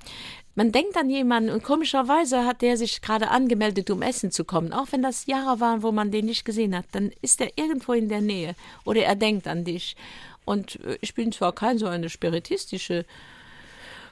[0.55, 4.73] Man denkt an jemanden und komischerweise hat der sich gerade angemeldet, um essen zu kommen.
[4.73, 7.93] Auch wenn das Jahre waren, wo man den nicht gesehen hat, dann ist er irgendwo
[7.93, 9.97] in der Nähe oder er denkt an dich.
[10.45, 13.05] Und äh, ich bin zwar kein so eine spiritistische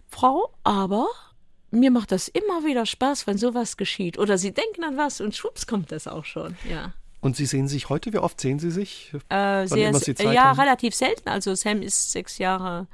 [0.09, 1.07] Frau, aber
[1.71, 4.19] mir macht das immer wieder Spaß, wenn sowas geschieht.
[4.19, 6.93] Oder sie denken an was und schwupps kommt das auch schon, ja.
[7.21, 9.13] Und Sie sehen sich heute, wie oft sehen Sie sich?
[9.29, 9.91] Äh, sehr,
[10.33, 10.61] ja, haben?
[10.61, 11.29] relativ selten.
[11.29, 12.87] Also Sam ist sechs Jahre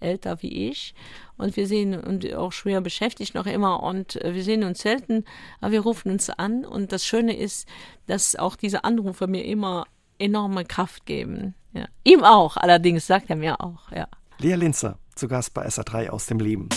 [0.00, 0.94] älter wie ich
[1.36, 5.24] und wir sehen und auch schwer beschäftigt noch immer und äh, wir sehen uns selten,
[5.60, 7.68] aber wir rufen uns an und das Schöne ist,
[8.06, 9.86] dass auch diese Anrufe mir immer
[10.18, 11.54] enorme Kraft geben.
[11.72, 11.86] Ja.
[12.04, 14.08] Ihm auch, allerdings sagt er mir auch, ja.
[14.38, 16.68] Lea Linzer, zu Gast bei SA3 aus dem Leben.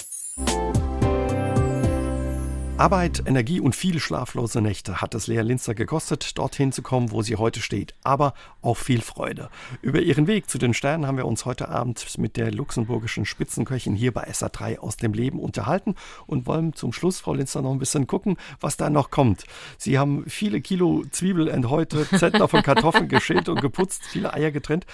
[2.81, 7.21] Arbeit, Energie und viele schlaflose Nächte hat es Lea Linzer gekostet, dorthin zu kommen, wo
[7.21, 7.93] sie heute steht.
[8.01, 8.33] Aber
[8.63, 9.51] auch viel Freude.
[9.83, 13.93] Über ihren Weg zu den Sternen haben wir uns heute Abend mit der luxemburgischen Spitzenköchin
[13.93, 15.93] hier bei SA3 aus dem Leben unterhalten
[16.25, 19.43] und wollen zum Schluss, Frau Linzer, noch ein bisschen gucken, was da noch kommt.
[19.77, 24.87] Sie haben viele Kilo Zwiebel enthäutet, Zentner von Kartoffeln geschält und geputzt, viele Eier getrennt.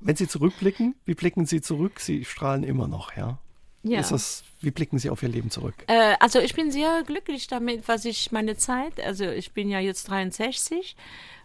[0.00, 2.00] Wenn Sie zurückblicken, wie blicken Sie zurück?
[2.00, 3.36] Sie strahlen immer noch, ja?
[3.84, 4.00] Ja.
[4.00, 5.74] Ist das, wie blicken Sie auf Ihr Leben zurück?
[5.86, 9.78] Äh, also ich bin sehr glücklich damit, was ich meine Zeit, also ich bin ja
[9.78, 10.96] jetzt 63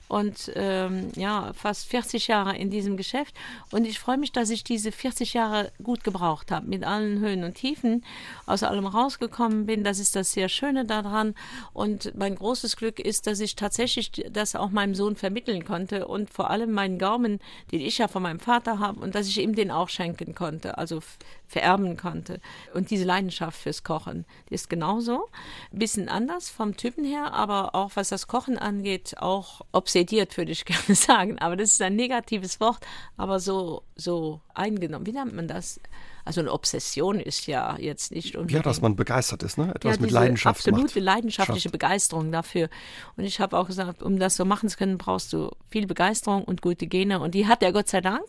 [0.09, 3.35] und ähm, ja, fast 40 Jahre in diesem Geschäft.
[3.71, 7.43] Und ich freue mich, dass ich diese 40 Jahre gut gebraucht habe, mit allen Höhen
[7.43, 8.03] und Tiefen,
[8.47, 9.83] aus allem rausgekommen bin.
[9.83, 11.35] Das ist das sehr Schöne daran.
[11.73, 16.31] Und mein großes Glück ist, dass ich tatsächlich das auch meinem Sohn vermitteln konnte und
[16.31, 17.39] vor allem meinen Gaumen,
[17.71, 20.79] den ich ja von meinem Vater habe, und dass ich ihm den auch schenken konnte,
[20.79, 21.01] also
[21.49, 22.39] vererben konnte.
[22.73, 25.27] Und diese Leidenschaft fürs Kochen, die ist genauso.
[25.71, 30.63] Bisschen anders vom Typen her, aber auch was das Kochen angeht, auch obsediert, würde ich
[30.65, 31.39] gerne sagen.
[31.39, 32.85] Aber das ist ein negatives Wort,
[33.17, 35.07] aber so, so eingenommen.
[35.07, 35.81] Wie nennt man das?
[36.25, 38.59] Also eine Obsession ist ja jetzt nicht unbedingt.
[38.59, 39.73] Ja, dass man begeistert ist, ne?
[39.73, 41.05] Etwas ja, mit Leidenschaft absolute macht.
[41.05, 41.73] leidenschaftliche Schafft.
[41.73, 42.69] Begeisterung dafür.
[43.17, 46.43] Und ich habe auch gesagt, um das so machen zu können, brauchst du viel Begeisterung
[46.43, 47.19] und gute Gene.
[47.19, 48.25] Und die hat er Gott sei Dank.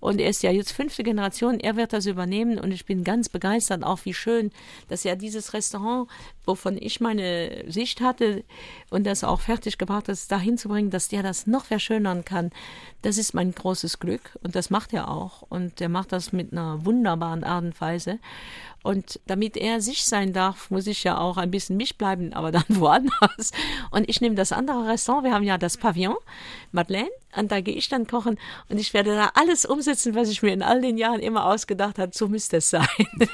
[0.00, 1.60] Und er ist ja jetzt fünfte Generation.
[1.60, 2.58] Er wird das übernehmen.
[2.58, 4.50] Und ich bin ganz begeistert, auch wie schön,
[4.88, 6.08] dass er dieses Restaurant,
[6.44, 8.44] wovon ich meine Sicht hatte
[8.90, 12.50] und das auch fertig gebracht ist, dahin zu bringen, dass der das noch verschönern kann.
[13.02, 14.38] Das ist mein großes Glück.
[14.42, 15.42] Und das macht er auch.
[15.42, 18.18] Und er macht das mit einer wunderbaren wunderbaren Art und Weise.
[18.82, 22.52] Und damit er sich sein darf, muss ich ja auch ein bisschen mich bleiben, aber
[22.52, 23.50] dann woanders.
[23.90, 25.24] Und ich nehme das andere Restaurant.
[25.24, 26.16] Wir haben ja das Pavillon,
[26.72, 28.38] Madeleine, und da gehe ich dann kochen
[28.68, 31.98] und ich werde da alles umsetzen, was ich mir in all den Jahren immer ausgedacht
[31.98, 32.12] habe.
[32.14, 32.86] So müsste es sein.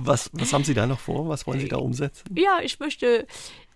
[0.00, 1.28] Was, was haben Sie da noch vor?
[1.28, 2.24] Was wollen Sie da umsetzen?
[2.34, 3.26] Ja, ich möchte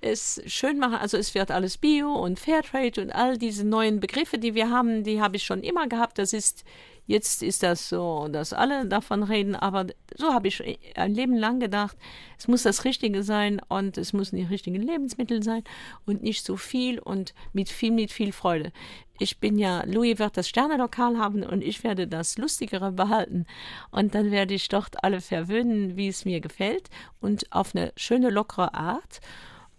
[0.00, 0.94] es schön machen.
[0.94, 5.04] Also es wird alles Bio und Fairtrade und all diese neuen Begriffe, die wir haben,
[5.04, 6.18] die habe ich schon immer gehabt.
[6.18, 6.64] Das ist
[7.06, 11.60] Jetzt ist das so, dass alle davon reden, aber so habe ich ein Leben lang
[11.60, 11.96] gedacht,
[12.36, 15.62] es muss das Richtige sein und es müssen die richtigen Lebensmittel sein
[16.04, 18.72] und nicht so viel und mit viel, mit viel Freude.
[19.18, 23.46] Ich bin ja, Louis wird das Sternelokal haben und ich werde das Lustigere behalten.
[23.90, 28.30] Und dann werde ich dort alle verwöhnen, wie es mir gefällt und auf eine schöne,
[28.30, 29.20] lockere Art.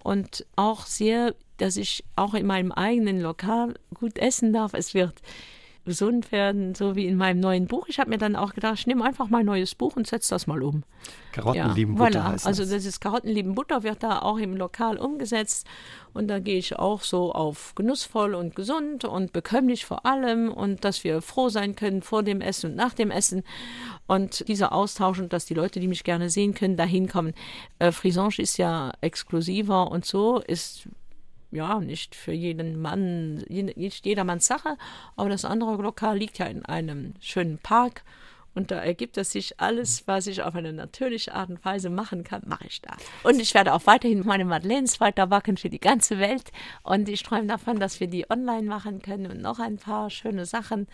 [0.01, 4.73] Und auch sehr, dass ich auch in meinem eigenen Lokal gut essen darf.
[4.73, 5.21] Es wird
[5.87, 7.87] gesund werden, so wie in meinem neuen Buch.
[7.87, 10.45] Ich habe mir dann auch gedacht, ich nehme einfach mein neues Buch und setze das
[10.45, 10.83] mal um.
[11.31, 12.25] Karottenlieben ja, Butter.
[12.27, 12.45] Voilà.
[12.45, 15.65] Also das ist Karottenlieben Butter wird da auch im Lokal umgesetzt
[16.13, 20.83] und da gehe ich auch so auf genussvoll und gesund und bekömmlich vor allem und
[20.83, 23.43] dass wir froh sein können vor dem Essen und nach dem Essen
[24.07, 27.33] und dieser Austausch und dass die Leute, die mich gerne sehen können, da hinkommen.
[27.79, 30.89] Äh, Frisange ist ja exklusiver und so ist
[31.51, 34.77] ja, nicht für jeden Mann, nicht jedermanns Sache,
[35.15, 38.03] aber das andere Lokal liegt ja in einem schönen Park
[38.57, 42.23] und da ergibt es sich alles, was ich auf eine natürliche Art und Weise machen
[42.23, 42.97] kann, mache ich da.
[43.21, 46.51] Und ich werde auch weiterhin meine Madeleines weiter backen für die ganze Welt.
[46.81, 50.47] Und ich träume davon, dass wir die online machen können und noch ein paar schöne
[50.47, 50.87] Sachen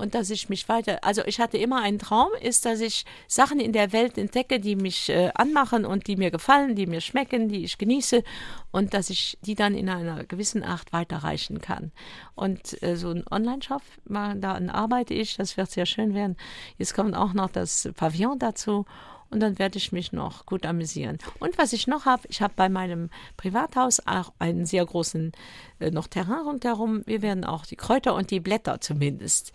[0.00, 3.60] und dass ich mich weiter, also ich hatte immer einen Traum, ist, dass ich Sachen
[3.60, 7.48] in der Welt entdecke, die mich äh, anmachen und die mir gefallen, die mir schmecken,
[7.48, 8.24] die ich genieße
[8.72, 11.92] und dass ich die dann in einer gewissen Art weiterreichen kann.
[12.34, 16.36] Und äh, so ein Online-Shop, da arbeite ich, das wird sehr schön werden.
[16.78, 18.86] Jetzt kommt auch noch das Pavillon dazu
[19.30, 21.18] und dann werde ich mich noch gut amüsieren.
[21.38, 25.32] Und was ich noch habe, ich habe bei meinem Privathaus auch einen sehr großen
[25.78, 27.02] äh, noch Terrain rundherum.
[27.06, 29.52] Wir werden auch die Kräuter und die Blätter zumindest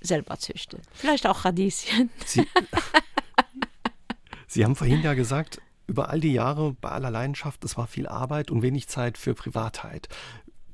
[0.00, 0.80] selber züchten.
[0.92, 2.10] Vielleicht auch Radieschen.
[2.26, 2.46] Sie,
[4.46, 8.06] Sie haben vorhin ja gesagt, über all die Jahre bei aller Leidenschaft, es war viel
[8.06, 10.08] Arbeit und wenig Zeit für Privatheit.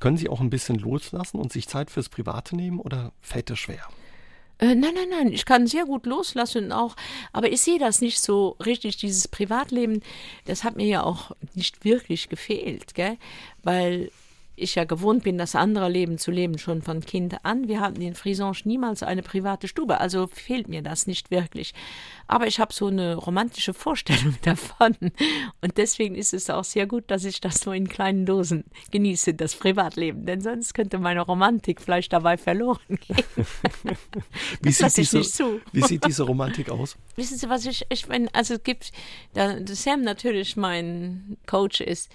[0.01, 3.59] Können Sie auch ein bisschen loslassen und sich Zeit fürs Private nehmen oder fällt das
[3.59, 3.87] schwer?
[4.59, 6.95] Äh, nein, nein, nein, ich kann sehr gut loslassen auch,
[7.33, 10.03] aber ich sehe das nicht so richtig, dieses Privatleben,
[10.45, 13.17] das hat mir ja auch nicht wirklich gefehlt, gell?
[13.63, 14.13] weil
[14.63, 17.69] ich ja gewohnt bin, das andere Leben zu leben, schon von Kind an.
[17.69, 21.75] Wir hatten in Frisange niemals eine private Stube, also fehlt mir das nicht wirklich.
[22.29, 24.97] Aber ich habe so eine romantische Vorstellung davon.
[25.61, 29.35] Und deswegen ist es auch sehr gut, dass ich das so in kleinen Dosen genieße,
[29.35, 30.25] das Privatleben.
[30.25, 33.25] Denn sonst könnte meine Romantik vielleicht dabei verloren gehen.
[34.63, 36.97] wie, sieht diese, wie sieht diese Romantik aus?
[37.17, 38.93] Wissen Sie, was ich, ich meine, also es gibt,
[39.35, 42.11] da Sam natürlich mein Coach ist,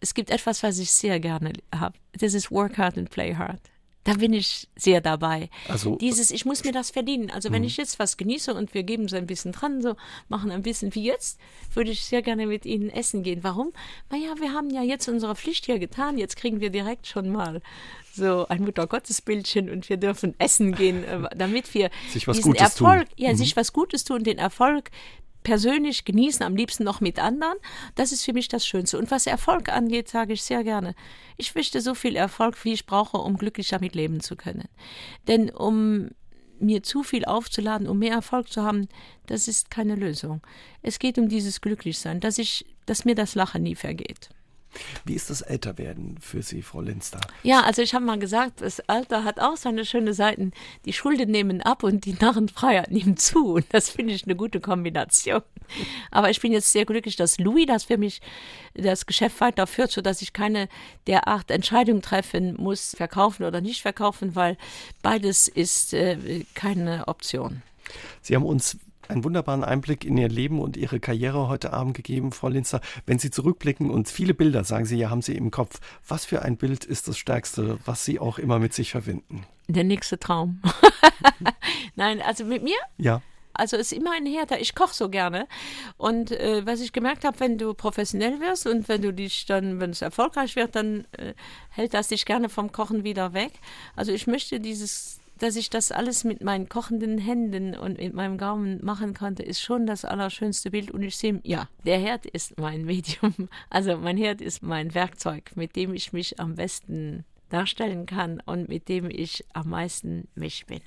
[0.00, 1.96] es gibt etwas, was ich sehr gerne habe.
[2.12, 3.60] Das ist Work hard and play hard.
[4.04, 5.48] Da bin ich sehr dabei.
[5.66, 7.30] Also dieses, ich muss mir das verdienen.
[7.30, 7.68] Also wenn mhm.
[7.68, 9.96] ich jetzt was genieße und wir geben so ein bisschen dran, so
[10.28, 11.40] machen ein bisschen wie jetzt,
[11.72, 13.42] würde ich sehr gerne mit Ihnen essen gehen.
[13.42, 13.72] Warum?
[14.10, 16.18] Naja, wir haben ja jetzt unsere Pflicht hier getan.
[16.18, 17.62] Jetzt kriegen wir direkt schon mal
[18.12, 22.62] so ein Muttergottesbildchen und wir dürfen essen gehen, äh, damit wir sich was diesen Gutes
[22.62, 23.14] Erfolg, tun.
[23.16, 23.36] ja, mhm.
[23.36, 24.90] sich was Gutes tun, den Erfolg
[25.44, 27.56] persönlich genießen, am liebsten noch mit anderen.
[27.94, 28.98] Das ist für mich das Schönste.
[28.98, 30.96] Und was Erfolg angeht, sage ich sehr gerne,
[31.36, 34.68] ich möchte so viel Erfolg, wie ich brauche, um glücklich damit leben zu können.
[35.28, 36.10] Denn um
[36.58, 38.88] mir zu viel aufzuladen, um mehr Erfolg zu haben,
[39.26, 40.40] das ist keine Lösung.
[40.82, 44.30] Es geht um dieses Glücklichsein, dass ich, dass mir das Lachen nie vergeht.
[45.04, 47.20] Wie ist das Älterwerden für Sie, Frau Linster?
[47.42, 50.52] Ja, also ich habe mal gesagt, das Alter hat auch seine schöne Seiten.
[50.84, 53.54] Die Schulden nehmen ab und die Narrenfreiheit nimmt zu.
[53.54, 55.42] Und das finde ich eine gute Kombination.
[56.10, 58.20] Aber ich bin jetzt sehr glücklich, dass Louis das für mich
[58.74, 60.68] das Geschäft weiterführt, sodass ich keine
[61.06, 64.56] derart Entscheidung treffen muss, verkaufen oder nicht verkaufen, weil
[65.02, 67.62] beides ist äh, keine Option.
[68.22, 68.78] Sie haben uns
[69.08, 72.80] einen wunderbaren Einblick in Ihr Leben und Ihre Karriere heute Abend gegeben, Frau Linzer.
[73.06, 75.80] Wenn Sie zurückblicken und viele Bilder, sagen Sie ja, haben Sie im Kopf.
[76.06, 79.46] Was für ein Bild ist das Stärkste, was Sie auch immer mit sich verbinden?
[79.68, 80.60] Der nächste Traum.
[81.96, 82.76] Nein, also mit mir?
[82.98, 83.22] Ja.
[83.54, 84.60] Also es ist immer ein Härter.
[84.60, 85.46] Ich koche so gerne.
[85.96, 89.80] Und äh, was ich gemerkt habe, wenn du professionell wirst und wenn du dich dann,
[89.80, 91.34] wenn es erfolgreich wird, dann äh,
[91.70, 93.52] hält das dich gerne vom Kochen wieder weg.
[93.94, 98.38] Also ich möchte dieses dass ich das alles mit meinen kochenden Händen und mit meinem
[98.38, 100.90] Gaumen machen konnte, ist schon das allerschönste Bild.
[100.90, 103.34] Und ich sehe, ja, der Herd ist mein Medium.
[103.70, 108.68] Also mein Herd ist mein Werkzeug, mit dem ich mich am besten darstellen kann und
[108.68, 110.80] mit dem ich am meisten mich bin.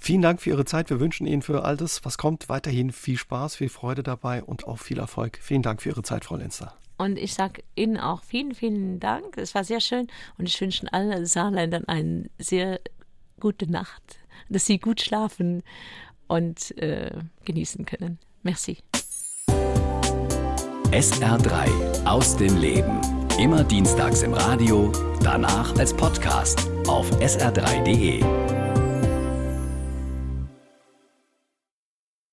[0.00, 0.90] Vielen Dank für Ihre Zeit.
[0.90, 4.66] Wir wünschen Ihnen für all das, was kommt, weiterhin viel Spaß, viel Freude dabei und
[4.66, 5.38] auch viel Erfolg.
[5.42, 6.74] Vielen Dank für Ihre Zeit, Frau Lenzer.
[6.98, 9.36] Und ich sage Ihnen auch vielen, vielen Dank.
[9.36, 10.06] Es war sehr schön
[10.38, 12.80] und ich wünsche allen Saarländern einen sehr
[13.38, 15.62] gute Nacht, dass Sie gut schlafen
[16.26, 17.10] und äh,
[17.44, 18.18] genießen können.
[18.42, 18.78] Merci.
[20.90, 23.00] SR3 aus dem Leben.
[23.38, 24.90] Immer dienstags im Radio,
[25.22, 28.57] danach als Podcast auf sr3.de.